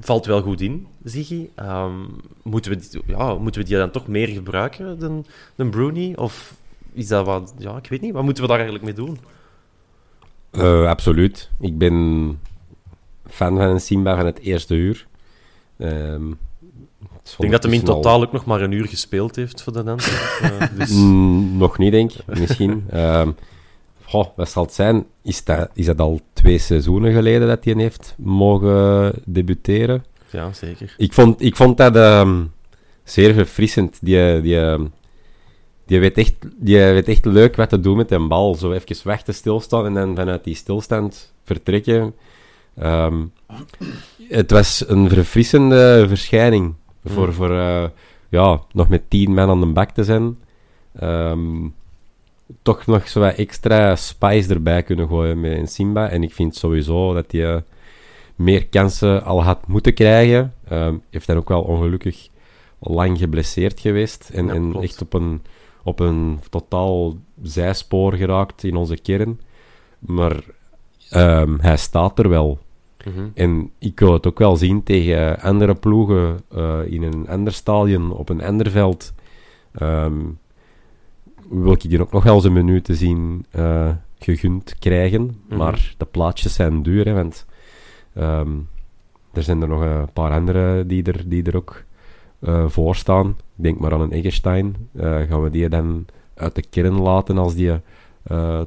valt 0.00 0.26
wel 0.26 0.42
goed 0.42 0.60
in, 0.60 0.86
Ziggy. 1.04 1.48
Ehm, 1.54 1.94
moeten, 2.42 2.70
we, 2.72 2.76
die- 2.90 3.02
ja, 3.06 3.34
moeten 3.34 3.60
we 3.60 3.66
die 3.66 3.76
dan 3.76 3.90
toch 3.90 4.06
meer 4.06 4.28
gebruiken 4.28 4.98
dan, 4.98 5.26
dan 5.54 5.70
Bruni? 5.70 6.14
Of 6.14 6.54
is 6.92 7.08
dat 7.08 7.26
wat... 7.26 7.54
Ja, 7.58 7.76
ik 7.76 7.88
weet 7.88 8.00
niet. 8.00 8.12
Wat 8.12 8.22
moeten 8.22 8.42
we 8.42 8.48
daar 8.48 8.58
eigenlijk 8.60 8.86
mee 8.86 9.06
doen? 9.06 9.18
Eh, 10.50 10.88
absoluut. 10.88 11.50
Ik 11.60 11.78
ben 11.78 11.94
fan 13.30 13.56
van 13.56 13.60
een 13.66 13.80
Simba 13.80 14.16
van 14.16 14.26
het 14.26 14.38
eerste 14.38 14.74
uur. 14.74 15.06
Ehm, 15.78 16.30
Ik 16.30 16.36
denk 17.38 17.52
dat 17.52 17.62
hem 17.62 17.72
in 17.72 17.86
al- 17.86 17.94
totaal 17.94 18.22
ook 18.22 18.32
nog 18.32 18.44
maar 18.44 18.60
een 18.60 18.72
uur 18.72 18.86
gespeeld 18.88 19.36
heeft 19.36 19.62
voor 19.62 19.72
de 19.72 19.82
Nantes. 19.82 20.38
Eh, 20.42 20.66
dus... 20.78 20.90
Mm, 20.90 21.56
nog 21.56 21.78
niet, 21.78 21.92
denk 21.92 22.12
ik. 22.12 22.38
Misschien. 22.38 22.84
Ehm 22.90 23.30
goh, 24.08 24.26
wat 24.36 24.50
zal 24.50 24.62
het 24.62 24.72
zijn? 24.72 25.06
Is 25.22 25.44
dat, 25.44 25.68
is 25.74 25.86
dat 25.86 26.00
al 26.00 26.20
twee 26.32 26.58
seizoenen 26.58 27.12
geleden 27.12 27.48
dat 27.48 27.64
hij 27.64 27.74
heeft 27.76 28.14
mogen 28.18 29.12
debuteren? 29.24 30.04
Ja, 30.30 30.52
zeker. 30.52 30.94
Ik 30.96 31.12
vond, 31.12 31.42
ik 31.42 31.56
vond 31.56 31.76
dat 31.76 31.96
ehm, 31.96 32.44
zeer 33.04 33.34
verfrissend. 33.34 33.98
Die, 34.00 34.40
die, 34.40 34.76
die, 35.86 36.00
weet 36.00 36.18
echt, 36.18 36.34
die 36.56 36.76
weet 36.78 37.08
echt 37.08 37.24
leuk 37.24 37.56
wat 37.56 37.68
te 37.68 37.80
doen 37.80 37.96
met 37.96 38.10
een 38.10 38.28
bal. 38.28 38.54
Zo 38.54 38.72
even 38.72 38.96
wachten, 39.04 39.34
stilstaan 39.34 39.86
en 39.86 39.94
dan 39.94 40.16
vanuit 40.16 40.44
die 40.44 40.54
stilstand 40.54 41.32
vertrekken. 41.44 42.14
Ehm, 42.78 43.24
het 44.28 44.50
was 44.50 44.84
een 44.88 45.08
verfrissende 45.08 46.04
verschijning. 46.08 46.74
Voor, 47.04 47.26
Mm. 47.26 47.32
voor 47.32 47.50
eh, 47.58 47.84
ja, 48.28 48.60
nog 48.72 48.88
met 48.88 49.10
tien 49.10 49.34
man 49.34 49.48
aan 49.50 49.60
de 49.60 49.66
bak 49.66 49.90
te 49.90 50.04
zijn. 50.04 50.36
Ehm, 50.98 51.68
toch 52.62 52.86
nog 52.86 53.08
zo 53.08 53.20
wat 53.20 53.34
extra 53.34 53.96
spice 53.96 54.54
erbij 54.54 54.82
kunnen 54.82 55.08
gooien 55.08 55.40
met 55.40 55.72
Simba. 55.72 56.08
En 56.08 56.22
ik 56.22 56.32
vind 56.34 56.56
sowieso 56.56 57.14
dat 57.14 57.32
hij 57.32 57.54
eh, 57.54 57.60
meer 58.34 58.66
kansen 58.66 59.24
al 59.24 59.42
had 59.44 59.66
moeten 59.66 59.94
krijgen. 59.94 60.54
Ehm 60.68 60.94
heeft 61.10 61.26
dan 61.26 61.36
ook 61.36 61.48
wel 61.48 61.62
ongelukkig 61.62 62.28
lang 62.78 63.18
geblesseerd 63.18 63.80
geweest. 63.80 64.30
En, 64.32 64.46
Ja, 64.46 64.52
en 64.52 64.76
echt 64.82 65.02
op 65.02 65.12
een, 65.14 65.42
op 65.82 66.00
een 66.00 66.40
totaal 66.50 67.16
zijspoor 67.42 68.12
geraakt 68.14 68.64
in 68.64 68.76
onze 68.76 68.96
kern. 68.96 69.40
Maar 69.98 70.36
hij 71.60 71.76
staat 71.76 72.18
er 72.18 72.28
wel. 72.28 72.58
Mhm. 73.04 73.28
En 73.34 73.70
ik 73.78 74.00
wil 74.00 74.12
het 74.12 74.26
ook 74.26 74.38
wel 74.38 74.56
zien 74.56 74.82
tegen 74.82 75.40
andere 75.40 75.74
ploegen 75.74 76.40
eh, 76.50 76.80
in 76.86 77.02
een 77.02 77.28
ander 77.28 77.52
stadion, 77.52 78.12
op 78.12 78.28
een 78.28 78.42
ander 78.42 78.70
veld. 78.70 79.12
Ehm, 79.72 80.18
wil 81.48 81.72
ik 81.72 81.80
die 81.80 82.00
ook 82.00 82.12
nog 82.12 82.22
wel 82.22 82.40
zijn 82.40 82.52
minuten 82.52 82.94
zien 82.94 83.46
eh, 83.50 83.90
gegund 84.18 84.78
krijgen. 84.78 85.36
Mhm. 85.48 85.56
Maar 85.56 85.94
de 85.96 86.04
plaatjes 86.04 86.54
zijn 86.54 86.82
duur, 86.82 87.04
hè, 87.04 87.12
want 87.12 87.46
ehm, 88.14 88.50
er 89.32 89.42
zijn 89.42 89.62
er 89.62 89.68
nog 89.68 89.80
een 89.80 90.12
paar 90.12 90.32
andere 90.32 90.86
die 90.86 91.02
er, 91.02 91.28
die 91.28 91.42
er 91.42 91.56
ook 91.56 91.84
eh, 92.38 92.68
voor 92.68 92.96
staan. 92.96 93.28
Ik 93.28 93.64
denk 93.64 93.78
maar 93.78 93.92
aan 93.92 94.00
een 94.00 94.12
Eggestein. 94.12 94.76
Gaan 94.96 95.42
we 95.42 95.50
die 95.50 95.68
dan 95.68 96.06
uit 96.34 96.54
de 96.54 96.64
kern 96.70 97.00
laten 97.00 97.38
als 97.38 97.54
die 97.54 97.72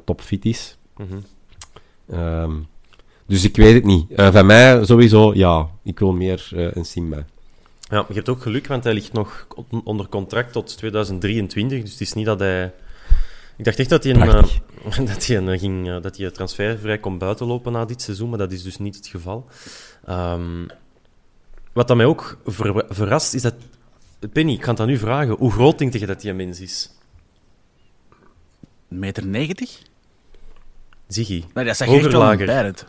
topfit 0.04 0.44
is? 0.44 0.78
Mhm. 0.96 1.18
Ehm, 2.06 2.52
dus 3.32 3.44
ik 3.44 3.56
weet 3.56 3.74
het 3.74 3.84
niet. 3.84 4.10
Eh, 4.12 4.32
van 4.32 4.46
mij 4.46 4.84
sowieso, 4.84 5.34
ja. 5.34 5.68
Ik 5.84 5.98
wil 5.98 6.12
meer 6.12 6.48
eh, 6.54 6.72
een 6.74 6.84
Simba. 6.84 7.16
Ja, 7.16 7.96
maar 7.98 8.04
je 8.08 8.14
hebt 8.14 8.28
ook 8.28 8.42
geluk, 8.42 8.66
want 8.66 8.84
hij 8.84 8.92
ligt 8.94 9.12
nog 9.12 9.46
on- 9.70 9.80
onder 9.84 10.08
contract 10.08 10.52
tot 10.52 10.76
2023. 10.76 11.80
Dus 11.82 11.90
het 11.90 12.00
is 12.00 12.12
niet 12.12 12.26
dat 12.26 12.38
hij... 12.40 12.72
Ik 13.56 13.64
dacht 13.64 13.78
echt 13.78 13.88
dat 13.88 14.04
hij 14.04 14.14
een, 14.14 14.22
eh, 14.28 15.06
dat 15.06 15.26
hij 15.26 15.36
een, 15.36 15.58
ging, 15.58 16.00
dat 16.00 16.16
hij 16.16 16.30
transfervrij 16.30 16.98
kon 16.98 17.18
buitenlopen 17.18 17.72
na 17.72 17.84
dit 17.84 18.02
seizoen, 18.02 18.28
maar 18.28 18.38
dat 18.38 18.52
is 18.52 18.62
dus 18.62 18.78
niet 18.78 18.96
het 18.96 19.06
geval. 19.06 19.46
Ehm, 20.06 20.66
wat 21.72 21.88
dat 21.88 21.96
mij 21.96 22.06
ook 22.06 22.38
ver- 22.46 22.84
verrast, 22.88 23.34
is 23.34 23.42
dat... 23.42 23.54
Penny, 24.32 24.52
ik 24.52 24.62
ga 24.64 24.70
het 24.70 24.80
aan 24.80 24.88
u 24.88 24.98
vragen. 24.98 25.36
Hoe 25.38 25.52
groot 25.52 25.78
denk 25.78 25.92
je 25.92 26.06
dat 26.06 26.20
die 26.20 26.32
mens 26.32 26.60
is? 26.60 26.90
meter 28.88 29.26
90? 29.26 29.82
Ziggy. 31.08 31.44
Nee, 31.54 31.64
dat 31.64 31.76
zeg 31.76 31.88
Hoger, 31.88 32.02
echt 32.04 32.12
wel 32.12 32.20
lager? 32.20 32.86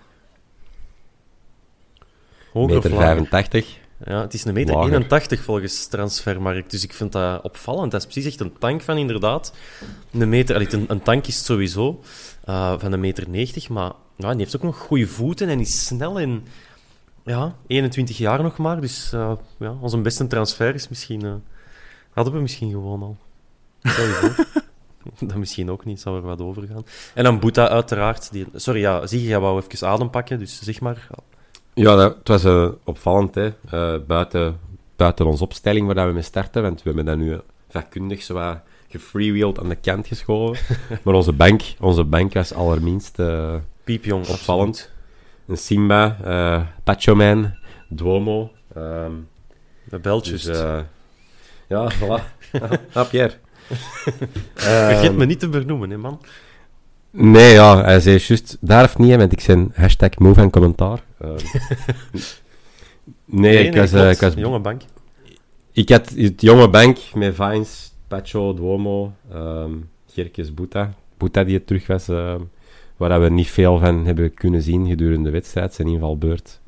Hoger 2.54 2.76
Meter 2.76 2.92
of 2.92 2.98
lager? 2.98 3.16
85. 3.16 3.82
Ja, 4.06 4.22
het 4.22 4.34
is 4.34 4.46
een 4.46 4.54
meter 4.54 4.76
Lager. 4.76 4.92
81 4.92 5.44
volgens 5.44 5.88
Transfermarkt. 5.88 6.72
Dus 6.72 6.84
ik 6.84 6.94
vind 6.94 7.12
dat 7.12 7.42
opvallend. 7.42 7.92
Dat 7.92 8.00
is 8.02 8.08
precies 8.08 8.32
echt 8.32 8.40
een 8.40 8.58
tank 8.60 8.82
van 8.82 8.98
inderdaad. 8.98 9.54
Een 10.12 10.30
meter, 10.30 10.56
allee, 10.56 10.74
een, 10.74 10.86
een 10.88 11.02
tank 11.02 11.28
is 11.28 11.36
het 11.36 11.46
sowieso 11.46 12.02
eh, 12.44 12.74
van 12.80 12.92
een 12.92 13.00
meter 13.00 13.30
90. 13.30 13.70
Maar 13.70 13.92
ja, 14.18 14.30
die 14.32 14.40
heeft 14.40 14.56
ook 14.56 14.64
nog 14.64 14.78
goede 14.78 15.08
voeten 15.08 15.50
en 15.50 15.60
is 15.60 15.86
snel. 15.86 16.20
En 16.20 16.44
ja, 17.26 17.56
21 17.68 18.18
jaar 18.18 18.44
nog 18.44 18.58
maar. 18.58 18.82
Dus 18.82 19.14
eh, 19.14 19.32
ja, 19.60 19.76
onze 19.82 19.98
beste 19.98 20.28
transfer 20.28 20.74
is 20.74 20.90
misschien. 20.90 21.26
eh, 21.26 21.34
hadden 22.14 22.34
we 22.34 22.40
misschien 22.40 22.70
gewoon 22.72 23.02
al. 23.02 23.18
Dat 25.20 25.36
misschien 25.36 25.72
ook 25.72 25.86
niet, 25.86 26.02
zou 26.02 26.16
er 26.16 26.22
wat 26.22 26.42
over 26.42 26.68
gaan. 26.68 26.86
En 27.14 27.24
dan 27.24 27.40
Boeta, 27.40 27.70
uiteraard. 27.70 28.32
Die, 28.32 28.48
sorry, 28.56 28.80
ja, 28.80 29.08
zie 29.08 29.22
je, 29.22 29.28
jij 29.28 29.40
wou 29.40 29.62
even 29.62 29.88
adem 29.88 30.10
pakken, 30.10 30.40
dus 30.40 30.62
zeg 30.62 30.80
maar. 30.80 31.08
Ja, 31.74 31.96
dat, 31.96 32.16
het 32.18 32.28
was 32.28 32.44
eh, 32.44 32.68
opvallend, 32.84 33.36
hè. 33.36 33.52
Eh, 33.70 33.94
buiten, 34.08 34.60
buiten 34.96 35.26
onze 35.26 35.44
opstelling 35.44 35.86
waar 35.86 35.96
dat 35.96 36.06
we 36.08 36.14
mee 36.14 36.22
starten, 36.22 36.62
want 36.62 36.84
we 36.84 36.92
hebben 36.94 37.06
dat 37.06 37.18
nu 37.18 37.40
vakkundig 37.70 38.22
zo 38.24 38.58
gefreewheeled 38.90 39.60
aan 39.60 39.70
de 39.70 39.76
kant 39.76 40.08
geschoven. 40.08 40.78
maar 41.04 41.14
onze 41.14 41.34
bank, 41.34 41.62
onze 41.80 42.04
bank 42.04 42.34
was 42.34 42.54
allerminst 42.54 43.20
eh, 43.20 43.56
Piepjong, 43.84 44.28
opvallend. 44.28 44.92
Een 45.48 45.58
Simba, 45.58 46.18
Pacho 46.84 47.16
Man, 47.16 47.54
Duomo. 47.90 48.52
ehm, 48.76 49.12
De 49.84 50.00
Beltjes. 50.00 50.44
dus, 50.44 50.58
ja, 51.68 51.92
voilà. 51.92 52.24
ah, 52.94 53.10
Pierre. 53.10 53.34
Vergeet 54.54 55.10
Ehm, 55.10 55.18
me 55.18 55.26
niet 55.26 55.40
te 55.40 55.50
benoemen, 55.50 55.90
hè, 55.90 55.98
man. 55.98 56.20
Nee, 57.16 57.54
ja, 57.54 57.84
hij 57.84 58.00
zei 58.00 58.20
juist, 58.28 58.58
daar 58.60 58.84
of 58.84 58.98
niet, 58.98 59.16
want 59.16 59.32
ik 59.32 59.40
zijn 59.40 59.72
hashtag 59.74 60.18
move 60.18 60.42
en 60.42 60.50
commentaar. 60.50 61.04
Ehm, 61.20 61.38
nee, 63.26 63.68
ik, 63.68 63.76
was, 63.76 63.92
eh, 63.92 64.12
ik, 64.12 64.20
was, 64.20 64.34
Jonge 64.34 64.60
bank. 64.60 64.82
ik 65.72 65.90
had 65.90 66.10
het 66.10 66.42
jonge 66.42 66.70
bank 66.70 66.98
met 67.14 67.36
Vines, 67.36 67.94
Pacho, 68.08 68.54
Duomo, 68.54 69.14
ehm 69.32 69.72
Gerkes, 70.08 70.54
Boeta. 70.54 70.94
Boeta 71.18 71.44
die 71.44 71.54
het 71.54 71.68
terug 71.68 71.88
was, 71.88 72.08
ehm, 72.08 72.42
waar 72.98 73.22
we 73.22 73.30
niet 73.30 73.48
veel 73.48 73.80
van 73.80 74.06
hebben 74.06 74.34
kunnen 74.34 74.62
zien 74.62 74.88
gedurende 74.88 75.24
de 75.24 75.32
wedstrijd. 75.32 75.74
Zijn 75.74 75.88
invalbeurt 75.88 76.62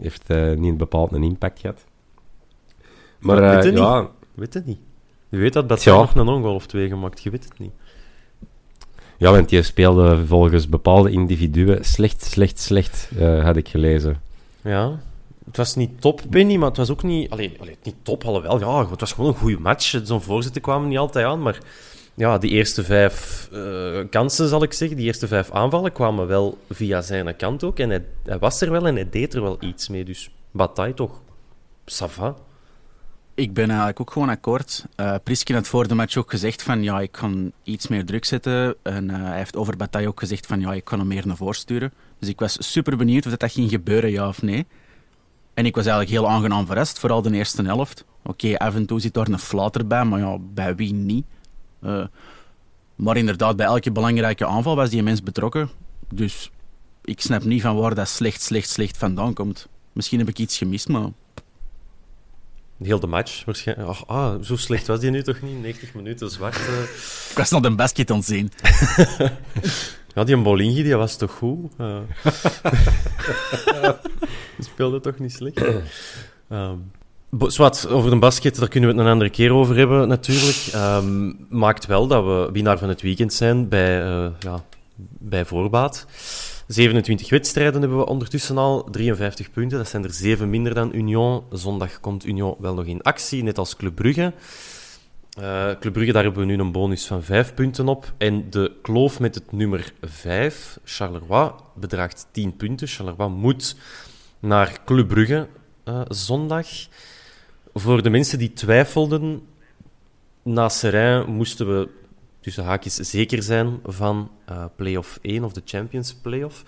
heeft 0.00 0.30
eh, 0.30 0.52
niet 0.52 0.76
bepaald 0.76 1.12
een 1.12 1.22
impact 1.22 1.60
gehad. 1.60 1.84
Maar 3.18 3.40
Maar 3.40 3.56
eh, 3.56 3.62
weet 3.62 3.72
je 3.72 3.80
ja, 3.80 4.10
Weet 4.34 4.54
het 4.54 4.66
niet. 4.66 4.78
Je 5.28 5.36
weet 5.36 5.52
dat 5.52 5.78
Tja. 5.78 5.92
nog 5.92 6.14
een 6.14 6.28
ongoal 6.28 6.54
of 6.54 6.66
twee 6.66 6.88
gemaakt. 6.88 7.22
Je 7.22 7.30
weet 7.30 7.44
het 7.44 7.58
niet. 7.58 7.72
Ja, 9.20 9.30
want 9.30 9.48
die 9.48 9.62
speelde 9.62 10.26
volgens 10.26 10.68
bepaalde 10.68 11.10
individuen 11.10 11.84
slecht, 11.84 12.24
slecht, 12.24 12.58
slecht, 12.58 13.10
eh, 13.18 13.44
had 13.44 13.56
ik 13.56 13.68
gelezen. 13.68 14.20
Ja. 14.62 15.00
Het 15.44 15.56
was 15.56 15.74
niet 15.74 16.00
top, 16.00 16.22
Benny, 16.28 16.56
maar 16.56 16.68
het 16.68 16.76
was 16.76 16.90
ook 16.90 17.02
niet... 17.02 17.30
Allee, 17.30 17.56
allee, 17.60 17.76
niet 17.82 17.94
top, 18.02 18.24
alhoewel. 18.24 18.58
Ja, 18.58 18.90
het 18.90 19.00
was 19.00 19.12
gewoon 19.12 19.30
een 19.30 19.36
goede 19.36 19.58
match. 19.58 20.00
Zo'n 20.02 20.20
voorzitter 20.20 20.60
kwamen 20.60 20.88
niet 20.88 20.98
altijd 20.98 21.26
aan, 21.26 21.42
maar 21.42 21.58
ja, 22.14 22.38
die 22.38 22.50
eerste 22.50 22.84
vijf 22.84 23.48
uh, 23.52 23.98
kansen, 24.10 24.48
zal 24.48 24.62
ik 24.62 24.72
zeggen, 24.72 24.96
die 24.96 25.06
eerste 25.06 25.28
vijf 25.28 25.50
aanvallen, 25.50 25.92
kwamen 25.92 26.26
wel 26.26 26.58
via 26.70 27.00
zijn 27.00 27.36
kant 27.36 27.64
ook. 27.64 27.78
En 27.78 27.90
hij, 27.90 28.04
hij 28.24 28.38
was 28.38 28.60
er 28.60 28.70
wel 28.70 28.86
en 28.86 28.94
hij 28.94 29.08
deed 29.10 29.34
er 29.34 29.42
wel 29.42 29.56
iets 29.60 29.88
mee. 29.88 30.04
Dus 30.04 30.30
Bataille 30.50 30.94
toch, 30.94 31.20
ça 31.84 32.06
va. 32.06 32.36
Ik 33.34 33.54
ben 33.54 33.68
eigenlijk 33.68 34.00
ook 34.00 34.10
gewoon 34.10 34.28
akkoord. 34.28 34.84
Uh, 34.96 35.14
Priskin 35.24 35.54
had 35.54 35.68
voor 35.68 35.88
de 35.88 35.94
match 35.94 36.16
ook 36.16 36.30
gezegd 36.30 36.62
van 36.62 36.82
ja, 36.82 37.00
ik 37.00 37.12
kan 37.12 37.52
iets 37.62 37.88
meer 37.88 38.04
druk 38.04 38.24
zetten. 38.24 38.76
En 38.82 39.08
uh, 39.10 39.16
hij 39.16 39.36
heeft 39.36 39.56
over 39.56 39.76
Bataille 39.76 40.08
ook 40.08 40.20
gezegd 40.20 40.46
van 40.46 40.60
ja, 40.60 40.72
ik 40.72 40.84
kan 40.84 40.98
hem 40.98 41.08
meer 41.08 41.26
naar 41.26 41.36
voren 41.36 41.54
sturen. 41.54 41.92
Dus 42.18 42.28
ik 42.28 42.38
was 42.38 42.72
super 42.72 42.96
benieuwd 42.96 43.26
of 43.26 43.36
dat 43.36 43.52
ging 43.52 43.70
gebeuren, 43.70 44.10
ja 44.10 44.28
of 44.28 44.42
nee. 44.42 44.66
En 45.54 45.66
ik 45.66 45.74
was 45.74 45.86
eigenlijk 45.86 46.16
heel 46.16 46.28
aangenaam 46.30 46.66
verrast, 46.66 46.98
vooral 46.98 47.22
de 47.22 47.32
eerste 47.32 47.62
helft. 47.62 48.04
Oké, 48.22 48.56
af 48.56 48.74
en 48.74 48.86
toe 48.86 49.00
zit 49.00 49.14
daar 49.14 49.28
een 49.28 49.38
flater 49.38 49.86
bij, 49.86 50.04
maar 50.04 50.20
ja, 50.20 50.38
bij 50.38 50.74
wie 50.74 50.92
niet? 50.92 51.24
Uh, 51.82 52.04
maar 52.94 53.16
inderdaad, 53.16 53.56
bij 53.56 53.66
elke 53.66 53.92
belangrijke 53.92 54.46
aanval 54.46 54.76
was 54.76 54.90
die 54.90 55.02
mens 55.02 55.22
betrokken. 55.22 55.70
Dus 56.14 56.50
ik 57.04 57.20
snap 57.20 57.44
niet 57.44 57.62
van 57.62 57.76
waar 57.76 57.94
dat 57.94 58.08
slecht, 58.08 58.42
slecht, 58.42 58.68
slecht 58.68 58.96
vandaan 58.96 59.34
komt. 59.34 59.68
Misschien 59.92 60.18
heb 60.18 60.28
ik 60.28 60.38
iets 60.38 60.58
gemist, 60.58 60.88
maar... 60.88 61.08
Heel 62.82 63.00
de 63.00 63.06
match 63.06 63.44
waarschijnlijk. 63.44 63.88
Oh, 63.88 64.00
ah, 64.06 64.42
zo 64.42 64.56
slecht 64.56 64.86
was 64.86 65.00
die 65.00 65.10
nu 65.10 65.22
toch 65.22 65.42
niet? 65.42 65.60
90 65.62 65.94
minuten 65.94 66.30
zwart. 66.30 66.56
Uh... 66.56 66.82
Ik 67.30 67.36
was 67.36 67.50
nog 67.50 67.64
een 67.64 67.76
basket 67.76 68.10
aan 68.10 68.16
het 68.16 68.26
zien. 68.26 68.52
ja, 70.14 70.24
die 70.24 70.36
Bolingi 70.36 70.82
die 70.82 70.96
was 70.96 71.16
toch 71.16 71.32
goed? 71.32 71.70
Uh... 71.80 71.98
die 74.56 74.64
speelde 74.64 75.00
toch 75.00 75.18
niet 75.18 75.32
slecht? 75.32 75.62
Um... 76.48 76.90
Zwat, 77.38 77.88
over 77.88 78.10
de 78.10 78.18
basket, 78.18 78.58
daar 78.58 78.68
kunnen 78.68 78.90
we 78.90 78.96
het 78.96 79.04
een 79.04 79.12
andere 79.12 79.30
keer 79.30 79.52
over 79.52 79.76
hebben, 79.76 80.08
natuurlijk. 80.08 80.70
Um, 80.74 81.46
maakt 81.48 81.86
wel 81.86 82.06
dat 82.06 82.24
we 82.24 82.48
winnaar 82.52 82.78
van 82.78 82.88
het 82.88 83.00
weekend 83.00 83.32
zijn 83.32 83.68
bij, 83.68 84.04
uh, 84.04 84.26
ja, 84.38 84.64
bij 85.18 85.44
voorbaat. 85.44 86.06
27 86.72 87.30
wedstrijden 87.30 87.80
hebben 87.80 87.98
we 87.98 88.06
ondertussen 88.06 88.58
al, 88.58 88.88
53 88.90 89.50
punten. 89.50 89.78
Dat 89.78 89.88
zijn 89.88 90.04
er 90.04 90.12
7 90.12 90.50
minder 90.50 90.74
dan 90.74 90.94
Union. 90.94 91.42
Zondag 91.52 92.00
komt 92.00 92.26
Union 92.26 92.56
wel 92.58 92.74
nog 92.74 92.84
in 92.84 93.02
actie, 93.02 93.42
net 93.42 93.58
als 93.58 93.76
Club 93.76 93.94
Brugge. 93.94 94.32
Uh, 95.40 95.70
Club 95.80 95.92
Brugge, 95.92 96.12
daar 96.12 96.22
hebben 96.22 96.46
we 96.46 96.52
nu 96.52 96.58
een 96.58 96.72
bonus 96.72 97.06
van 97.06 97.22
5 97.22 97.54
punten 97.54 97.88
op. 97.88 98.12
En 98.18 98.50
de 98.50 98.72
kloof 98.82 99.20
met 99.20 99.34
het 99.34 99.52
nummer 99.52 99.92
5, 100.02 100.78
Charleroi, 100.84 101.50
bedraagt 101.74 102.26
10 102.30 102.56
punten. 102.56 102.88
Charleroi 102.88 103.30
moet 103.30 103.76
naar 104.40 104.78
Club 104.84 105.08
Brugge 105.08 105.48
uh, 105.84 106.00
zondag. 106.08 106.66
Voor 107.74 108.02
de 108.02 108.10
mensen 108.10 108.38
die 108.38 108.52
twijfelden, 108.52 109.42
na 110.42 110.68
Seraing 110.68 111.26
moesten 111.26 111.66
we 111.66 111.88
tussen 112.40 112.64
haakjes 112.64 112.94
zeker 112.94 113.42
zijn 113.42 113.80
van 113.84 114.30
uh, 114.50 114.64
play-off 114.76 115.18
1 115.22 115.44
of 115.44 115.52
de 115.52 115.62
Champions 115.64 116.14
Playoff. 116.14 116.64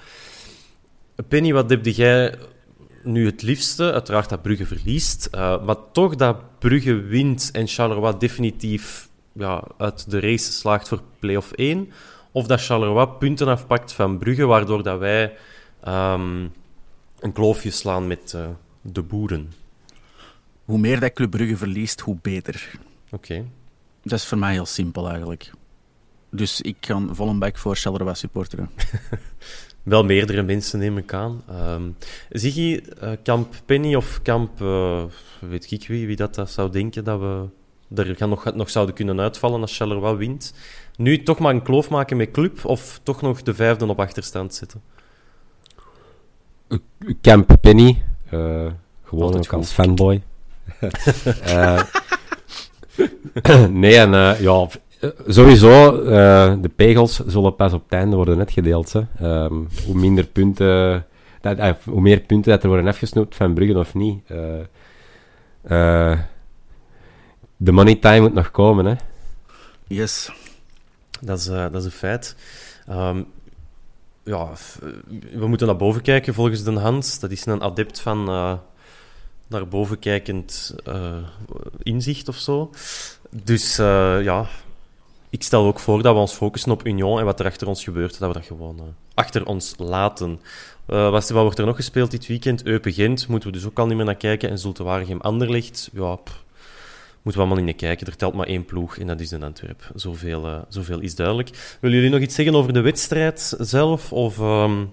Penny, 1.29 1.53
wat 1.53 1.71
heb 1.71 1.87
jij 1.87 2.39
nu 3.03 3.27
het 3.27 3.43
liefste? 3.43 3.93
Uiteraard 3.93 4.29
dat 4.29 4.43
Brugge 4.43 4.67
verliest, 4.67 5.29
uh, 5.35 5.65
maar 5.65 5.77
toch 5.93 6.17
dat 6.17 6.59
Brugge 6.59 6.95
wint 6.95 7.51
en 7.53 7.67
Charleroi 7.67 8.15
definitief 8.19 9.09
ja, 9.33 9.65
uit 9.79 10.11
de 10.11 10.21
race 10.21 10.53
slaagt 10.53 10.89
voor 10.89 11.03
play-off 11.19 11.53
1? 11.53 11.93
Of 12.33 12.47
dat 12.47 12.65
Charleroi 12.65 13.07
punten 13.07 13.49
afpakt 13.49 13.93
van 13.93 14.19
Brugge, 14.19 14.47
waardoor 14.47 14.83
dat 14.83 14.99
wij 14.99 15.37
um, 15.89 16.53
een 17.21 17.33
kloofje 17.33 17.71
slaan 17.71 18.07
met 18.07 18.33
uh, 18.37 18.49
de 18.81 19.03
boeren? 19.03 19.53
hoe 20.65 20.79
meer 20.79 21.01
dat 21.01 21.13
Club 21.13 21.31
Brugge 21.31 21.57
verliest, 21.57 22.01
hoe 22.01 22.17
beter. 22.23 22.71
Oké. 23.11 23.45
Dat 24.03 24.19
is 24.19 24.27
voor 24.27 24.39
mij 24.39 24.53
heel 24.53 24.67
simpel 24.67 25.09
eigenlijk. 25.09 25.51
Dus 26.35 26.61
ik 26.61 26.77
kan 26.81 27.15
vol 27.15 27.29
een 27.29 27.39
bak 27.39 27.59
voor 27.59 27.77
Charleroi 27.77 28.15
supporteren. 28.15 28.71
Wel 29.83 30.05
meerdere 30.05 30.43
mensen 30.43 30.79
neem 30.79 30.99
ik 30.99 31.13
aan. 31.13 31.43
Um, 31.51 31.97
Ziggy, 32.31 32.81
uh, 33.03 33.11
kamp 33.23 33.55
Penny 33.67 33.95
of 33.95 34.23
kamp, 34.23 34.61
uh, 34.61 35.05
weet 35.41 35.71
ik 35.71 35.89
wie, 35.89 36.07
wie 36.07 36.17
dat, 36.17 36.35
dat 36.35 36.51
zou 36.51 36.71
denken 36.71 37.05
dat 37.05 37.21
we 37.21 37.45
er 37.95 38.17
gaan 38.17 38.29
nog, 38.29 38.55
nog 38.55 38.71
zouden 38.71 38.95
kunnen 38.95 39.21
uitvallen 39.21 39.61
als 39.61 39.77
Charleroi 39.77 40.17
wint. 40.17 40.55
Nu 40.97 41.23
toch 41.23 41.39
maar 41.39 41.55
een 41.55 41.63
kloof 41.63 41.89
maken 41.89 42.17
met 42.17 42.31
club 42.31 42.65
of 42.65 43.01
toch 43.03 43.23
nog 43.23 43.43
de 43.43 43.55
vijfde 43.55 43.87
op 43.87 44.01
achterstand 44.01 44.55
zitten? 44.55 44.83
Kamp 47.21 47.57
Penny, 47.61 48.03
uh, 48.31 48.71
gewoon 49.05 49.37
ook 49.37 49.53
als 49.53 49.73
fanboy. 49.73 50.23
uh, 51.47 51.83
nee, 53.71 53.97
en 53.97 54.13
uh, 54.13 54.41
ja, 54.41 54.69
sowieso, 55.27 56.03
uh, 56.03 56.55
de 56.61 56.69
pegels 56.69 57.21
zullen 57.27 57.57
pas 57.57 57.73
op 57.73 57.83
het 57.83 57.93
einde 57.93 58.17
worden 58.17 58.39
uitgedeeld. 58.39 58.95
Um, 59.23 59.69
hoe 59.87 59.95
minder 59.95 60.27
punten, 60.27 61.07
dat, 61.41 61.77
hoe 61.85 62.01
meer 62.01 62.21
punten 62.21 62.51
dat 62.51 62.63
er 62.63 62.69
worden 62.69 62.87
afgesnoept 62.87 63.37
van 63.37 63.55
Bruggen 63.55 63.77
of 63.77 63.95
niet. 63.95 64.21
de 67.57 67.73
money 67.73 67.95
time 67.95 68.21
moet 68.21 68.35
nog 68.35 68.51
komen, 68.51 68.85
hè. 68.85 68.95
Yes. 69.87 70.31
Dat 71.21 71.39
is, 71.39 71.45
dat 71.45 71.75
is 71.75 71.85
een 71.85 71.91
feit. 71.91 72.37
Um, 72.91 73.27
ja, 74.25 74.49
we 75.33 75.47
moeten 75.47 75.67
naar 75.67 75.77
boven 75.77 76.03
kijken 76.03 76.35
volgens 76.35 76.65
de 76.65 76.73
Hans. 76.73 77.19
Dat 77.19 77.31
is 77.31 77.47
een 77.47 77.63
adept 77.63 78.01
van 78.01 78.29
naar 79.53 79.69
boven 79.69 79.99
kijkend 79.99 80.75
uh, 80.89 81.17
inzicht 81.83 82.29
of 82.29 82.37
zo. 82.37 82.71
Dus 83.31 83.79
uh, 83.79 84.23
ja, 84.23 84.47
ik 85.33 85.43
stel 85.43 85.67
ook 85.67 85.79
voor 85.79 86.03
dat 86.03 86.15
we 86.15 86.21
ons 86.21 86.33
focussen 86.33 86.71
op 86.71 86.87
Union 86.87 87.19
en 87.19 87.25
wat 87.25 87.41
er 87.41 87.47
achter 87.47 87.69
ons 87.69 87.85
gebeurt, 87.85 88.19
dat 88.19 88.29
we 88.29 88.35
dat 88.35 88.47
gewoon 88.47 88.77
uh, 88.77 88.83
achter 89.15 89.47
ons 89.47 89.75
laten. 89.79 90.41
wat, 90.87 91.29
wat 91.29 91.43
wordt 91.43 91.59
er 91.59 91.67
nog 91.67 91.77
gespeeld 91.77 92.11
dit 92.11 92.27
weekend? 92.27 92.65
Eupen 92.65 92.93
Gent, 92.93 93.29
moeten 93.29 93.49
we 93.49 93.57
dus 93.57 93.67
ook 93.67 93.79
al 93.79 93.87
niet 93.87 93.97
meer 93.97 94.05
naar 94.05 94.15
kijken. 94.15 94.51
En 94.51 94.59
Zulte 94.59 94.83
Waregem 94.83 95.21
Anderlecht, 95.21 95.91
ja, 95.93 96.19
moeten 97.23 97.41
we 97.41 97.47
allemaal 97.47 97.57
niet 97.57 97.65
naar 97.65 97.89
kijken. 97.91 98.07
Er 98.07 98.17
telt 98.17 98.35
maar 98.35 98.47
één 98.47 98.65
ploeg 98.65 98.99
en 98.99 99.07
dat 99.07 99.21
is 99.21 99.29
de 99.29 99.45
Antwerp. 99.45 99.91
Zoveel, 99.95 100.65
zoveel 100.69 101.01
is 101.01 101.15
duidelijk. 101.15 101.77
Willen 101.81 101.97
jullie 101.97 102.13
nog 102.13 102.21
iets 102.21 102.35
zeggen 102.35 102.55
over 102.55 102.73
de 102.73 102.81
wedstrijd 102.81 103.55
zelf? 103.59 104.13
Of... 104.13 104.39
Um, 104.39 104.93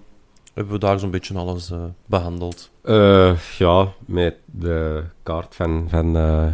hebben 0.54 0.72
we 0.72 0.78
daar 0.78 0.98
zo'n 0.98 1.10
beetje 1.10 1.34
alles 1.34 1.70
uh, 1.70 1.84
behandeld? 2.06 2.70
Uh, 2.84 3.38
ja, 3.58 3.92
met 4.06 4.36
de 4.44 5.04
kaart 5.22 5.54
van, 5.54 5.86
van 5.88 6.16
uh, 6.16 6.46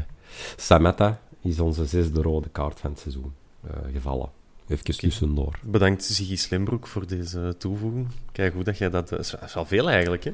Sameta 0.57 1.21
is 1.43 1.61
onze 1.61 1.87
zesde 1.87 2.23
rode 2.23 2.49
kaart 2.49 2.81
van 2.81 2.91
het 2.91 3.01
seizoen 3.01 3.35
gevallen. 3.93 4.31
Even 4.69 4.81
okay. 4.81 4.97
tussendoor. 4.97 5.59
Bedankt 5.63 6.05
Siggy 6.05 6.37
Slimbroek 6.37 6.87
voor 6.87 7.07
deze 7.07 7.55
toevoeging. 7.59 8.09
Kijk 8.33 8.55
hoe 8.55 8.65
dat 8.65 8.79
jij 8.79 8.91
dat... 8.91 9.09
Dat 9.09 9.35
is 9.45 9.55
wel 9.55 9.65
veel 9.65 9.91
eigenlijk, 9.91 10.25
hè? 10.25 10.33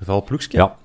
Val 0.00 0.22
ploegje? 0.22 0.58
Ja. 0.58 0.76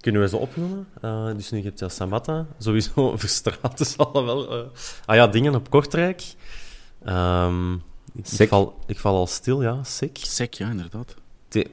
Kunnen 0.00 0.20
we 0.20 0.28
ze 0.28 0.36
opnoemen? 0.36 0.86
Uh, 1.04 1.34
dus 1.34 1.50
nu 1.50 1.62
heb 1.62 1.78
je 1.78 1.88
Samata. 1.88 2.46
Sowieso 2.58 3.12
Verstraten 3.16 3.86
zal 3.86 4.24
wel... 4.24 4.70
Ah 5.04 5.16
ja, 5.16 5.26
dingen 5.26 5.54
op 5.54 5.70
Kortrijk. 5.70 6.34
Um, 7.06 7.82
ik 8.14 8.48
val, 8.48 8.78
ik 8.86 8.98
val 8.98 9.16
al 9.16 9.26
stil, 9.26 9.62
ja. 9.62 9.84
Sick. 9.84 10.18
Sick, 10.20 10.54
ja, 10.54 10.70
inderdaad. 10.70 11.14
Te. 11.48 11.70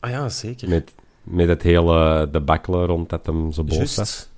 Ah 0.00 0.10
ja, 0.10 0.28
zeker. 0.28 0.68
Met, 0.68 0.94
met 1.22 1.48
het 1.48 1.62
hele 1.62 2.28
debakkelen 2.30 2.86
rond 2.86 3.08
dat 3.08 3.26
hem 3.26 3.52
zo 3.52 3.64
boos 3.64 3.94
was. 3.94 4.28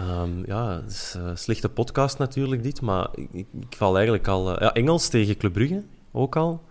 Um, 0.00 0.42
ja, 0.46 0.82
is 0.88 1.14
een 1.18 1.38
slechte 1.38 1.68
podcast 1.68 2.18
natuurlijk, 2.18 2.62
dit. 2.62 2.80
Maar 2.80 3.08
ik, 3.14 3.28
ik, 3.32 3.46
val 3.76 3.94
eigenlijk 3.94 4.28
al... 4.28 4.50
Uh, 4.50 4.56
ja, 4.58 4.72
Engels 4.72 5.08
tegen 5.08 5.36
Club 5.36 5.52
Brugge, 5.52 5.82
ook 6.12 6.36
al. 6.36 6.62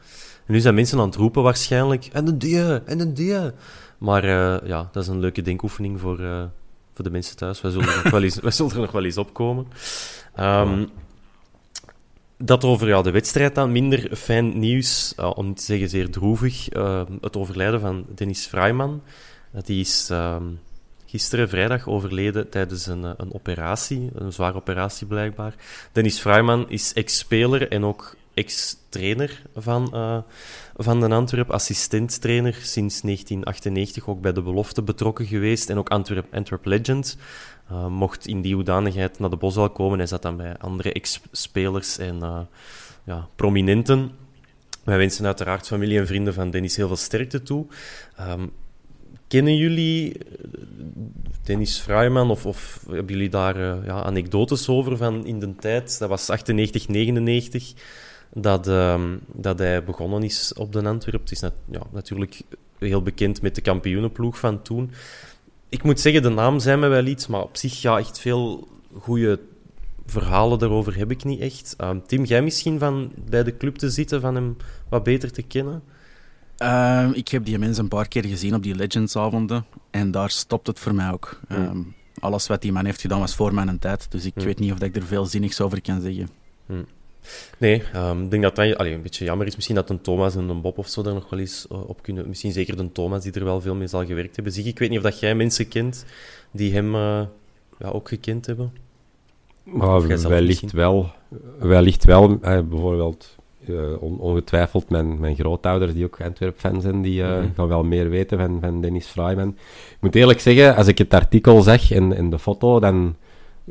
Nu 0.46 0.60
zijn 0.60 0.76
mensen 0.76 1.00
aan 1.00 1.06
het 1.06 1.16
roepen 1.16 1.44
waarschijnlijk... 1.44 2.06
En 2.06 2.28
een 2.28 2.38
die, 2.38 2.84
en 2.84 3.00
een 3.00 3.14
die. 3.14 3.38
Maar 3.98 4.26
uh, 4.26 4.58
ja, 4.64 4.90
dat 4.92 5.04
is 5.04 5.10
een 5.10 5.20
leuke 5.20 5.42
denkoefening 5.42 6.00
voor, 6.00 6.18
voor 6.94 7.04
de 7.04 7.12
mensen 7.12 7.36
thuis. 7.36 7.62
Wij 7.62 7.72
zullen, 7.72 7.88
er 7.88 8.04
nog 8.04 8.12
wel 8.12 8.24
eens, 8.24 8.40
wij 8.48 8.52
zullen 8.52 8.72
er 8.72 8.80
nog 8.80 8.92
wel 8.92 9.04
eens 9.04 9.18
opkomen. 9.18 9.68
Um, 10.40 10.90
dat 12.38 12.64
over 12.64 12.88
ja, 12.88 13.02
de 13.02 13.12
wedstrijd 13.12 13.56
dan. 13.56 13.72
Minder 13.72 14.16
fijn 14.16 14.60
nieuws, 14.60 15.16
om 15.36 15.48
niet 15.48 15.58
te 15.58 15.64
zeggen 15.64 15.90
zeer 15.90 16.10
droevig. 16.10 16.74
Uh, 16.74 17.02
het 17.22 17.38
overlijden 17.38 17.80
van 17.80 18.06
Dennis. 18.16 18.50
Uh, 18.54 18.98
die 19.64 19.80
is 19.80 20.10
ehm, 20.10 20.44
gisteren 21.18 21.50
vrijdag 21.50 21.88
overleden 21.88 22.50
tijdens 22.50 22.86
een, 22.86 23.06
eh, 23.06 23.12
een 23.18 23.34
operatie. 23.34 24.10
Een 24.14 24.34
zware 24.34 24.56
operatie 24.56 25.08
blijkbaar. 25.08 25.56
Dennis 25.92 26.20
Freiman 26.20 26.70
is 26.70 26.94
ex-speler 26.94 27.72
en 27.72 27.84
ook 27.84 28.16
ex-trainer 28.34 29.42
van, 29.56 29.90
van 30.76 31.00
de 31.00 31.10
Antwerp. 31.10 31.52
Assistent-trainer 31.52 32.54
sinds 32.54 33.02
1998. 33.02 34.08
Ook 34.08 34.22
bij 34.22 34.34
de 34.34 34.42
belofte 34.42 34.82
betrokken 34.82 35.26
geweest. 35.26 35.70
En 35.70 35.78
ook 35.78 35.90
Antwerp, 35.90 36.66
Legend. 36.66 37.18
Uh, 37.72 37.88
mocht 37.88 38.28
in 38.28 38.42
die 38.42 38.56
hoedanigheid 38.56 39.20
naar 39.20 39.30
de 39.30 39.36
Boswal 39.36 39.70
komen. 39.70 39.98
Hij 39.98 40.08
zat 40.08 40.22
dan 40.22 40.38
bij 40.38 40.58
andere 40.58 40.94
ex-spelers 40.94 41.98
en 41.98 42.16
uh, 42.16 42.40
ja, 43.04 43.28
prominenten. 43.36 44.12
Wij 44.84 44.98
wensen 44.98 45.26
uiteraard 45.26 45.68
familie 45.68 46.00
en 46.00 46.08
vrienden 46.08 46.34
van 46.34 46.50
Dennis 46.50 46.76
heel 46.76 46.88
veel 46.88 46.96
sterkte 46.96 47.44
toe. 47.44 47.66
Um, 48.20 48.52
kennen 49.28 49.58
jullie 49.58 50.18
Dennis 51.44 51.80
Fruijman, 51.80 52.30
of, 52.30 52.46
of 52.46 52.86
hebben 52.90 53.14
jullie 53.14 53.30
daar 53.30 53.56
eh, 53.56 53.86
ja, 53.86 54.04
anekdotes 54.04 54.70
over 54.70 54.98
van 54.98 55.26
in 55.26 55.40
de 55.40 55.56
tijd? 55.56 56.00
Dat 56.00 56.10
was 56.10 56.30
98, 56.30 56.88
99 56.88 57.74
dat, 58.34 58.68
ehm, 58.68 59.18
dat 59.28 59.60
hij 59.60 59.84
begonnen 59.84 60.24
is 60.24 60.54
op 60.54 60.74
de 60.74 60.84
Antwerp. 60.84 61.22
Het 61.22 61.32
is 61.32 61.42
ja, 61.72 61.82
natuurlijk 61.92 62.42
heel 62.80 63.02
bekend 63.02 63.42
met 63.42 63.56
de 63.56 63.62
kampioenenploeg 63.62 64.40
van 64.40 64.62
toen. 64.62 64.92
Ik 65.70 65.84
moet 65.84 66.00
zeggen, 66.00 66.22
de 66.22 66.30
naam 66.30 66.60
zijn 66.60 66.80
me 66.80 66.88
wel 66.88 67.06
iets, 67.06 67.28
maar 67.28 67.42
op 67.42 67.58
zich 67.58 67.82
ja, 67.82 67.98
echt 67.98 68.20
veel 68.20 68.68
goede 69.00 69.40
verhalen 70.06 70.60
daarover 70.60 70.98
heb 70.98 71.12
ik 71.12 71.24
niet 71.24 71.40
echt. 71.40 71.74
Ehm, 71.78 72.00
Tim, 72.06 72.24
jij 72.24 72.42
misschien 72.42 72.80
van 72.80 73.12
bij 73.30 73.44
de 73.44 73.58
club 73.58 73.76
te 73.76 73.90
zitten, 73.90 74.22
van 74.22 74.36
hem 74.36 74.58
wat 74.90 75.04
beter 75.04 75.32
te 75.32 75.42
kennen? 75.42 75.84
Ehm, 76.58 77.12
ik 77.12 77.28
heb 77.28 77.46
die 77.46 77.60
mensen 77.60 77.84
een 77.84 77.90
paar 77.90 78.08
keer 78.08 78.26
gezien 78.26 78.56
op 78.56 78.64
die 78.64 78.76
Legendsavonden. 78.76 79.66
En 79.92 80.12
daar 80.12 80.30
stopt 80.30 80.68
het 80.68 80.80
voor 80.80 80.96
mij 80.96 81.12
ook. 81.12 81.40
Ehm, 81.48 81.82
alles 82.20 82.48
wat 82.48 82.62
die 82.62 82.72
man 82.72 82.86
heeft 82.86 83.02
gedaan 83.02 83.20
was 83.20 83.36
voor 83.36 83.54
mijn 83.54 83.80
tijd. 83.80 84.12
Dus 84.12 84.26
ik 84.26 84.34
weet 84.36 84.60
niet 84.60 84.72
of 84.72 84.80
ik 84.80 84.96
er 84.96 85.04
veel 85.04 85.26
zinnigs 85.26 85.62
over 85.62 85.82
kan 85.82 86.02
zeggen. 86.02 86.30
Nee, 87.58 87.76
ik 87.76 88.32
denk 88.32 88.44
dat 88.44 88.56
dat 88.56 88.78
allee, 88.78 88.94
een 88.94 89.02
beetje 89.02 89.26
jammer 89.26 89.48
is. 89.48 89.56
Misschien 89.56 89.76
dat 89.76 89.90
een 89.90 90.02
Thomas 90.02 90.36
en 90.36 90.50
een 90.50 90.62
Bob 90.62 90.78
of 90.78 90.88
zo 90.88 91.02
daar 91.02 91.14
nog 91.14 91.30
wel 91.30 91.40
eens 91.40 91.68
eh, 91.72 91.90
op 91.90 92.02
kunnen. 92.02 92.28
Misschien 92.28 92.52
zeker 92.52 92.78
de 92.78 92.92
Thomas, 92.92 93.24
die 93.24 93.32
er 93.32 93.44
wel 93.44 93.62
veel 93.62 93.76
mee 93.76 93.88
zal 93.88 94.06
gewerkt 94.06 94.36
hebben. 94.36 94.54
Zie, 94.54 94.66
ik 94.66 94.80
weet 94.80 94.90
niet 94.90 94.98
of 94.98 95.04
dat 95.04 95.20
jij 95.20 95.36
mensen 95.36 95.68
kent 95.68 96.06
die 96.52 96.74
hem 96.74 96.96
uh, 96.96 97.22
ja, 97.80 97.88
ook 97.90 98.08
gekend 98.08 98.46
hebben. 98.46 98.72
Maar 99.64 100.08
wellicht 100.08 100.72
wel, 100.72 101.12
wellicht 101.60 102.04
wel. 102.04 102.38
Eh, 102.42 102.62
bijvoorbeeld, 102.62 103.37
uh, 103.70 104.02
on, 104.02 104.20
ongetwijfeld 104.20 104.90
mijn, 104.90 105.20
mijn 105.20 105.36
grootouders, 105.36 105.94
die 105.94 106.06
ook 106.06 106.22
Antwerp-fan 106.22 106.82
zijn, 106.82 107.02
die 107.02 107.22
uh, 107.22 107.40
mm 107.40 107.52
gaan 107.56 107.68
wel 107.68 107.84
meer 107.84 108.10
weten 108.10 108.38
van, 108.38 108.58
van 108.62 108.82
Dennis 108.82 109.08
Fryman. 109.08 109.48
Ik 109.90 109.98
moet 110.00 110.16
eerlijk 110.16 110.40
zeggen, 110.40 110.76
als 110.76 110.88
ik 110.88 110.98
het 110.98 111.14
artikel 111.14 111.62
zag 111.62 111.92
en, 111.92 112.16
en 112.16 112.30
de 112.30 112.40
foto, 112.40 112.80
dan 112.80 113.16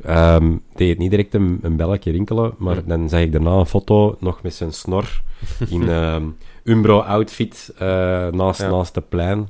um, 0.06 0.62
deed 0.74 0.88
het 0.88 0.98
niet 0.98 1.10
direct 1.10 1.34
een, 1.34 1.58
een 1.62 1.76
belletje 1.76 2.10
rinkelen, 2.10 2.54
maar 2.58 2.76
mm. 2.76 2.88
dan 2.88 3.08
zag 3.08 3.20
ik 3.20 3.32
daarna 3.32 3.50
een 3.50 3.66
foto 3.66 4.16
nog 4.20 4.42
met 4.42 4.54
zijn 4.54 4.72
snor 4.72 5.22
in 5.68 5.88
um, 6.14 6.36
Umbro-outfit 6.64 7.74
uh, 7.74 7.78
naast, 8.28 8.60
ja. 8.60 8.70
naast 8.70 8.94
de 8.94 9.00
plein 9.00 9.48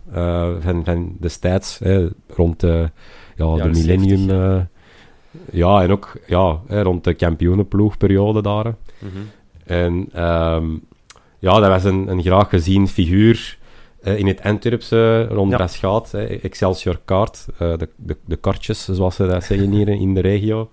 van, 0.61 0.85
van 0.85 1.17
destijds, 1.21 1.81
rond 2.29 2.61
de, 2.61 2.91
ja, 3.37 3.55
de 3.55 3.69
millennium... 3.69 4.29
70, 4.29 4.67
ja, 5.51 5.83
en 5.83 5.91
ook 5.91 6.17
ja, 6.27 6.61
hè, 6.67 6.83
rond 6.83 7.05
de 7.05 7.15
kampioenenploegperiode 7.15 8.43
daar. 8.43 8.75
En 9.67 10.23
um, 10.25 10.85
ja, 11.39 11.61
dat 11.61 11.69
was 11.69 11.85
een, 11.85 12.09
een 12.09 12.23
graag 12.23 12.49
gezien 12.49 12.89
figuur 12.89 13.59
uh, 14.05 14.19
in 14.19 14.27
het 14.27 14.43
Antwerpse 14.43 15.25
rond 15.25 15.51
ja. 15.51 15.57
Raschaat, 15.57 16.15
Excelsior 16.15 17.01
Kaart, 17.05 17.47
uh, 17.53 17.59
de, 17.59 17.89
de, 17.97 18.17
de 18.25 18.37
kartjes, 18.37 18.85
zoals 18.85 19.15
ze 19.15 19.27
dat 19.27 19.45
zeggen 19.45 19.71
hier 19.71 19.89
in 19.89 20.15
de 20.15 20.21
regio. 20.21 20.71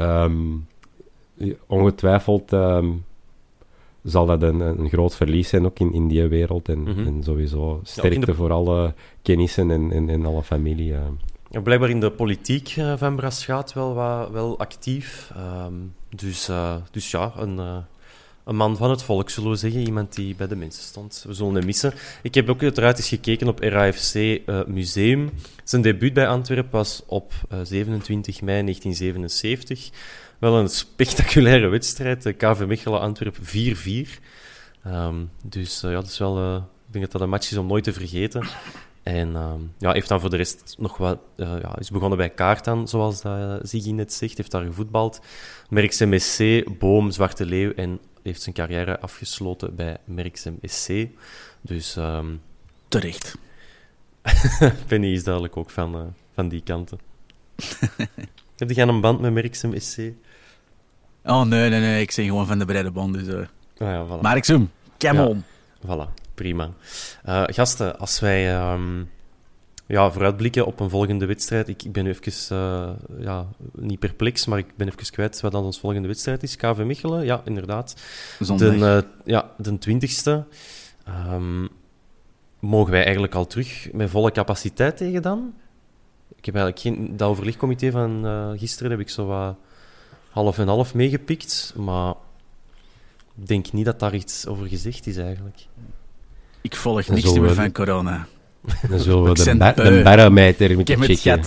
Um, 0.00 0.66
ongetwijfeld 1.66 2.52
um, 2.52 3.04
zal 4.02 4.26
dat 4.26 4.42
een, 4.42 4.60
een 4.60 4.88
groot 4.88 5.16
verlies 5.16 5.48
zijn, 5.48 5.64
ook 5.64 5.78
in, 5.78 5.92
in 5.92 6.08
die 6.08 6.26
wereld. 6.26 6.68
En, 6.68 6.78
mm 6.78 6.86
-hmm. 6.86 7.06
en 7.06 7.22
sowieso 7.22 7.80
sterkte 7.82 8.20
ja, 8.20 8.26
de... 8.26 8.34
voor 8.34 8.52
alle 8.52 8.94
kennissen 9.22 9.70
en, 9.70 9.92
en, 9.92 10.08
en 10.08 10.26
alle 10.26 10.42
familie. 10.42 10.92
Uh. 10.92 10.98
Ja, 11.50 11.60
blijkbaar 11.60 11.90
in 11.90 12.00
de 12.00 12.10
politiek 12.10 12.76
uh, 12.76 12.92
van 12.96 13.16
Braschaat 13.16 13.72
wel, 13.72 13.94
wel 14.32 14.58
actief. 14.58 15.32
Um, 15.66 15.94
dus, 16.08 16.48
uh, 16.48 16.74
dus 16.90 17.10
ja, 17.10 17.32
een, 17.36 17.56
uh, 17.56 17.76
een 18.48 18.56
man 18.56 18.76
van 18.76 18.90
het 18.90 19.02
volk, 19.02 19.30
zullen 19.30 19.50
we 19.50 19.56
zeggen. 19.56 19.80
Iemand 19.80 20.14
die 20.14 20.34
bij 20.34 20.46
de 20.46 20.56
mensen 20.56 20.82
stond. 20.82 21.24
We 21.26 21.32
zullen 21.34 21.54
hem 21.54 21.64
missen. 21.64 21.94
Ik 22.22 22.34
heb 22.34 22.48
ook 22.48 22.62
uiteraard 22.62 22.98
eens 22.98 23.08
gekeken 23.08 23.48
op 23.48 23.60
RAFC 23.60 24.40
Museum. 24.66 25.30
Zijn 25.64 25.82
debuut 25.82 26.12
bij 26.12 26.28
Antwerpen 26.28 26.70
was 26.70 27.02
op 27.06 27.32
27 27.62 28.40
mei 28.42 28.62
1977. 28.62 29.90
Wel 30.38 30.58
een 30.58 30.68
spectaculaire 30.68 31.68
wedstrijd. 31.68 32.22
De 32.22 32.32
KV 32.32 32.64
Mechelen 32.66 33.00
Antwerpen 33.00 33.42
4-4. 33.44 34.08
Um, 34.86 35.30
dus 35.42 35.80
ja, 35.80 35.90
dat 35.90 36.06
is 36.06 36.18
wel, 36.18 36.56
ik 36.56 36.62
denk 36.92 37.04
dat 37.04 37.12
dat 37.12 37.20
een 37.20 37.28
match 37.28 37.50
is 37.50 37.56
om 37.56 37.66
nooit 37.66 37.84
te 37.84 37.92
vergeten. 37.92 38.46
En 39.02 39.28
uh, 39.28 39.52
ja, 39.78 39.92
heeft 39.92 40.08
dan 40.08 40.20
voor 40.20 40.30
de 40.30 40.36
rest 40.36 40.74
nog 40.78 40.96
wat... 40.96 41.18
Ja, 41.36 41.78
is 41.78 41.90
begonnen 41.90 42.18
bij 42.18 42.30
Kaartan, 42.30 42.88
zoals 42.88 43.22
dat, 43.22 43.38
uh, 43.38 43.54
Ziggy 43.62 43.90
net 43.90 44.12
zegt. 44.12 44.36
Heeft 44.36 44.50
daar 44.50 44.64
gevoetbald. 44.64 45.20
Merksem 45.70 46.18
SC, 46.18 46.64
Boom, 46.78 47.10
Zwarte 47.10 47.46
Leeuw. 47.46 47.72
En 47.72 48.00
heeft 48.28 48.42
zijn 48.42 48.54
carrière 48.54 49.00
afgesloten 49.00 49.74
bij 49.74 49.96
Merksem 50.04 50.58
SC. 50.62 51.06
Dus... 51.60 51.96
Um... 51.96 52.40
Terecht. 52.88 53.38
Penny 54.88 55.12
is 55.12 55.24
duidelijk 55.24 55.56
ook 55.56 55.70
van, 55.70 55.96
uh, 55.96 56.02
van 56.34 56.48
die 56.48 56.62
kanten. 56.62 56.98
Heb 58.56 58.70
jij 58.70 58.88
een 58.88 59.00
band 59.00 59.20
met 59.20 59.32
Merksem 59.32 59.80
SC? 59.80 59.98
Oh, 61.24 61.42
nee, 61.42 61.70
nee, 61.70 61.80
nee. 61.80 62.00
Ik 62.00 62.10
zeg 62.10 62.26
gewoon 62.26 62.46
van 62.46 62.58
de 62.58 62.64
brede 62.64 62.90
band. 62.90 63.14
Dus, 63.14 63.26
uh... 63.26 63.38
ah, 63.38 63.46
ja, 63.78 64.06
voilà. 64.06 64.20
Merksem, 64.20 64.70
come 64.98 65.28
on. 65.28 65.44
Voilà 65.86 66.26
prima. 66.38 66.70
Uh, 67.26 67.42
gasten, 67.46 67.98
als 67.98 68.20
wij 68.20 68.72
um, 68.72 69.10
ja, 69.88 70.10
vooruitblikken 70.10 70.66
op 70.66 70.80
een 70.80 70.90
volgende 70.90 71.26
wedstrijd. 71.26 71.68
Ik, 71.68 71.82
ik 71.82 71.92
ben 71.92 72.04
nu 72.04 72.10
even, 72.10 72.56
uh, 72.56 72.90
ja, 73.18 73.46
niet 73.72 73.98
perplex, 73.98 74.46
maar 74.46 74.58
ik 74.58 74.76
ben 74.76 74.86
even 74.88 75.10
kwijt 75.10 75.40
wat 75.40 75.52
dan 75.52 75.64
onze 75.64 75.80
volgende 75.80 76.08
wedstrijd 76.08 76.42
is. 76.42 76.56
KV 76.56 76.82
Mechelen, 76.84 77.24
ja, 77.24 77.40
inderdaad. 77.44 77.96
Zondag. 78.40 78.72
De, 78.72 78.76
uh, 78.76 79.10
ja, 79.24 79.50
de 79.56 79.78
twintigste. 79.78 80.44
Um, 81.32 81.68
mogen 82.58 82.92
wij 82.92 83.02
eigenlijk 83.02 83.34
al 83.34 83.46
terug 83.46 83.88
met 83.92 84.10
volle 84.10 84.30
capaciteit 84.30 84.96
tegen 84.96 85.22
dan? 85.22 85.54
Ik 86.36 86.44
heb 86.44 86.54
eigenlijk 86.54 86.84
geen... 86.84 87.16
Dat 87.16 87.28
overlegcomité 87.28 87.90
van 87.90 88.24
gisteren 88.58 88.90
heb 88.90 89.00
ik 89.00 89.08
zo 89.08 89.26
wat 89.26 89.56
half 90.30 90.58
en 90.58 90.68
half 90.68 90.94
meegepikt, 90.94 91.74
maar 91.76 92.14
ik 93.40 93.46
denk 93.46 93.72
niet 93.72 93.84
dat 93.84 94.00
daar 94.00 94.14
iets 94.14 94.46
over 94.46 94.66
gezegd 94.66 95.06
is 95.06 95.16
eigenlijk. 95.16 95.66
Ik 96.60 96.76
volg 96.76 97.08
niks 97.08 97.32
meer 97.32 97.54
van 97.54 97.72
corona. 97.72 98.26
Dan 98.90 98.98
zullen 98.98 99.22
we 99.22 99.44
de, 99.44 99.56
ba 99.56 99.72
de 99.72 100.00
barometer 100.02 100.74
moeten 100.74 101.04
checken. 101.04 101.42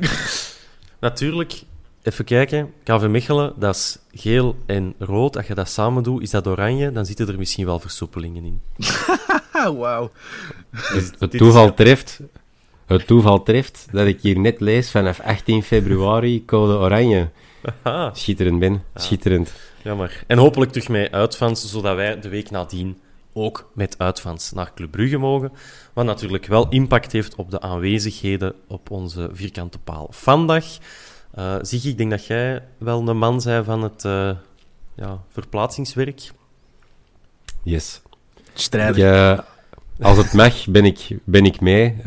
Natuurlijk, 1.00 1.62
even 2.02 2.24
kijken. 2.24 2.72
KV 2.84 3.06
Mechelen, 3.06 3.52
dat 3.56 3.74
is 3.74 3.98
geel 4.12 4.56
en 4.66 4.94
rood. 4.98 5.36
Als 5.36 5.46
je 5.46 5.54
dat 5.54 5.68
samen 5.68 6.02
doet, 6.02 6.22
is 6.22 6.30
dat 6.30 6.46
oranje. 6.46 6.92
Dan 6.92 7.06
zitten 7.06 7.28
er 7.28 7.38
misschien 7.38 7.66
wel 7.66 7.80
versoepelingen 7.80 8.44
in. 8.44 8.60
Wauw. 9.78 10.10
Dus 10.92 11.10
het 11.18 11.30
toeval 11.30 11.74
treft... 11.74 12.20
Het 12.86 13.06
toeval 13.06 13.42
treft 13.42 13.86
dat 13.90 14.06
ik 14.06 14.20
hier 14.20 14.38
net 14.38 14.60
lees 14.60 14.90
vanaf 14.90 15.20
18 15.20 15.62
februari 15.62 16.44
code 16.44 16.72
oranje. 16.72 17.28
Aha. 17.82 18.10
Schitterend, 18.14 18.58
Ben. 18.58 18.82
Schitterend. 18.94 19.52
Jammer. 19.82 20.22
En 20.26 20.38
hopelijk 20.38 20.72
terug 20.72 20.88
met 20.88 21.12
uitfans, 21.12 21.70
zodat 21.70 21.96
wij 21.96 22.20
de 22.20 22.28
week 22.28 22.50
nadien 22.50 22.98
ook 23.32 23.70
met 23.74 23.94
uitvans 23.98 24.52
naar 24.52 24.74
Club 24.74 24.90
Brugge 24.90 25.18
mogen. 25.18 25.52
Wat 26.00 26.08
natuurlijk 26.08 26.46
wel 26.46 26.68
impact 26.68 27.12
heeft 27.12 27.34
op 27.34 27.50
de 27.50 27.60
aanwezigheden 27.60 28.54
op 28.68 28.90
onze 28.90 29.30
vierkante 29.32 29.78
paal. 29.78 30.06
Vandaag, 30.10 30.78
uh, 31.38 31.56
Zig, 31.60 31.84
ik 31.84 31.98
denk 31.98 32.10
dat 32.10 32.26
jij 32.26 32.62
wel 32.78 33.04
de 33.04 33.12
man 33.12 33.40
zei 33.40 33.64
van 33.64 33.82
het 33.82 34.04
uh, 34.04 34.30
ja, 34.94 35.22
verplaatsingswerk. 35.28 36.30
Yes. 37.62 38.02
Strijder. 38.54 39.32
uh, 39.32 39.38
als 40.00 40.16
het 40.16 40.32
mag, 40.32 40.68
ben 40.68 40.84
ik, 40.84 41.18
ben 41.24 41.44
ik 41.44 41.60
mee 41.60 41.96
uh, 41.98 42.04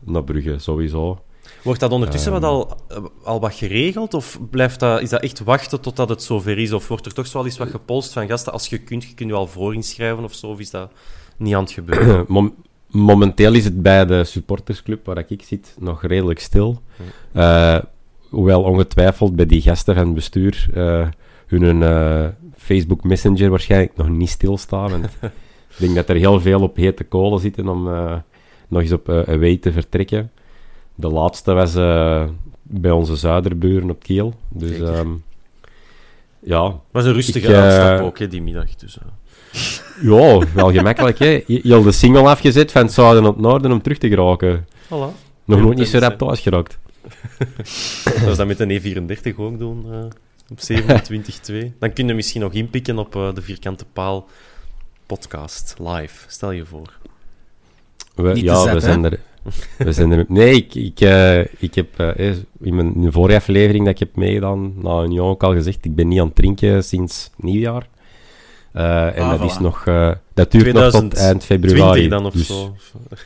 naar 0.00 0.24
Brugge, 0.24 0.58
sowieso. 0.58 1.22
Wordt 1.62 1.80
dat 1.80 1.92
ondertussen 1.92 2.34
um, 2.34 2.40
wat 2.40 2.50
al, 2.50 2.76
al 3.22 3.40
wat 3.40 3.54
geregeld? 3.54 4.14
Of 4.14 4.38
blijft 4.50 4.80
dat, 4.80 5.00
is 5.00 5.10
dat 5.10 5.22
echt 5.22 5.40
wachten 5.40 5.80
totdat 5.80 6.08
het 6.08 6.22
zover 6.22 6.58
is? 6.58 6.72
Of 6.72 6.88
wordt 6.88 7.06
er 7.06 7.14
toch 7.14 7.32
wel 7.32 7.44
eens 7.44 7.58
wat 7.58 7.70
gepolst 7.70 8.12
van 8.12 8.28
gasten? 8.28 8.52
Als 8.52 8.66
je 8.66 8.78
kunt, 8.78 9.04
je 9.04 9.14
kunt 9.14 9.30
je 9.30 9.36
al 9.36 9.46
voorinschrijven 9.46 10.24
of 10.24 10.34
zo? 10.34 10.46
Of 10.46 10.58
is 10.58 10.70
dat 10.70 10.90
niet 11.36 11.54
aan 11.54 11.62
het 11.62 11.72
gebeuren? 11.72 12.26
Mom 12.92 13.04
momenteel 13.04 13.54
is 13.54 13.64
het 13.64 13.82
bij 13.82 14.06
de 14.06 14.24
supportersclub 14.24 15.06
waar 15.06 15.24
ik 15.28 15.42
zit 15.42 15.76
nog 15.78 16.02
redelijk 16.02 16.40
stil. 16.40 16.82
Uh, 17.36 17.78
hoewel 18.28 18.62
ongetwijfeld 18.62 19.36
bij 19.36 19.46
die 19.46 19.60
gasten 19.60 19.94
van 19.94 20.04
het 20.04 20.14
bestuur 20.14 20.66
uh, 20.74 21.08
hun 21.46 21.80
uh, 21.80 22.26
Facebook 22.56 23.04
Messenger 23.04 23.50
waarschijnlijk 23.50 23.96
nog 23.96 24.08
niet 24.08 24.28
stilstaan. 24.28 25.02
Ik 25.72 25.78
denk 25.78 25.94
dat 25.94 26.08
er 26.08 26.16
heel 26.16 26.40
veel 26.40 26.60
op 26.60 26.76
hete 26.76 27.04
kolen 27.04 27.40
zitten 27.40 27.68
om 27.68 27.82
nog 28.68 28.80
eens 28.80 28.92
op 28.92 29.08
away 29.08 29.56
te 29.56 29.72
vertrekken. 29.72 30.30
De 30.94 31.08
laatste 31.08 31.52
was 31.52 31.74
bij 32.62 32.90
onze 32.90 33.16
zuiderburen 33.16 33.90
op 33.90 34.02
Kiel. 34.02 34.34
Dus 34.48 34.78
um, 34.78 35.24
ja. 36.40 36.80
was 36.90 37.04
een 37.04 37.12
rustige 37.12 37.48
ik, 37.48 37.54
uitstap 37.54 38.00
ook, 38.00 38.18
hè, 38.18 38.28
die 38.28 38.42
middag. 38.42 38.74
Dus. 38.74 38.98
Ja, 40.02 40.42
wel 40.54 40.72
gemakkelijk. 40.72 41.18
Hè. 41.18 41.42
Je, 41.46 41.60
je 41.62 41.74
had 41.74 41.84
de 41.84 41.92
single 41.92 42.28
afgezet 42.28 42.72
van 42.72 42.82
het 42.82 42.92
zuiden 42.92 43.24
op 43.24 43.34
het 43.34 43.44
noorden 43.44 43.72
om 43.72 43.82
terug 43.82 43.98
te 43.98 44.08
geraken. 44.08 44.66
Voilà. 44.84 45.16
Nog 45.44 45.60
nooit 45.60 45.78
niet 45.78 45.88
zo 45.88 45.98
rap 45.98 46.18
thuis 46.18 46.40
geraakt. 46.40 46.78
dat 48.26 48.36
dat 48.36 48.46
met 48.46 48.60
een 48.60 48.80
E34 48.80 49.36
ook 49.36 49.58
doen, 49.58 49.86
uh, 49.90 50.04
op 50.48 50.58
27.2. 51.62 51.78
Dan 51.78 51.92
kun 51.92 52.06
je 52.06 52.14
misschien 52.14 52.40
nog 52.40 52.52
inpikken 52.52 52.98
op 52.98 53.16
uh, 53.16 53.34
de 53.34 53.42
Vierkante 53.42 53.84
Paal 53.92 54.28
podcast, 55.06 55.74
live. 55.78 56.24
Stel 56.26 56.50
je 56.50 56.64
voor. 56.64 56.98
We, 58.14 58.42
ja, 58.42 58.74
we 58.74 58.80
zijn 58.80 59.04
er 59.04 59.18
We 59.78 59.92
zijn 59.92 60.10
er... 60.10 60.24
Nee, 60.28 60.54
ik, 60.54 60.74
ik, 60.74 61.00
eh, 61.00 61.40
ik 61.40 61.74
heb 61.74 61.98
eh, 61.98 62.28
eh, 62.28 62.36
in 62.60 62.74
mijn 62.74 63.12
vorige 63.12 63.36
aflevering 63.36 63.84
dat 63.84 63.92
ik 63.92 63.98
heb 63.98 64.16
meegedaan, 64.16 64.72
na 64.82 64.90
een 64.90 65.12
jaar 65.12 65.24
ook 65.24 65.42
al 65.42 65.54
gezegd, 65.54 65.84
ik 65.84 65.94
ben 65.94 66.08
niet 66.08 66.20
aan 66.20 66.26
het 66.26 66.34
drinken 66.34 66.84
sinds 66.84 67.30
nieuwjaar. 67.36 67.88
Eh, 68.72 69.16
en 69.16 69.22
Ah, 69.22 69.40
dat 69.40 69.50
is 69.50 69.58
nog... 69.58 69.86
eh, 69.86 70.10
dat 70.34 70.50
duurt 70.50 70.72
nog 70.72 70.90
tot 70.90 71.14
eind 71.16 71.44
februari. 71.44 72.08
20 72.08 72.10
dan 72.18 72.26
of 72.26 72.32
dus- 72.32 72.46
zo. 72.46 72.74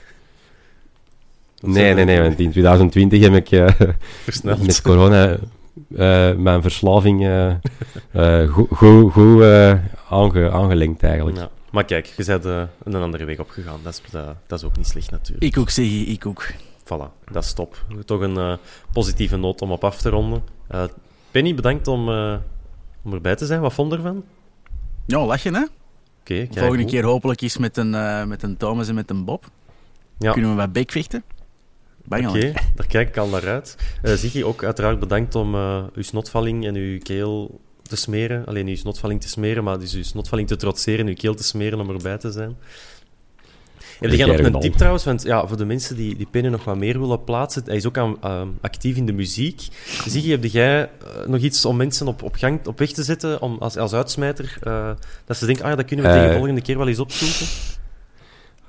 Nee, 1.61 1.94
nee, 1.94 2.05
nee, 2.05 2.20
want 2.20 2.38
in 2.40 2.51
2020 2.51 3.20
heb 3.22 3.34
ik 3.34 3.51
eh, 3.51 3.68
Versneld. 4.24 4.66
met 4.66 4.82
corona 4.82 5.36
eh, 5.97 6.32
mijn 6.34 6.62
verslaving 6.62 7.24
eh, 7.24 7.51
eh, 8.42 8.53
goed 9.11 9.42
eh, 9.42 9.74
aange, 10.11 10.51
aangelinkt 10.51 11.03
eigenlijk. 11.03 11.36
Ja. 11.36 11.49
Maar 11.70 11.84
kijk, 11.84 12.07
je 12.16 12.24
bent 12.24 12.44
een 12.84 12.94
andere 13.03 13.24
weg 13.24 13.38
opgegaan. 13.38 13.80
Dat 13.82 13.92
is, 13.92 14.11
dat, 14.11 14.26
dat 14.47 14.59
is 14.59 14.64
ook 14.64 14.76
niet 14.76 14.86
slecht 14.86 15.11
natuurlijk. 15.11 15.44
Ik 15.44 15.59
ook, 15.59 15.68
Siggy, 15.70 16.11
ik 16.11 16.26
ook. 16.26 16.47
Voilà, 16.84 17.30
dat 17.32 17.44
is 17.44 17.53
top. 17.53 17.84
Toch 18.05 18.20
een 18.20 18.36
eh, 18.36 18.53
positieve 18.92 19.36
noot 19.36 19.61
om 19.62 19.70
op 19.72 19.84
af 19.84 19.97
te 20.01 20.09
ronden. 20.09 20.42
Eh, 20.68 20.84
Penny, 21.30 21.55
bedankt 21.55 21.88
om, 21.88 22.09
eh, 22.09 22.34
om 23.05 23.12
erbij 23.12 23.36
te 23.36 23.47
zijn. 23.47 23.61
Wat 23.61 23.72
vond 23.72 23.90
je 23.90 23.97
ervan? 23.97 24.24
Ja, 25.07 25.26
lachen 25.26 25.54
hè? 25.54 25.61
Oké, 25.61 25.68
kijk, 26.22 26.52
Volgende 26.52 26.82
goed. 26.82 26.90
keer 26.90 27.04
hopelijk 27.04 27.40
eens 27.40 27.59
met 27.59 27.76
een, 27.76 27.94
eh, 27.94 28.24
met 28.24 28.42
een 28.42 28.57
Thomas 28.57 28.88
en 28.88 28.94
met 28.94 29.11
een 29.11 29.24
Bob. 29.24 29.50
Ja. 30.18 30.32
Kunnen 30.32 30.50
we 30.50 30.57
wat 30.57 30.72
bekvechten? 30.72 31.24
Bang 32.04 32.28
Oké, 32.28 32.52
daar 32.76 32.86
kijk 32.86 33.09
ik 33.09 33.16
al 33.16 33.28
naar 33.28 33.48
uit. 33.48 33.76
Eh 34.02 34.14
Ziggy, 34.14 34.42
ook 34.42 34.64
uiteraard 34.64 34.98
bedankt 34.98 35.34
om 35.34 35.54
eh, 35.54 35.84
uw 35.94 36.02
snotvalling 36.02 36.66
en 36.66 36.74
uw 36.74 36.98
keel 36.98 37.61
te 37.82 37.96
smeren. 37.96 38.46
Alleen 38.46 38.66
uw 38.66 38.76
snotvalling 38.76 39.20
te 39.20 39.28
smeren, 39.28 39.64
maar 39.64 39.78
dus 39.78 39.94
uw 39.94 40.02
snotvalling 40.02 40.48
te 40.48 40.57
trotseren 40.57 41.00
en 41.00 41.07
uw 41.07 41.14
keel 41.14 41.34
te 41.34 41.44
smeren 41.44 41.80
om 41.80 41.90
erbij 41.90 42.18
te 42.18 42.30
zijn. 42.32 42.57
Heb 44.01 44.11
jij 44.12 44.26
nog 44.26 44.39
een 44.39 44.61
tip 44.61 44.74
trouwens? 44.74 45.05
Want 45.05 45.22
ja, 45.22 45.47
voor 45.47 45.57
de 45.57 45.64
mensen 45.64 45.97
die, 45.97 46.16
die 46.16 46.26
Penny 46.30 46.49
nog 46.49 46.64
wat 46.64 46.76
meer 46.76 47.01
willen 47.01 47.24
plaatsen, 47.24 47.62
hij 47.66 47.76
is 47.76 47.87
ook 47.87 47.99
aan, 47.99 48.16
ehm, 48.22 48.49
actief 48.61 48.97
in 48.97 49.07
de 49.07 49.12
muziek. 49.12 49.61
Ziggy, 50.07 50.30
heb 50.30 50.45
jij 50.45 50.80
eh, 50.82 50.89
nog 51.26 51.41
iets 51.41 51.64
om 51.64 51.76
mensen 51.76 52.07
op, 52.09 52.22
op, 52.22 52.34
gang, 52.34 52.66
op 52.66 52.78
weg 52.78 52.91
te 52.93 53.03
zetten, 53.03 53.41
om, 53.43 53.57
als, 53.59 53.76
als 53.76 53.93
uitsmijter, 53.93 54.59
eh, 54.62 54.91
dat 55.24 55.37
ze 55.37 55.47
denken, 55.47 55.64
ah 55.64 55.76
dat 55.76 55.84
kunnen 55.84 56.05
we 56.05 56.11
Eh, 56.11 56.16
tegen 56.16 56.30
de 56.32 56.39
volgende 56.39 56.62
keer 56.62 56.78
wel 56.78 56.89
eens 56.89 56.99
opzoeken? 56.99 57.47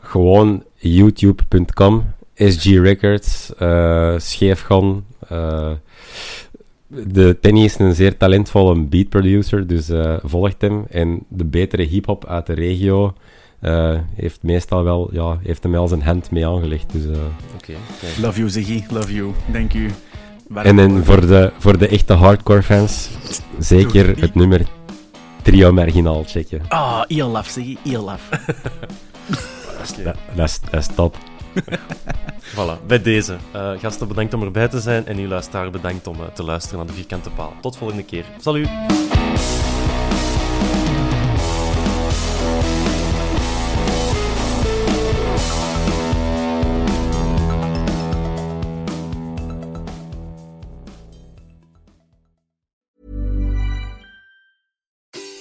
Gewoon 0.01 0.63
youtube.com, 0.75 2.05
SG 2.35 2.63
Records, 2.65 3.53
eh 3.57 4.13
Scheefgon. 4.17 5.05
eh 5.27 5.71
de 6.89 7.37
Penny 7.41 7.63
is 7.63 7.79
een 7.79 7.95
zeer 7.95 8.17
talentvolle 8.17 8.79
beat 8.81 9.09
producer, 9.09 9.67
dus 9.67 9.89
eh, 9.89 10.17
volgt 10.23 10.61
hem. 10.61 10.85
En 10.89 11.23
de 11.27 11.45
betere 11.45 11.83
hip-hop 11.83 12.25
uit 12.25 12.45
de 12.45 12.53
regio 12.53 13.13
eh, 13.59 13.99
heeft 14.15 14.43
meestal 14.43 14.83
wel, 14.83 15.09
ja, 15.11 15.37
heeft 15.43 15.63
hem 15.63 15.71
wel 15.71 15.87
zijn 15.87 16.01
hand 16.01 16.31
mee 16.31 16.47
aangelegd. 16.47 16.91
Dus, 16.91 17.03
eh. 17.03 17.17
Oké, 17.55 17.73
kijk. 17.99 18.17
Love 18.21 18.37
you, 18.37 18.49
Ziggy. 18.49 18.83
Love 18.89 19.13
you. 19.13 19.31
Thank 19.51 19.71
you. 19.71 19.89
En 20.53 20.75
dan 20.75 21.03
voor 21.03 21.27
de, 21.27 21.51
voor 21.57 21.77
de 21.77 21.87
echte 21.87 22.13
hardcore 22.13 22.63
fans, 22.63 23.09
zeker 23.59 24.19
het 24.19 24.35
nummer 24.35 24.61
Trio 25.41 25.71
Marginaal 25.71 26.23
checken. 26.23 26.61
Ah, 26.67 27.01
heel 27.07 27.29
laf, 27.29 27.47
Ziggy. 27.47 27.77
Heel 27.83 28.03
laf. 28.03 28.29
Dat, 30.03 30.15
dat, 30.35 30.47
is, 30.49 30.59
dat 30.71 30.79
is 30.79 30.87
top. 30.95 31.15
Voilà, 32.55 32.85
bij 32.87 33.01
deze. 33.01 33.37
Eh, 33.51 33.71
gasten, 33.79 34.07
bedankt 34.07 34.33
om 34.33 34.43
erbij 34.43 34.67
te 34.67 34.79
zijn. 34.79 35.07
En 35.07 35.19
u 35.19 35.27
luisteraar, 35.27 35.71
bedankt 35.71 36.07
om 36.07 36.17
te 36.33 36.43
luisteren 36.43 36.77
naar 36.77 36.87
de 36.87 36.93
Vierkante 36.93 37.29
Paal. 37.29 37.53
Tot 37.61 37.77
volgende 37.77 38.03
keer. 38.03 38.25
Salut! 38.39 38.69